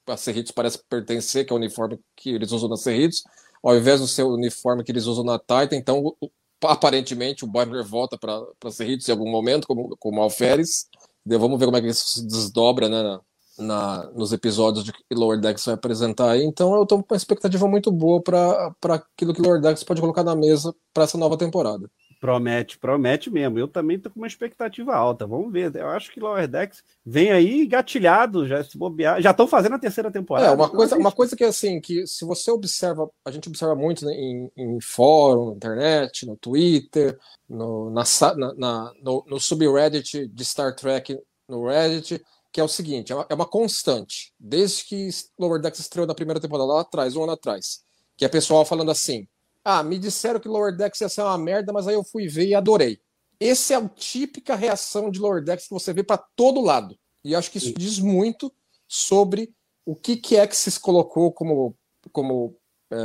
a 0.07 0.17
Cerritos 0.17 0.53
parece 0.53 0.79
pertencer, 0.89 1.47
que 1.47 1.53
é 1.53 1.55
o 1.55 1.59
uniforme 1.59 1.99
que 2.17 2.31
eles 2.31 2.53
usam 2.53 2.69
na 2.69 2.77
Cerritos, 2.77 3.23
ao 3.63 3.77
invés 3.77 4.01
do 4.01 4.07
seu 4.07 4.29
uniforme 4.29 4.85
que 4.85 4.93
eles 4.93 5.07
usam 5.07 5.25
na 5.25 5.39
Titan. 5.39 5.77
Então, 5.77 6.15
aparentemente, 6.63 7.45
o 7.45 7.49
Boimler 7.49 7.85
volta 7.85 8.19
para 8.19 8.71
Cerritos 8.71 9.09
em 9.09 9.13
algum 9.13 9.31
momento, 9.31 9.67
como, 9.67 9.97
como 9.99 10.21
Alferes. 10.21 10.87
Vamos 11.25 11.59
ver 11.59 11.67
como 11.67 11.77
é 11.77 11.81
que 11.81 11.89
isso 11.89 12.07
se 12.07 12.27
desdobra 12.27 12.89
né, 12.89 13.03
na, 13.03 13.21
na, 13.59 14.11
nos 14.13 14.33
episódios 14.33 14.85
de 14.85 14.93
que 14.93 15.03
Lower 15.15 15.41
Decks 15.41 15.65
vai 15.65 15.75
apresentar 15.75 16.31
aí. 16.31 16.45
Então, 16.45 16.75
eu 16.75 16.83
estou 16.83 17.03
com 17.03 17.15
uma 17.15 17.17
expectativa 17.17 17.67
muito 17.67 17.91
boa 17.91 18.23
para 18.23 18.75
aquilo 18.95 19.35
que 19.35 19.43
Lower 19.43 19.61
Decks 19.61 19.85
pode 19.85 20.01
colocar 20.01 20.25
na 20.25 20.37
mesa 20.37 20.75
para 20.95 21.05
essa 21.05 21.19
nova 21.19 21.37
temporada. 21.37 21.91
Promete, 22.21 22.79
promete 22.79 23.31
mesmo. 23.31 23.61
Eu 23.61 23.69
também 23.69 23.99
tô 23.99 24.11
com 24.11 24.19
uma 24.19 24.27
expectativa 24.27 24.93
alta. 24.93 25.25
Vamos 25.25 25.53
ver. 25.53 25.75
Eu 25.77 25.89
acho 25.89 26.11
que 26.11 26.19
Lower 26.19 26.49
Decks 26.49 26.83
vem 27.07 27.31
aí 27.31 27.65
gatilhado, 27.65 28.47
já 28.47 28.63
se 28.65 28.77
bobear. 28.77 29.23
Já 29.23 29.31
estão 29.31 29.47
fazendo 29.47 29.77
a 29.77 29.79
terceira 29.79 30.11
temporada. 30.11 30.49
É, 30.49 30.51
uma 30.51 30.69
coisa, 30.69 30.97
uma 30.97 31.13
coisa 31.13 31.37
que 31.37 31.45
assim, 31.45 31.81
que 31.81 32.07
se 32.09 32.25
você 32.25 32.51
observa, 32.51 33.09
a 33.25 33.31
gente 33.31 33.49
observa 33.49 33.77
muito 33.77 34.05
né, 34.05 34.13
em, 34.15 34.51
em 34.57 34.81
fórum, 34.81 35.51
na 35.51 35.57
internet, 35.57 36.27
no 36.27 36.37
Twitter, 36.37 37.17
no, 37.49 37.91
na, 37.91 38.03
na, 38.57 38.93
no, 39.01 39.25
no 39.29 39.39
subreddit 39.39 40.27
de 40.27 40.45
Star 40.45 40.75
Trek 40.75 41.17
no 41.49 41.69
Reddit, 41.69 42.21
que 42.53 42.61
é 42.61 42.65
o 42.65 42.69
seguinte: 42.69 43.13
é 43.13 43.15
uma, 43.15 43.27
é 43.29 43.35
uma 43.35 43.47
constante. 43.47 44.33
Desde 44.41 44.85
que 44.85 45.09
Lower 45.39 45.61
Decks 45.61 45.79
estreou 45.79 46.07
na 46.07 46.15
primeira 46.17 46.41
temporada, 46.41 46.67
lá 46.67 46.81
atrás, 46.81 47.15
um 47.15 47.23
ano 47.23 47.33
atrás, 47.33 47.85
que 48.17 48.25
é 48.25 48.29
pessoal 48.29 48.65
falando 48.65 48.91
assim 48.91 49.29
ah, 49.71 49.83
me 49.83 49.99
disseram 49.99 50.41
que 50.41 50.49
Lower 50.49 50.75
Decks 50.75 51.03
ia 51.03 51.11
ser 51.11 51.21
uma 51.21 51.37
merda, 51.37 51.75
mas 51.75 51.87
aí 51.87 51.95
eu 51.95 52.03
fui 52.03 52.27
ver 52.27 52.47
e 52.47 52.55
adorei. 52.55 52.99
Esse 53.39 53.75
é 53.75 53.77
a 53.77 53.87
típica 53.87 54.55
reação 54.55 55.11
de 55.11 55.21
Lower 55.21 55.45
Decks 55.45 55.67
que 55.67 55.75
você 55.75 55.93
vê 55.93 56.03
para 56.03 56.17
todo 56.17 56.63
lado. 56.63 56.99
E 57.23 57.37
acho 57.37 57.51
que 57.51 57.59
isso 57.59 57.75
diz 57.75 57.99
muito 57.99 58.51
sobre 58.89 59.53
o 59.85 59.95
que, 59.95 60.17
que 60.17 60.39
é 60.39 60.47
que 60.47 60.57
se 60.57 60.81
colocou 60.81 61.31
como, 61.31 61.77
como 62.13 62.57
é, 62.91 62.97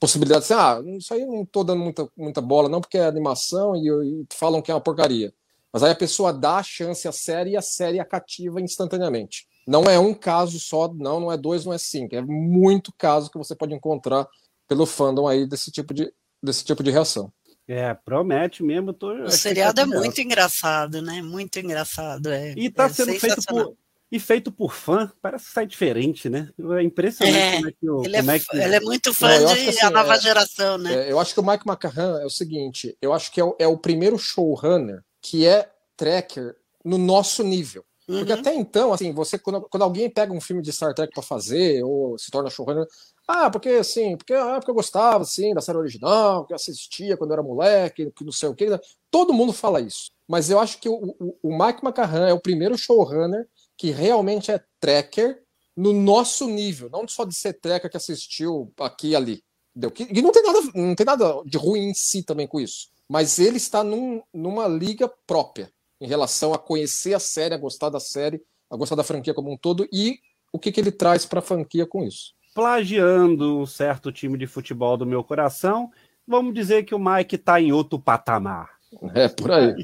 possibilidade 0.00 0.40
de 0.40 0.46
ser, 0.48 0.54
ah, 0.54 0.82
isso 0.98 1.14
aí 1.14 1.24
não 1.24 1.46
tô 1.46 1.62
dando 1.62 1.84
muita, 1.84 2.10
muita 2.16 2.40
bola, 2.40 2.68
não, 2.68 2.80
porque 2.80 2.98
é 2.98 3.06
animação 3.06 3.76
e, 3.76 3.88
e, 3.88 4.26
falam 4.32 4.60
que 4.60 4.72
é 4.72 4.74
uma 4.74 4.80
porcaria. 4.80 5.32
Mas 5.72 5.84
aí 5.84 5.92
a 5.92 5.96
pessoa 5.96 6.32
dá 6.32 6.56
a 6.56 6.62
chance 6.64 7.06
à 7.06 7.12
série 7.12 7.50
e 7.50 7.56
a 7.56 7.62
série 7.62 8.00
a 8.00 8.04
cativa 8.04 8.60
instantaneamente. 8.60 9.46
Não 9.64 9.84
é 9.84 9.96
um 9.96 10.12
caso 10.12 10.58
só, 10.58 10.92
não, 10.92 11.20
não 11.20 11.32
é 11.32 11.36
dois, 11.36 11.64
não 11.64 11.72
é 11.72 11.78
cinco. 11.78 12.16
É 12.16 12.20
muito 12.20 12.92
caso 12.98 13.30
que 13.30 13.38
você 13.38 13.54
pode 13.54 13.74
encontrar 13.74 14.28
pelo 14.68 14.86
fandom 14.86 15.26
aí 15.26 15.46
desse 15.46 15.70
tipo 15.70 15.92
de, 15.92 16.12
desse 16.42 16.64
tipo 16.64 16.82
de 16.82 16.90
reação. 16.90 17.32
É, 17.66 17.94
promete 17.94 18.62
mesmo. 18.62 18.92
Tô, 18.92 19.12
o 19.24 19.30
seriado 19.30 19.80
é 19.80 19.86
muito 19.86 20.20
engraçado, 20.20 21.00
né? 21.00 21.22
Muito 21.22 21.58
engraçado. 21.58 22.30
É, 22.30 22.52
e 22.56 22.70
tá 22.70 22.84
é 22.84 22.88
sendo 22.90 23.18
feito 23.18 23.42
por, 23.46 23.76
e 24.12 24.20
feito 24.20 24.52
por 24.52 24.72
fã, 24.72 25.10
parece 25.20 25.46
que 25.46 25.52
sai 25.52 25.66
diferente, 25.66 26.28
né? 26.28 26.48
É 26.78 26.82
impressionante 26.82 27.36
é, 27.36 27.56
como 27.56 27.68
é 27.68 27.72
que 27.72 27.90
o. 27.90 28.04
Ele, 28.04 28.16
é, 28.16 28.20
é 28.20 28.38
que... 28.38 28.56
ele 28.56 28.74
é 28.76 28.80
muito 28.80 29.14
fã 29.14 29.40
Não, 29.40 29.54
de 29.54 29.68
assim, 29.68 29.80
a 29.80 29.90
nova 29.90 30.14
é, 30.14 30.20
geração, 30.20 30.78
né? 30.78 30.94
É, 30.94 31.12
eu 31.12 31.18
acho 31.18 31.32
que 31.32 31.40
o 31.40 31.44
Mike 31.44 31.68
McCann 31.68 32.20
é 32.20 32.26
o 32.26 32.30
seguinte: 32.30 32.96
eu 33.00 33.12
acho 33.12 33.32
que 33.32 33.40
é 33.40 33.44
o, 33.44 33.56
é 33.58 33.66
o 33.66 33.78
primeiro 33.78 34.18
showrunner 34.18 35.02
que 35.22 35.46
é 35.46 35.68
tracker 35.96 36.54
no 36.84 36.98
nosso 36.98 37.42
nível. 37.42 37.84
Porque 38.06 38.32
uhum. 38.32 38.38
até 38.38 38.54
então, 38.54 38.92
assim, 38.92 39.12
você 39.12 39.38
quando, 39.38 39.62
quando 39.62 39.82
alguém 39.82 40.10
pega 40.10 40.32
um 40.32 40.40
filme 40.40 40.62
de 40.62 40.72
Star 40.72 40.92
Trek 40.94 41.12
para 41.12 41.22
fazer 41.22 41.82
ou 41.82 42.18
se 42.18 42.30
torna 42.30 42.50
showrunner, 42.50 42.86
ah, 43.26 43.50
porque 43.50 43.70
assim, 43.70 44.16
porque, 44.16 44.34
ah, 44.34 44.56
porque 44.56 44.70
eu 44.70 44.74
gostava 44.74 45.22
assim 45.22 45.54
da 45.54 45.62
série 45.62 45.78
original, 45.78 46.44
que 46.44 46.52
eu 46.52 46.56
assistia 46.56 47.16
quando 47.16 47.30
eu 47.30 47.34
era 47.34 47.42
moleque, 47.42 48.10
que 48.10 48.24
não 48.24 48.32
sei 48.32 48.48
o 48.48 48.54
que. 48.54 48.66
Todo 49.10 49.32
mundo 49.32 49.52
fala 49.52 49.80
isso. 49.80 50.10
Mas 50.28 50.50
eu 50.50 50.60
acho 50.60 50.78
que 50.78 50.88
o, 50.88 51.14
o, 51.18 51.38
o 51.42 51.58
Mike 51.58 51.84
McCarran 51.84 52.28
é 52.28 52.32
o 52.32 52.40
primeiro 52.40 52.76
showrunner 52.76 53.48
que 53.76 53.90
realmente 53.90 54.50
é 54.50 54.62
tracker 54.78 55.42
no 55.76 55.92
nosso 55.92 56.46
nível, 56.46 56.88
não 56.90 57.08
só 57.08 57.24
de 57.24 57.34
ser 57.34 57.54
tracker 57.54 57.90
que 57.90 57.96
assistiu 57.96 58.72
aqui 58.78 59.08
e 59.08 59.16
ali. 59.16 59.42
Entendeu? 59.74 59.92
E 60.10 60.22
não 60.22 60.30
tem 60.30 60.42
nada, 60.42 60.60
não 60.74 60.94
tem 60.94 61.06
nada 61.06 61.42
de 61.44 61.58
ruim 61.58 61.88
em 61.88 61.94
si 61.94 62.22
também 62.22 62.46
com 62.46 62.60
isso. 62.60 62.88
Mas 63.08 63.38
ele 63.38 63.56
está 63.56 63.82
num, 63.82 64.22
numa 64.32 64.68
liga 64.68 65.12
própria 65.26 65.70
em 66.04 66.08
relação 66.08 66.52
a 66.52 66.58
conhecer 66.58 67.14
a 67.14 67.18
série, 67.18 67.54
a 67.54 67.58
gostar 67.58 67.88
da 67.88 68.00
série, 68.00 68.42
a 68.70 68.76
gostar 68.76 68.96
da 68.96 69.04
franquia 69.04 69.34
como 69.34 69.52
um 69.52 69.56
todo 69.56 69.88
e 69.92 70.18
o 70.52 70.58
que, 70.58 70.70
que 70.70 70.80
ele 70.80 70.92
traz 70.92 71.24
para 71.24 71.38
a 71.40 71.42
franquia 71.42 71.86
com 71.86 72.04
isso 72.04 72.34
plagiando 72.54 73.58
um 73.58 73.66
certo 73.66 74.12
time 74.12 74.38
de 74.38 74.46
futebol 74.46 74.96
do 74.96 75.04
meu 75.04 75.24
coração, 75.24 75.90
vamos 76.26 76.54
dizer 76.54 76.84
que 76.84 76.94
o 76.94 76.98
Mike 76.98 77.34
está 77.34 77.60
em 77.60 77.72
outro 77.72 77.98
patamar. 77.98 78.70
É 79.12 79.28
por 79.28 79.50
aí. 79.50 79.74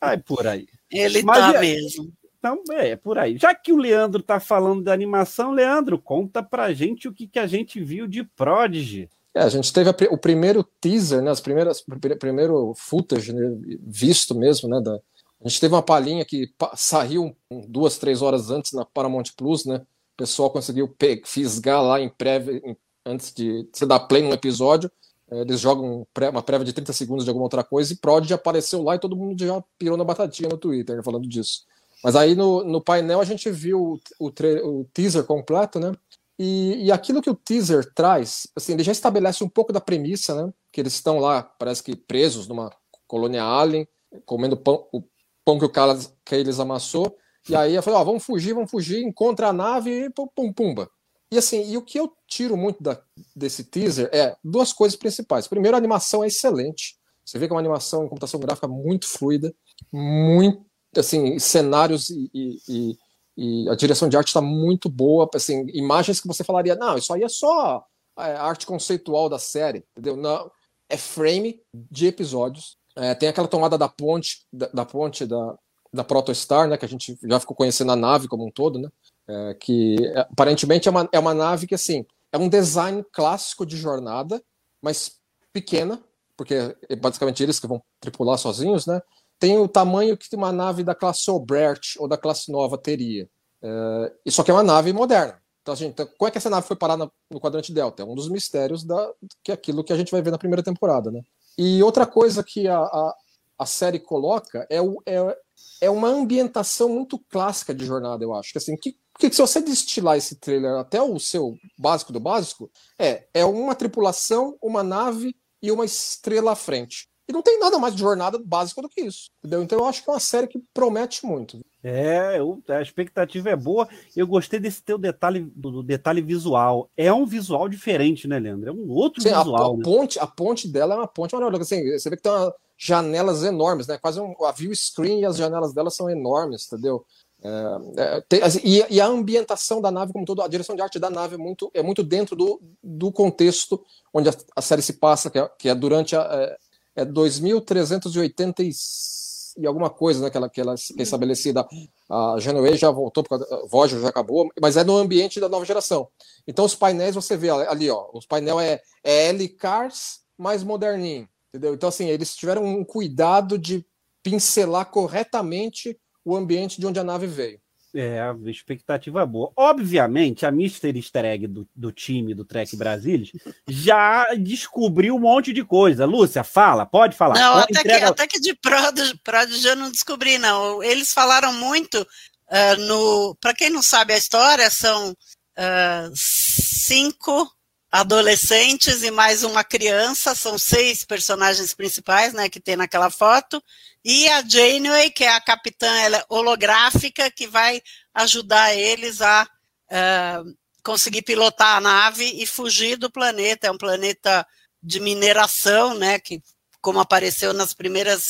É 0.00 0.16
por 0.16 0.46
aí. 0.46 0.66
Ele 0.90 1.20
está 1.20 1.54
é, 1.54 1.60
mesmo. 1.60 2.12
Então, 2.36 2.62
é, 2.72 2.90
é 2.90 2.96
por 2.96 3.16
aí. 3.16 3.38
Já 3.38 3.54
que 3.54 3.72
o 3.72 3.76
Leandro 3.76 4.20
está 4.20 4.40
falando 4.40 4.82
da 4.82 4.92
animação, 4.92 5.52
Leandro, 5.52 5.98
conta 5.98 6.42
pra 6.42 6.72
gente 6.72 7.06
o 7.06 7.12
que, 7.12 7.28
que 7.28 7.38
a 7.38 7.46
gente 7.46 7.80
viu 7.80 8.08
de 8.08 8.24
Prodigy. 8.24 9.08
É, 9.32 9.42
a 9.42 9.48
gente 9.48 9.72
teve 9.72 9.88
a, 9.88 9.94
o 10.10 10.18
primeiro 10.18 10.64
teaser, 10.80 11.22
né, 11.22 11.30
as 11.30 11.40
primeiras, 11.40 11.80
o 11.80 12.16
primeiro 12.18 12.74
footage 12.74 13.32
né, 13.32 13.56
visto 13.86 14.34
mesmo, 14.34 14.68
né, 14.68 14.80
da, 14.80 14.98
a 15.46 15.48
gente 15.48 15.60
teve 15.60 15.74
uma 15.74 15.82
palhinha 15.82 16.24
que 16.24 16.52
saiu 16.74 17.36
duas, 17.68 17.98
três 17.98 18.20
horas 18.20 18.50
antes 18.50 18.72
na 18.72 18.84
Paramount 18.84 19.24
Plus, 19.36 19.64
né, 19.64 19.76
o 19.76 20.16
pessoal 20.16 20.50
conseguiu 20.50 20.92
fisgar 21.24 21.82
lá 21.82 22.00
em 22.00 22.08
prévia, 22.08 22.60
em, 22.64 22.76
antes 23.04 23.32
de 23.32 23.68
você 23.72 23.86
dar 23.86 24.00
play 24.00 24.22
num 24.22 24.32
episódio. 24.32 24.90
É, 25.30 25.40
eles 25.40 25.60
jogam 25.60 26.06
uma 26.32 26.42
prévia 26.42 26.64
de 26.64 26.72
30 26.72 26.92
segundos 26.92 27.24
de 27.24 27.30
alguma 27.30 27.44
outra 27.44 27.62
coisa 27.62 27.92
e 27.92 27.96
Prod 27.96 28.26
já 28.26 28.34
apareceu 28.34 28.82
lá 28.82 28.96
e 28.96 28.98
todo 28.98 29.16
mundo 29.16 29.44
já 29.44 29.62
pirou 29.78 29.96
na 29.96 30.04
batatinha 30.04 30.48
no 30.48 30.56
Twitter 30.56 31.02
falando 31.02 31.28
disso. 31.28 31.64
Mas 32.02 32.16
aí 32.16 32.34
no, 32.34 32.64
no 32.64 32.80
painel 32.80 33.20
a 33.20 33.24
gente 33.24 33.50
viu 33.50 34.00
o, 34.18 34.28
o, 34.28 34.32
o 34.64 34.84
teaser 34.92 35.24
completo, 35.24 35.78
né? 35.78 35.92
E, 36.38 36.86
e, 36.86 36.92
aquilo 36.92 37.22
que 37.22 37.30
o 37.30 37.34
teaser 37.34 37.92
traz, 37.94 38.46
assim, 38.54 38.74
ele 38.74 38.82
já 38.82 38.92
estabelece 38.92 39.42
um 39.42 39.48
pouco 39.48 39.72
da 39.72 39.80
premissa, 39.80 40.34
né? 40.34 40.52
Que 40.70 40.80
eles 40.82 40.92
estão 40.92 41.18
lá, 41.18 41.42
parece 41.42 41.82
que 41.82 41.96
presos 41.96 42.46
numa 42.46 42.70
colônia 43.06 43.42
alien, 43.42 43.88
comendo 44.26 44.56
pão, 44.56 44.86
o 44.92 45.02
pão 45.46 45.58
que 45.58 45.64
o 45.64 45.70
cara 45.70 45.96
que 46.24 46.34
eles 46.34 46.58
amassou. 46.58 47.16
E 47.48 47.54
aí 47.54 47.76
eu 47.76 47.82
falei, 47.82 48.00
ó, 48.00 48.04
vamos 48.04 48.24
fugir, 48.24 48.52
vamos 48.52 48.70
fugir, 48.70 49.00
encontra 49.04 49.48
a 49.48 49.52
nave 49.52 50.06
e 50.06 50.10
pum, 50.10 50.26
pum, 50.26 50.52
pumba. 50.52 50.90
E 51.30 51.38
assim, 51.38 51.70
e 51.70 51.76
o 51.76 51.82
que 51.82 51.98
eu 51.98 52.12
tiro 52.26 52.56
muito 52.56 52.82
da, 52.82 53.00
desse 53.34 53.64
teaser 53.64 54.10
é 54.12 54.36
duas 54.42 54.72
coisas 54.72 54.98
principais. 54.98 55.46
Primeiro, 55.46 55.76
a 55.76 55.78
animação 55.78 56.24
é 56.24 56.26
excelente. 56.26 56.96
Você 57.24 57.38
vê 57.38 57.46
que 57.46 57.52
é 57.52 57.54
uma 57.54 57.60
animação 57.60 58.04
em 58.04 58.08
computação 58.08 58.40
gráfica 58.40 58.68
muito 58.68 59.06
fluida, 59.06 59.54
muito, 59.92 60.64
assim, 60.96 61.38
cenários 61.38 62.10
e, 62.10 62.30
e, 62.68 62.96
e, 63.36 63.68
a 63.68 63.74
direção 63.74 64.08
de 64.08 64.16
arte 64.16 64.28
está 64.28 64.40
muito 64.40 64.88
boa. 64.88 65.28
Assim, 65.34 65.66
imagens 65.72 66.20
que 66.20 66.28
você 66.28 66.44
falaria, 66.44 66.74
não, 66.76 66.96
isso 66.96 67.12
aí 67.12 67.22
é 67.22 67.28
só 67.28 67.84
a 68.16 68.28
é, 68.28 68.36
arte 68.36 68.66
conceitual 68.66 69.28
da 69.28 69.38
série, 69.38 69.84
entendeu? 69.92 70.16
Não, 70.16 70.50
é 70.88 70.96
frame 70.96 71.60
de 71.74 72.06
episódios. 72.06 72.76
É, 72.96 73.14
tem 73.14 73.28
aquela 73.28 73.46
tomada 73.46 73.76
da 73.76 73.88
ponte, 73.88 74.46
da, 74.52 74.68
da 74.68 74.84
ponte 74.84 75.26
da, 75.26 75.54
da 75.92 76.02
Protostar, 76.02 76.66
né, 76.66 76.76
que 76.76 76.84
a 76.84 76.88
gente 76.88 77.18
já 77.22 77.38
ficou 77.38 77.54
conhecendo 77.54 77.92
a 77.92 77.96
nave 77.96 78.26
como 78.26 78.46
um 78.46 78.50
todo, 78.50 78.78
né, 78.78 78.88
é, 79.28 79.54
que 79.54 79.96
é, 80.14 80.20
aparentemente 80.20 80.88
é 80.88 80.90
uma, 80.90 81.08
é 81.12 81.18
uma 81.18 81.34
nave 81.34 81.66
que, 81.66 81.74
assim, 81.74 82.06
é 82.32 82.38
um 82.38 82.48
design 82.48 83.04
clássico 83.12 83.66
de 83.66 83.76
jornada, 83.76 84.42
mas 84.80 85.20
pequena, 85.52 86.02
porque 86.36 86.76
é 86.88 86.96
basicamente 86.96 87.42
eles 87.42 87.60
que 87.60 87.66
vão 87.66 87.82
tripular 88.00 88.38
sozinhos, 88.38 88.86
né, 88.86 89.00
tem 89.38 89.58
o 89.58 89.68
tamanho 89.68 90.16
que 90.16 90.34
uma 90.34 90.52
nave 90.52 90.82
da 90.82 90.94
classe 90.94 91.30
Obert 91.30 91.96
ou 91.98 92.08
da 92.08 92.16
classe 92.16 92.50
Nova 92.50 92.78
teria. 92.78 93.28
É, 93.62 94.30
só 94.30 94.42
que 94.42 94.50
é 94.50 94.54
uma 94.54 94.62
nave 94.62 94.92
moderna. 94.92 95.40
Então, 95.62 95.74
gente, 95.74 95.92
então, 95.92 96.08
como 96.16 96.28
é 96.28 96.30
que 96.30 96.38
essa 96.38 96.48
nave 96.48 96.66
foi 96.66 96.76
parar 96.76 96.96
no 96.96 97.10
quadrante 97.40 97.72
Delta? 97.72 98.02
É 98.02 98.06
um 98.06 98.14
dos 98.14 98.28
mistérios 98.28 98.84
da, 98.84 99.12
que 99.42 99.50
é 99.50 99.54
aquilo 99.54 99.82
que 99.82 99.92
a 99.92 99.96
gente 99.96 100.12
vai 100.12 100.22
ver 100.22 100.30
na 100.30 100.38
primeira 100.38 100.62
temporada, 100.62 101.10
né? 101.10 101.22
E 101.58 101.82
outra 101.82 102.06
coisa 102.06 102.44
que 102.44 102.68
a, 102.68 102.78
a, 102.78 103.14
a 103.58 103.66
série 103.66 103.98
coloca 103.98 104.66
é, 104.70 104.80
o, 104.80 105.02
é, 105.06 105.38
é 105.80 105.90
uma 105.90 106.08
ambientação 106.08 106.88
muito 106.88 107.18
clássica 107.30 107.74
de 107.74 107.84
jornada, 107.84 108.22
eu 108.22 108.34
acho. 108.34 108.52
Que, 108.52 108.58
assim, 108.58 108.76
que, 108.76 108.96
que 109.18 109.30
se 109.30 109.40
você 109.40 109.60
destilar 109.60 110.16
esse 110.16 110.36
trailer 110.36 110.78
até 110.78 111.00
o 111.00 111.18
seu 111.18 111.56
básico 111.78 112.12
do 112.12 112.20
básico, 112.20 112.70
é, 112.98 113.26
é 113.32 113.44
uma 113.44 113.74
tripulação, 113.74 114.56
uma 114.62 114.82
nave 114.82 115.34
e 115.62 115.72
uma 115.72 115.84
estrela 115.84 116.52
à 116.52 116.56
frente. 116.56 117.08
E 117.28 117.32
não 117.32 117.42
tem 117.42 117.58
nada 117.58 117.78
mais 117.78 117.94
de 117.94 118.00
jornada 118.00 118.38
básica 118.38 118.80
do 118.80 118.88
que 118.88 119.00
isso. 119.00 119.28
Entendeu? 119.40 119.62
Então 119.62 119.78
eu 119.78 119.84
acho 119.84 120.02
que 120.02 120.08
é 120.08 120.12
uma 120.12 120.20
série 120.20 120.46
que 120.46 120.62
promete 120.72 121.26
muito. 121.26 121.60
É, 121.82 122.38
eu, 122.38 122.62
a 122.68 122.80
expectativa 122.80 123.50
é 123.50 123.56
boa. 123.56 123.88
Eu 124.14 124.26
gostei 124.26 124.60
desse 124.60 124.82
teu 124.82 124.96
detalhe 124.96 125.40
do, 125.54 125.70
do, 125.70 125.82
detalhe 125.82 126.20
visual. 126.20 126.88
É 126.96 127.12
um 127.12 127.26
visual 127.26 127.68
diferente, 127.68 128.28
né, 128.28 128.38
Leandro? 128.38 128.68
É 128.68 128.72
um 128.72 128.90
outro 128.90 129.22
Sim, 129.22 129.28
visual. 129.28 129.72
A, 129.72 129.74
a 129.74 129.76
né? 129.76 129.82
ponte, 129.84 130.18
a 130.18 130.26
ponte 130.26 130.68
dela 130.68 130.94
é 130.94 130.98
uma 130.98 131.08
ponte 131.08 131.34
maravilhosa. 131.34 131.62
Assim, 131.62 131.98
você 131.98 132.08
vê 132.10 132.16
que 132.16 132.22
tem 132.22 132.32
uma, 132.32 132.54
janelas 132.78 133.42
enormes, 133.42 133.86
né? 133.86 133.98
Quase 133.98 134.20
um 134.20 134.34
a 134.44 134.52
view 134.52 134.74
screen 134.74 135.20
e 135.20 135.24
as 135.24 135.36
janelas 135.36 135.72
dela 135.72 135.90
são 135.90 136.08
enormes, 136.08 136.66
entendeu? 136.66 137.04
É, 137.42 137.78
é, 137.98 138.20
tem, 138.28 138.42
assim, 138.42 138.60
e, 138.64 138.84
e, 138.90 139.00
a 139.00 139.06
ambientação 139.06 139.80
da 139.80 139.90
nave 139.90 140.12
como 140.12 140.24
todo, 140.24 140.42
a 140.42 140.48
direção 140.48 140.74
de 140.74 140.82
arte 140.82 140.98
da 140.98 141.10
nave 141.10 141.34
é 141.34 141.38
muito, 141.38 141.70
é 141.74 141.82
muito 141.82 142.02
dentro 142.02 142.34
do, 142.34 142.60
do 142.82 143.12
contexto 143.12 143.84
onde 144.12 144.28
a, 144.28 144.34
a 144.56 144.62
série 144.62 144.82
se 144.82 144.94
passa, 144.94 145.30
que 145.30 145.38
é, 145.38 145.48
que 145.58 145.68
é 145.68 145.74
durante 145.74 146.16
a, 146.16 146.56
é, 146.96 147.02
é 147.02 147.04
2380 147.04 148.62
e, 148.62 149.66
alguma 149.66 149.90
coisa, 149.90 150.22
né, 150.22 150.30
que 150.30 150.36
ela, 150.36 150.48
que 150.48 150.60
ela 150.60 150.74
é 150.74 151.02
estabelecida. 151.02 151.66
A 152.08 152.36
Genoway 152.38 152.76
já 152.76 152.90
voltou, 152.90 153.22
porque 153.22 153.44
a 153.52 153.66
Voyager 153.66 154.00
já 154.00 154.08
acabou, 154.08 154.48
mas 154.60 154.76
é 154.76 154.84
no 154.84 154.96
ambiente 154.96 155.40
da 155.40 155.48
nova 155.48 155.64
geração. 155.64 156.08
Então 156.46 156.64
os 156.64 156.74
painéis 156.74 157.14
você 157.14 157.36
vê 157.36 157.50
ali, 157.50 157.90
ó, 157.90 158.08
os 158.12 158.26
painéis 158.26 158.58
é, 158.60 158.82
é 159.02 159.28
L-Cars 159.28 160.20
mais 160.38 160.62
moderninho, 160.62 161.28
entendeu? 161.48 161.74
Então 161.74 161.88
assim, 161.88 162.06
eles 162.06 162.36
tiveram 162.36 162.64
um 162.64 162.84
cuidado 162.84 163.58
de 163.58 163.84
pincelar 164.22 164.90
corretamente 164.90 165.98
o 166.24 166.36
ambiente 166.36 166.80
de 166.80 166.86
onde 166.86 166.98
a 166.98 167.04
nave 167.04 167.26
veio. 167.26 167.60
É, 167.96 168.20
a 168.20 168.36
expectativa 168.50 169.22
é 169.22 169.26
boa. 169.26 169.50
Obviamente, 169.56 170.44
a 170.44 170.50
Mister 170.50 170.94
Easter 170.94 171.24
Egg 171.24 171.46
do, 171.46 171.66
do 171.74 171.90
time 171.90 172.34
do 172.34 172.44
Trek 172.44 172.76
Brasilis 172.76 173.32
já 173.66 174.34
descobriu 174.34 175.16
um 175.16 175.20
monte 175.20 175.52
de 175.52 175.64
coisa. 175.64 176.04
Lúcia, 176.04 176.44
fala, 176.44 176.84
pode 176.84 177.16
falar. 177.16 177.34
Não, 177.38 177.56
até, 177.56 177.80
entrega... 177.80 177.98
que, 177.98 178.04
até 178.04 178.26
que 178.26 178.40
de 178.40 178.54
Prodigy, 178.54 179.18
Prodigy 179.24 179.66
eu 179.66 179.76
não 179.76 179.90
descobri, 179.90 180.36
não. 180.36 180.82
Eles 180.82 181.12
falaram 181.12 181.52
muito 181.54 182.02
uh, 182.02 182.80
no. 182.80 183.34
Para 183.40 183.54
quem 183.54 183.70
não 183.70 183.82
sabe 183.82 184.12
a 184.12 184.18
história, 184.18 184.70
são 184.70 185.10
uh, 185.10 186.12
cinco 186.14 187.50
adolescentes 187.90 189.02
e 189.02 189.10
mais 189.10 189.42
uma 189.42 189.64
criança, 189.64 190.34
são 190.34 190.58
seis 190.58 191.02
personagens 191.04 191.72
principais, 191.72 192.34
né, 192.34 192.48
que 192.48 192.60
tem 192.60 192.76
naquela 192.76 193.08
foto, 193.08 193.62
e 194.08 194.28
a 194.28 194.40
Janeway, 194.40 195.10
que 195.10 195.24
é 195.24 195.34
a 195.34 195.40
capitã 195.40 195.92
ela 195.96 196.18
é 196.18 196.24
holográfica, 196.28 197.28
que 197.28 197.48
vai 197.48 197.82
ajudar 198.14 198.72
eles 198.72 199.20
a 199.20 199.42
uh, 199.42 200.56
conseguir 200.84 201.22
pilotar 201.22 201.76
a 201.76 201.80
nave 201.80 202.24
e 202.24 202.46
fugir 202.46 202.96
do 202.96 203.10
planeta. 203.10 203.66
É 203.66 203.70
um 203.72 203.76
planeta 203.76 204.46
de 204.80 205.00
mineração, 205.00 205.94
né, 205.94 206.20
que 206.20 206.40
como 206.80 207.00
apareceu 207.00 207.52
nas 207.52 207.74
primeiras 207.74 208.22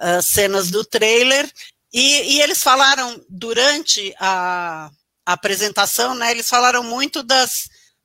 uh, 0.00 0.22
cenas 0.22 0.70
do 0.70 0.84
trailer, 0.84 1.50
e, 1.92 2.36
e 2.36 2.40
eles 2.40 2.62
falaram 2.62 3.20
durante 3.28 4.14
a, 4.20 4.88
a 5.26 5.32
apresentação, 5.32 6.14
né, 6.14 6.30
eles 6.30 6.48
falaram 6.48 6.84
muito 6.84 7.24
das 7.24 7.50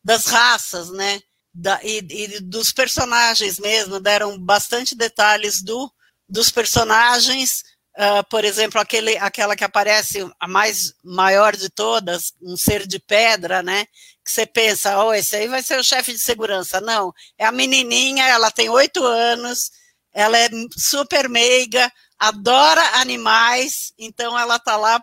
das 0.03 0.26
raças, 0.26 0.89
né? 0.89 1.22
Da, 1.53 1.80
e, 1.84 1.99
e, 1.99 2.39
dos 2.39 2.72
personagens 2.72 3.59
mesmo, 3.59 3.99
deram 3.99 4.39
bastante 4.39 4.95
detalhes 4.95 5.61
do, 5.61 5.91
dos 6.32 6.49
personagens. 6.49 7.63
Uh, 7.97 8.23
por 8.29 8.45
exemplo, 8.45 8.79
aquele, 8.79 9.17
aquela 9.17 9.53
que 9.53 9.65
aparece, 9.65 10.25
a 10.39 10.47
mais 10.47 10.93
maior 11.03 11.55
de 11.57 11.69
todas, 11.69 12.34
um 12.41 12.55
ser 12.55 12.88
de 12.88 12.97
pedra, 12.99 13.61
né? 13.61 13.86
Que 14.23 14.32
você 14.32 14.45
pensa, 14.45 15.03
oh, 15.03 15.13
esse 15.13 15.36
aí 15.36 15.47
vai 15.49 15.61
ser 15.61 15.77
o 15.77 15.84
chefe 15.84 16.13
de 16.13 16.19
segurança. 16.19 16.79
Não, 16.79 17.11
é 17.38 17.45
a 17.45 17.51
menininha, 17.51 18.25
ela 18.25 18.49
tem 18.49 18.69
oito 18.69 19.03
anos, 19.03 19.71
ela 20.13 20.38
é 20.38 20.49
super 20.77 21.27
meiga, 21.27 21.91
adora 22.17 22.82
animais, 23.01 23.91
então 23.97 24.39
ela 24.39 24.57
tá 24.57 24.77
lá 24.77 24.99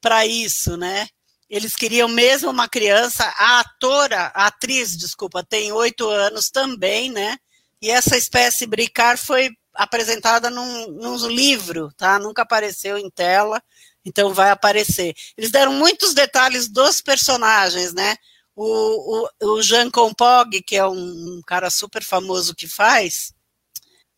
para 0.00 0.26
isso, 0.26 0.78
né? 0.78 1.08
Eles 1.50 1.76
queriam 1.76 2.08
mesmo 2.08 2.50
uma 2.50 2.68
criança. 2.68 3.24
A 3.36 3.60
atora, 3.60 4.32
a 4.34 4.46
atriz, 4.46 4.96
desculpa, 4.96 5.44
tem 5.44 5.72
oito 5.72 6.08
anos 6.08 6.50
também, 6.50 7.10
né? 7.10 7.36
E 7.80 7.90
essa 7.90 8.16
espécie 8.16 8.66
bricar 8.66 9.16
foi 9.18 9.50
apresentada 9.78 10.50
num, 10.50 10.88
num 10.88 11.28
livro, 11.28 11.92
tá? 11.96 12.18
Nunca 12.18 12.42
apareceu 12.42 12.98
em 12.98 13.08
tela, 13.08 13.62
então 14.04 14.34
vai 14.34 14.50
aparecer. 14.50 15.14
Eles 15.36 15.50
deram 15.50 15.72
muitos 15.72 16.12
detalhes 16.12 16.68
dos 16.68 17.00
personagens, 17.00 17.94
né? 17.94 18.16
O, 18.56 19.28
o, 19.40 19.54
o 19.54 19.62
Jean 19.62 19.90
Compog, 19.90 20.60
que 20.62 20.76
é 20.76 20.86
um, 20.86 21.38
um 21.38 21.40
cara 21.46 21.70
super 21.70 22.02
famoso 22.02 22.54
que 22.54 22.66
faz, 22.66 23.32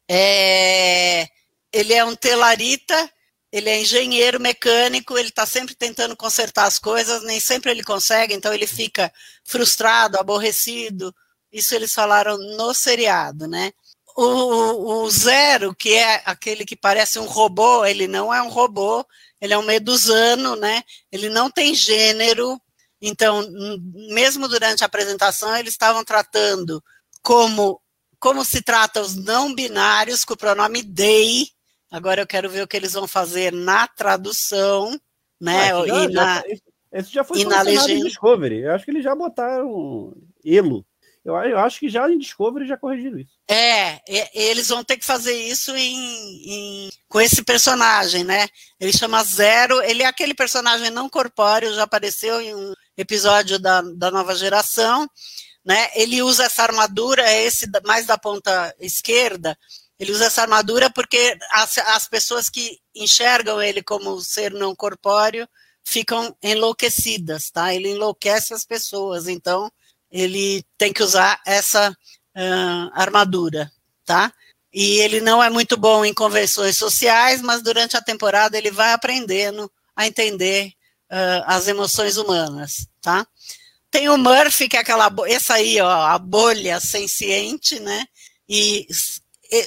é, 0.08 1.28
ele 1.72 1.92
é 1.92 2.04
um 2.04 2.16
telarita 2.16 3.10
ele 3.52 3.68
é 3.68 3.80
engenheiro 3.80 4.40
mecânico, 4.40 5.18
ele 5.18 5.28
está 5.28 5.44
sempre 5.44 5.74
tentando 5.74 6.16
consertar 6.16 6.66
as 6.66 6.78
coisas, 6.78 7.22
nem 7.24 7.40
sempre 7.40 7.70
ele 7.70 7.82
consegue, 7.82 8.32
então 8.32 8.54
ele 8.54 8.66
fica 8.66 9.12
frustrado, 9.44 10.18
aborrecido. 10.18 11.14
Isso 11.52 11.74
eles 11.74 11.92
falaram 11.92 12.38
no 12.38 12.72
seriado, 12.72 13.48
né? 13.48 13.72
O, 14.22 15.04
o, 15.04 15.10
Zero, 15.10 15.74
que 15.74 15.94
é 15.94 16.22
aquele 16.24 16.64
que 16.64 16.76
parece 16.76 17.18
um 17.18 17.26
robô, 17.26 17.84
ele 17.84 18.06
não 18.06 18.32
é 18.32 18.42
um 18.42 18.48
robô, 18.48 19.04
ele 19.40 19.54
é 19.54 19.58
um 19.58 19.62
medusano, 19.62 20.56
né? 20.56 20.82
Ele 21.10 21.28
não 21.28 21.50
tem 21.50 21.74
gênero, 21.74 22.60
então, 23.00 23.42
mesmo 24.10 24.46
durante 24.46 24.82
a 24.82 24.86
apresentação, 24.86 25.56
eles 25.56 25.72
estavam 25.72 26.04
tratando 26.04 26.82
como, 27.22 27.80
como 28.18 28.44
se 28.44 28.60
trata 28.60 29.00
os 29.00 29.16
não 29.16 29.54
binários, 29.54 30.24
com 30.24 30.34
o 30.34 30.36
pronome 30.36 30.82
they, 30.84 31.48
Agora 31.90 32.22
eu 32.22 32.26
quero 32.26 32.48
ver 32.48 32.62
o 32.62 32.68
que 32.68 32.76
eles 32.76 32.92
vão 32.92 33.08
fazer 33.08 33.52
na 33.52 33.88
tradução, 33.88 34.92
né? 35.40 35.72
Ah, 35.72 35.86
já, 35.86 36.04
e 36.04 36.08
na, 36.08 36.42
esse 36.92 37.12
já 37.12 37.24
foi 37.24 37.40
e 37.40 37.44
na 37.44 37.62
legenda. 37.62 38.04
Discovery. 38.04 38.60
Eu 38.60 38.72
acho 38.72 38.84
que 38.84 38.92
eles 38.92 39.02
já 39.02 39.14
botaram 39.14 40.14
elo. 40.44 40.86
Eu, 41.24 41.34
eu, 41.36 41.58
acho 41.58 41.78
que 41.78 41.88
já 41.88 42.10
em 42.10 42.18
Discovery 42.18 42.66
já 42.66 42.78
corrigiram 42.78 43.18
isso. 43.18 43.32
É, 43.48 44.00
eles 44.32 44.68
vão 44.68 44.82
ter 44.82 44.96
que 44.96 45.04
fazer 45.04 45.34
isso 45.34 45.76
em, 45.76 46.86
em, 46.86 46.90
com 47.08 47.20
esse 47.20 47.42
personagem, 47.42 48.24
né? 48.24 48.48
Ele 48.78 48.92
chama 48.92 49.22
Zero, 49.22 49.82
ele 49.82 50.02
é 50.02 50.06
aquele 50.06 50.32
personagem 50.32 50.90
não 50.90 51.10
corpóreo, 51.10 51.74
já 51.74 51.82
apareceu 51.82 52.40
em 52.40 52.54
um 52.54 52.72
episódio 52.96 53.58
da, 53.58 53.82
da 53.82 54.10
nova 54.10 54.34
geração, 54.34 55.06
né? 55.62 55.90
Ele 55.94 56.22
usa 56.22 56.44
essa 56.44 56.62
armadura, 56.62 57.22
é 57.22 57.42
esse 57.44 57.66
mais 57.84 58.06
da 58.06 58.16
ponta 58.16 58.74
esquerda, 58.80 59.58
ele 59.98 60.12
usa 60.12 60.24
essa 60.24 60.40
armadura 60.40 60.88
porque 60.88 61.36
as, 61.52 61.76
as 61.76 62.08
pessoas 62.08 62.48
que 62.48 62.78
enxergam 62.94 63.60
ele 63.60 63.82
como 63.82 64.18
ser 64.22 64.50
não 64.52 64.74
corpóreo 64.74 65.46
ficam 65.84 66.34
enlouquecidas, 66.42 67.50
tá? 67.50 67.74
Ele 67.74 67.90
enlouquece 67.90 68.54
as 68.54 68.64
pessoas, 68.64 69.28
então 69.28 69.70
ele 70.10 70.64
tem 70.76 70.92
que 70.92 71.02
usar 71.02 71.40
essa 71.46 71.90
uh, 71.90 72.90
armadura, 72.92 73.70
tá? 74.04 74.32
E 74.72 74.98
ele 74.98 75.20
não 75.20 75.42
é 75.42 75.50
muito 75.50 75.76
bom 75.76 76.04
em 76.04 76.14
convenções 76.14 76.76
sociais, 76.76 77.40
mas 77.42 77.62
durante 77.62 77.96
a 77.96 78.02
temporada 78.02 78.56
ele 78.56 78.70
vai 78.70 78.92
aprendendo 78.92 79.70
a 79.96 80.06
entender 80.06 80.72
uh, 81.10 81.44
as 81.46 81.68
emoções 81.68 82.16
humanas, 82.16 82.86
tá? 83.00 83.26
Tem 83.90 84.08
o 84.08 84.16
Murphy, 84.16 84.68
que 84.68 84.76
é 84.76 84.80
aquela, 84.80 85.12
essa 85.26 85.54
aí, 85.54 85.80
ó, 85.80 85.90
a 85.90 86.18
bolha 86.18 86.78
senciente, 86.78 87.80
né? 87.80 88.04
E 88.48 88.86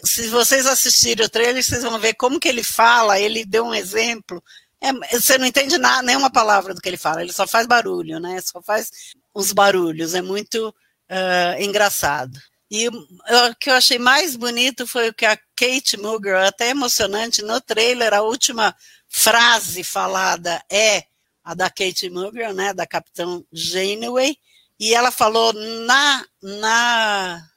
se 0.06 0.30
vocês 0.30 0.66
assistirem 0.66 1.26
o 1.26 1.30
trailer, 1.30 1.62
vocês 1.62 1.84
vão 1.84 2.00
ver 2.00 2.14
como 2.14 2.39
que 2.39 2.48
ele 2.48 2.64
fala, 2.64 3.20
ele 3.20 3.44
deu 3.44 3.66
um 3.66 3.74
exemplo. 3.74 4.41
É, 4.80 4.94
você 5.18 5.38
não 5.38 5.46
entende 5.46 5.78
nada, 5.78 6.02
nenhuma 6.02 6.32
palavra 6.32 6.74
do 6.74 6.82
que 6.82 6.88
ele 6.88 6.98
fala, 6.98 7.22
ele 7.22 7.34
só 7.34 7.46
faz 7.46 7.68
barulho, 7.68 8.20
né? 8.20 8.39
Só 8.41 8.62
faz 8.62 8.89
os 9.34 9.52
barulhos, 9.52 10.14
é 10.14 10.22
muito 10.22 10.70
uh, 10.70 11.62
engraçado. 11.62 12.38
E 12.70 12.88
o 12.88 13.56
que 13.60 13.70
eu 13.70 13.76
achei 13.76 14.00
mais 14.00 14.36
bonito 14.36 14.88
foi 14.88 15.10
o 15.10 15.14
que 15.14 15.26
a 15.26 15.38
Kate 15.56 15.96
Muger, 15.98 16.36
até 16.38 16.70
emocionante, 16.70 17.42
no 17.42 17.62
trailer, 17.62 18.14
a 18.14 18.22
última 18.22 18.76
frase 19.08 19.84
falada 19.84 20.64
é 20.72 21.04
a 21.44 21.54
da 21.54 21.70
Kate 21.70 22.10
Muger, 22.10 22.54
né, 22.54 22.74
da 22.74 22.88
Capitão 22.88 23.46
Janeway, 23.52 24.38
e 24.80 24.94
ela 24.94 25.12
falou 25.12 25.54
na, 25.54 26.26
na 26.42 27.48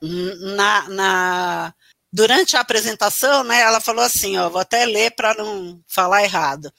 na, 0.00 0.88
na, 0.88 1.74
durante 2.12 2.56
a 2.56 2.60
apresentação, 2.60 3.44
né, 3.44 3.60
ela 3.60 3.80
falou 3.80 4.04
assim, 4.04 4.36
ó, 4.38 4.48
vou 4.48 4.60
até 4.60 4.84
ler 4.86 5.12
para 5.12 5.34
não 5.34 5.82
falar 5.86 6.24
errado. 6.24 6.72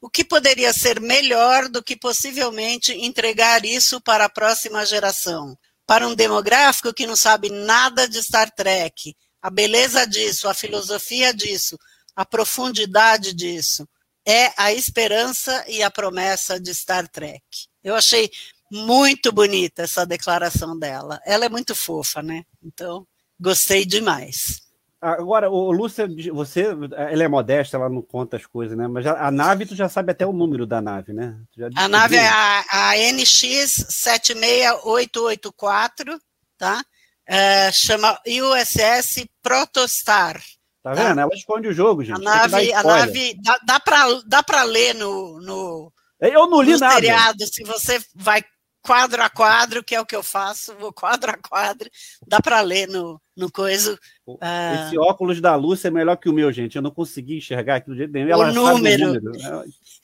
O 0.00 0.10
que 0.10 0.24
poderia 0.24 0.72
ser 0.72 1.00
melhor 1.00 1.68
do 1.68 1.82
que 1.82 1.96
possivelmente 1.96 2.92
entregar 2.92 3.64
isso 3.64 4.00
para 4.00 4.24
a 4.24 4.30
próxima 4.30 4.84
geração? 4.84 5.56
Para 5.86 6.06
um 6.06 6.14
demográfico 6.14 6.92
que 6.92 7.06
não 7.06 7.16
sabe 7.16 7.50
nada 7.50 8.08
de 8.08 8.22
Star 8.22 8.50
Trek, 8.50 9.14
a 9.40 9.50
beleza 9.50 10.06
disso, 10.06 10.48
a 10.48 10.54
filosofia 10.54 11.32
disso, 11.34 11.76
a 12.14 12.24
profundidade 12.24 13.32
disso, 13.34 13.88
é 14.24 14.52
a 14.56 14.72
esperança 14.72 15.64
e 15.68 15.82
a 15.82 15.90
promessa 15.90 16.60
de 16.60 16.72
Star 16.74 17.08
Trek. 17.08 17.42
Eu 17.82 17.94
achei 17.96 18.30
muito 18.70 19.32
bonita 19.32 19.82
essa 19.82 20.06
declaração 20.06 20.78
dela. 20.78 21.20
Ela 21.26 21.44
é 21.44 21.48
muito 21.48 21.74
fofa, 21.74 22.22
né? 22.22 22.44
Então, 22.62 23.06
gostei 23.38 23.84
demais. 23.84 24.61
Agora, 25.04 25.50
o 25.50 25.72
Lúcia, 25.72 26.06
você, 26.32 26.64
ela 26.96 27.24
é 27.24 27.28
modesta, 27.28 27.76
ela 27.76 27.88
não 27.88 28.00
conta 28.00 28.36
as 28.36 28.46
coisas, 28.46 28.78
né? 28.78 28.86
Mas 28.86 29.04
a, 29.04 29.26
a 29.26 29.32
nave, 29.32 29.66
tu 29.66 29.74
já 29.74 29.88
sabe 29.88 30.12
até 30.12 30.24
o 30.24 30.32
número 30.32 30.64
da 30.64 30.80
nave, 30.80 31.12
né? 31.12 31.36
a 31.74 31.88
nave 31.88 32.14
é 32.14 32.28
a, 32.28 32.64
a 32.70 32.92
NX 33.12 33.86
76884, 33.88 36.20
tá? 36.56 36.84
É, 37.26 37.72
chama 37.72 38.16
USS 38.24 39.26
Protostar. 39.42 40.40
Tá, 40.82 40.94
tá 40.94 41.02
vendo? 41.02 41.20
Ela 41.20 41.34
esconde 41.34 41.66
o 41.66 41.72
jogo, 41.72 42.04
gente. 42.04 42.16
A 42.16 42.20
nave, 42.20 42.72
a 42.72 42.84
nave 42.84 43.34
dá, 43.42 43.58
dá 43.66 43.80
para 43.80 44.06
dá 44.26 44.42
pra 44.42 44.62
ler 44.64 44.94
no, 44.94 45.40
no, 45.40 45.92
eu 46.20 46.48
não 46.48 46.60
li 46.60 46.72
no 46.72 46.78
nada. 46.78 46.94
seriado, 46.94 47.46
se 47.46 47.64
você 47.64 48.00
vai 48.14 48.44
quadro 48.82 49.22
a 49.22 49.30
quadro, 49.30 49.82
que 49.82 49.94
é 49.94 50.00
o 50.00 50.06
que 50.06 50.16
eu 50.16 50.22
faço, 50.22 50.76
vou 50.76 50.92
quadro 50.92 51.30
a 51.30 51.36
quadro, 51.36 51.88
dá 52.26 52.40
para 52.40 52.60
ler 52.60 52.88
no, 52.88 53.21
no 53.36 53.50
coisa. 53.50 53.98
Ah, 54.40 54.86
Esse 54.86 54.98
óculos 54.98 55.40
da 55.40 55.54
Lúcia 55.54 55.88
é 55.88 55.90
melhor 55.90 56.16
que 56.16 56.28
o 56.28 56.32
meu, 56.32 56.52
gente. 56.52 56.76
Eu 56.76 56.82
não 56.82 56.90
consegui 56.90 57.38
enxergar 57.38 57.76
aquilo 57.76 57.96
de 57.96 58.02
jeito 58.02 58.16
Ela 58.16 58.50
o 58.50 58.54
número. 58.54 59.10
O 59.10 59.14
número. 59.14 59.32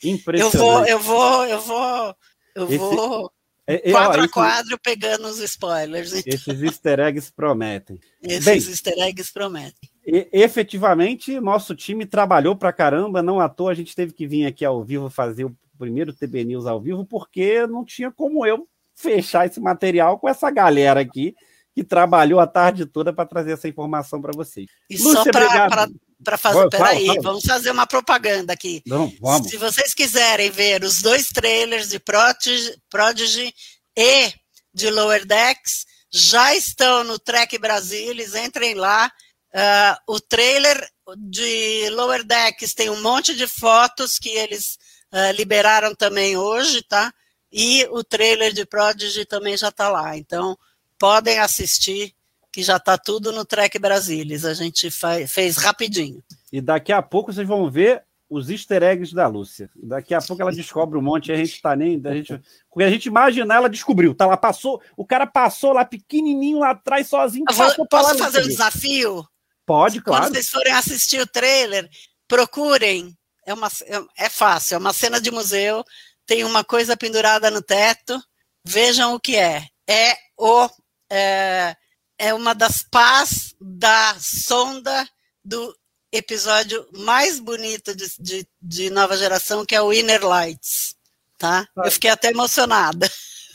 É 0.03 0.07
impressionante. 0.07 0.55
Eu 0.55 0.59
vou, 0.59 0.85
eu 0.85 0.99
vou, 0.99 1.45
eu 1.45 1.61
vou, 1.61 2.15
eu 2.55 2.65
Esse... 2.65 2.77
vou. 2.77 3.31
É, 3.67 3.89
é, 3.89 3.91
quadro 3.91 4.21
ó, 4.21 4.25
a 4.25 4.27
quadro 4.27 4.79
pegando 4.79 5.27
os 5.27 5.37
spoilers. 5.39 6.11
Então. 6.11 6.33
Esses 6.33 6.63
easter 6.63 6.99
eggs 6.99 7.31
prometem. 7.31 7.99
Esses 8.19 8.45
Bem, 8.45 8.57
easter 8.57 8.97
eggs 8.97 9.31
prometem. 9.31 9.89
E, 10.03 10.27
efetivamente, 10.33 11.39
nosso 11.39 11.75
time 11.75 12.03
trabalhou 12.03 12.55
pra 12.55 12.73
caramba, 12.73 13.21
não 13.21 13.39
à 13.39 13.47
toa 13.47 13.71
a 13.71 13.75
gente 13.75 13.95
teve 13.95 14.11
que 14.11 14.25
vir 14.25 14.47
aqui 14.47 14.65
ao 14.65 14.83
vivo 14.83 15.07
fazer 15.07 15.45
o 15.45 15.55
primeiro 15.77 16.11
TB 16.11 16.45
News 16.45 16.65
ao 16.65 16.81
vivo, 16.81 17.05
porque 17.05 17.67
não 17.67 17.85
tinha 17.85 18.11
como 18.11 18.43
eu 18.43 18.67
fechar 18.95 19.45
esse 19.45 19.59
material 19.59 20.17
com 20.17 20.27
essa 20.27 20.49
galera 20.49 20.99
aqui 20.99 21.35
que 21.79 21.83
trabalhou 21.87 22.39
a 22.41 22.47
tarde 22.47 22.85
toda 22.85 23.13
para 23.13 23.25
trazer 23.25 23.53
essa 23.53 23.67
informação 23.67 24.21
para 24.21 24.33
vocês. 24.35 24.67
E 24.89 24.97
Lúcia, 24.97 25.23
só 25.23 25.31
para 26.21 26.37
fazer, 26.37 26.69
peraí, 26.69 27.05
fala, 27.05 27.13
fala. 27.15 27.21
vamos 27.21 27.45
fazer 27.45 27.71
uma 27.71 27.87
propaganda 27.87 28.51
aqui. 28.51 28.81
Não, 28.85 29.09
vamos. 29.21 29.49
Se 29.49 29.55
vocês 29.55 29.93
quiserem 29.93 30.51
ver 30.51 30.83
os 30.83 31.01
dois 31.01 31.29
trailers 31.29 31.89
de 31.89 31.99
Prodigy, 31.99 32.75
Prodigy 32.89 33.53
e 33.97 34.33
de 34.73 34.89
Lower 34.89 35.25
Decks, 35.25 35.85
já 36.11 36.53
estão 36.53 37.05
no 37.05 37.17
Trek 37.17 37.57
Brasilis, 37.57 38.35
entrem 38.35 38.73
lá. 38.73 39.09
Uh, 39.53 40.13
o 40.15 40.19
trailer 40.19 40.85
de 41.17 41.89
Lower 41.91 42.23
Decks 42.25 42.73
tem 42.73 42.89
um 42.89 43.01
monte 43.01 43.33
de 43.33 43.47
fotos 43.47 44.19
que 44.19 44.29
eles 44.29 44.77
uh, 45.13 45.31
liberaram 45.37 45.95
também 45.95 46.35
hoje, 46.35 46.83
tá? 46.83 47.13
E 47.49 47.87
o 47.91 48.03
trailer 48.03 48.51
de 48.51 48.65
Prodigy 48.65 49.25
também 49.25 49.55
já 49.55 49.69
está 49.69 49.87
lá. 49.89 50.17
Então, 50.17 50.57
podem 50.99 51.39
assistir, 51.39 52.13
que 52.51 52.61
já 52.61 52.77
está 52.77 52.97
tudo 52.97 53.31
no 53.31 53.45
Trek 53.45 53.79
Brasilis. 53.79 54.45
A 54.45 54.53
gente 54.53 54.89
fez 55.27 55.57
rapidinho. 55.57 56.23
E 56.51 56.59
daqui 56.61 56.91
a 56.91 57.01
pouco 57.01 57.31
vocês 57.31 57.47
vão 57.47 57.69
ver 57.69 58.03
os 58.29 58.49
easter 58.49 58.83
eggs 58.83 59.15
da 59.15 59.27
Lúcia. 59.27 59.69
Daqui 59.75 60.13
a 60.13 60.21
pouco 60.21 60.41
ela 60.41 60.51
descobre 60.51 60.97
um 60.97 61.01
monte, 61.01 61.31
a 61.31 61.35
gente 61.35 61.53
está 61.53 61.75
nem. 61.75 62.01
A 62.05 62.13
gente, 62.13 62.39
porque 62.69 62.83
a 62.83 62.89
gente 62.89 63.05
imaginar, 63.07 63.55
ela 63.55 63.69
descobriu. 63.69 64.13
Tá 64.13 64.27
lá, 64.27 64.37
passou, 64.37 64.81
o 64.95 65.05
cara 65.05 65.25
passou 65.25 65.73
lá 65.73 65.85
pequenininho 65.85 66.59
lá 66.59 66.71
atrás, 66.71 67.07
sozinho. 67.07 67.45
Vou, 67.51 67.87
posso 67.87 68.17
fazer 68.17 68.43
um 68.43 68.47
desafio? 68.47 69.25
Pode, 69.65 70.01
claro. 70.01 70.25
Quando 70.25 70.33
vocês 70.33 70.49
forem 70.49 70.73
assistir 70.73 71.21
o 71.21 71.27
trailer, 71.27 71.89
procurem. 72.27 73.15
É, 73.45 73.53
uma, 73.53 73.67
é, 73.67 74.25
é 74.25 74.29
fácil, 74.29 74.75
é 74.75 74.77
uma 74.77 74.93
cena 74.93 75.19
de 75.19 75.31
museu 75.31 75.83
tem 76.29 76.43
uma 76.43 76.63
coisa 76.63 76.95
pendurada 76.95 77.49
no 77.49 77.59
teto. 77.59 78.21
Vejam 78.63 79.15
o 79.15 79.19
que 79.19 79.35
é. 79.35 79.65
É 79.89 80.15
o 80.37 80.69
é, 81.09 81.75
é 82.17 82.33
uma 82.33 82.53
das 82.53 82.83
pás 82.83 83.55
da 83.59 84.15
sonda 84.19 85.07
do 85.43 85.75
episódio 86.11 86.87
mais 86.93 87.39
bonito 87.39 87.95
de, 87.95 88.07
de, 88.19 88.47
de, 88.61 88.89
nova 88.89 89.15
geração, 89.15 89.65
que 89.65 89.75
é 89.75 89.81
o 89.81 89.93
Inner 89.93 90.25
Lights. 90.25 90.95
Tá? 91.37 91.67
tá. 91.73 91.83
Eu 91.85 91.91
fiquei 91.91 92.09
até 92.09 92.29
emocionada. 92.29 93.09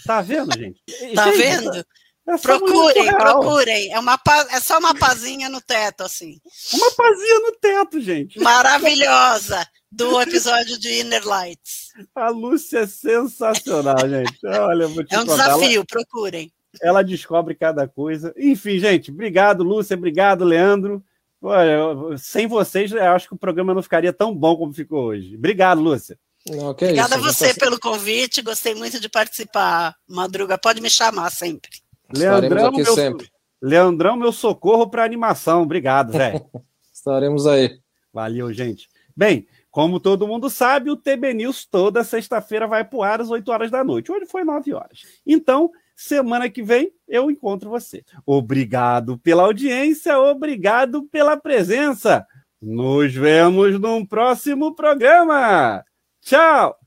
Tá 0.06 0.22
vendo, 0.22 0.56
gente? 0.56 0.80
tá 1.14 1.26
gente, 1.32 1.36
vendo? 1.36 1.84
É 2.26 2.38
procurem, 2.38 3.06
procurem. 3.16 3.92
É, 3.92 3.98
uma, 3.98 4.18
é 4.50 4.60
só 4.60 4.78
uma 4.78 4.94
pazinha 4.94 5.50
no 5.50 5.60
teto, 5.60 6.02
assim. 6.02 6.40
Uma 6.72 6.90
pazinha 6.92 7.40
no 7.40 7.52
teto, 7.52 8.00
gente. 8.00 8.40
Maravilhosa 8.40 9.66
do 9.92 10.20
episódio 10.22 10.78
de 10.78 11.00
Inner 11.00 11.26
Lights. 11.26 11.88
A 12.14 12.30
Lúcia 12.30 12.80
é 12.80 12.86
sensacional, 12.86 14.08
gente. 14.08 14.38
Olha, 14.46 14.88
vou 14.88 15.04
te 15.04 15.14
é 15.14 15.20
um 15.20 15.26
contar. 15.26 15.54
desafio, 15.54 15.84
procurem. 15.84 16.50
Ela 16.82 17.02
descobre 17.02 17.54
cada 17.54 17.86
coisa. 17.86 18.34
Enfim, 18.36 18.78
gente, 18.78 19.10
obrigado, 19.10 19.62
Lúcia, 19.62 19.96
obrigado, 19.96 20.44
Leandro. 20.44 21.02
Olha, 21.42 22.16
sem 22.16 22.46
vocês, 22.46 22.90
eu 22.90 23.02
acho 23.12 23.28
que 23.28 23.34
o 23.34 23.38
programa 23.38 23.74
não 23.74 23.82
ficaria 23.82 24.12
tão 24.12 24.34
bom 24.34 24.56
como 24.56 24.72
ficou 24.72 25.04
hoje. 25.06 25.36
Obrigado, 25.36 25.80
Lúcia. 25.80 26.18
Não, 26.48 26.70
Obrigada 26.70 27.16
isso, 27.16 27.26
a 27.26 27.32
você 27.32 27.54
pelo 27.54 27.78
convite, 27.78 28.42
gostei 28.42 28.74
muito 28.74 29.00
de 29.00 29.08
participar. 29.08 29.96
Madruga, 30.08 30.58
pode 30.58 30.80
me 30.80 30.90
chamar 30.90 31.30
sempre. 31.30 31.70
Leandrão, 32.14 32.66
aqui 32.66 32.82
meu, 32.82 32.94
sempre. 32.94 33.28
Leandrão, 33.60 34.16
meu 34.16 34.32
socorro 34.32 34.88
para 34.88 35.04
animação. 35.04 35.62
Obrigado, 35.62 36.12
velho. 36.12 36.44
Estaremos 36.92 37.46
aí. 37.46 37.78
Valeu, 38.12 38.52
gente. 38.52 38.88
Bem, 39.16 39.46
como 39.70 39.98
todo 39.98 40.28
mundo 40.28 40.48
sabe, 40.48 40.90
o 40.90 40.96
TB 40.96 41.34
News 41.34 41.64
toda 41.64 42.04
sexta-feira 42.04 42.66
vai 42.66 42.84
pro 42.84 43.02
ar 43.02 43.20
às 43.20 43.30
8 43.30 43.50
horas 43.50 43.70
da 43.70 43.82
noite. 43.82 44.12
Hoje 44.12 44.26
foi 44.26 44.44
9 44.44 44.72
horas. 44.72 45.00
Então, 45.26 45.70
semana 45.94 46.48
que 46.48 46.62
vem 46.62 46.92
eu 47.08 47.30
encontro 47.30 47.70
você. 47.70 48.02
Obrigado 48.26 49.18
pela 49.18 49.42
audiência, 49.42 50.18
obrigado 50.18 51.04
pela 51.04 51.36
presença. 51.36 52.26
Nos 52.60 53.12
vemos 53.12 53.78
num 53.78 54.04
próximo 54.06 54.74
programa. 54.74 55.84
Tchau! 56.22 56.78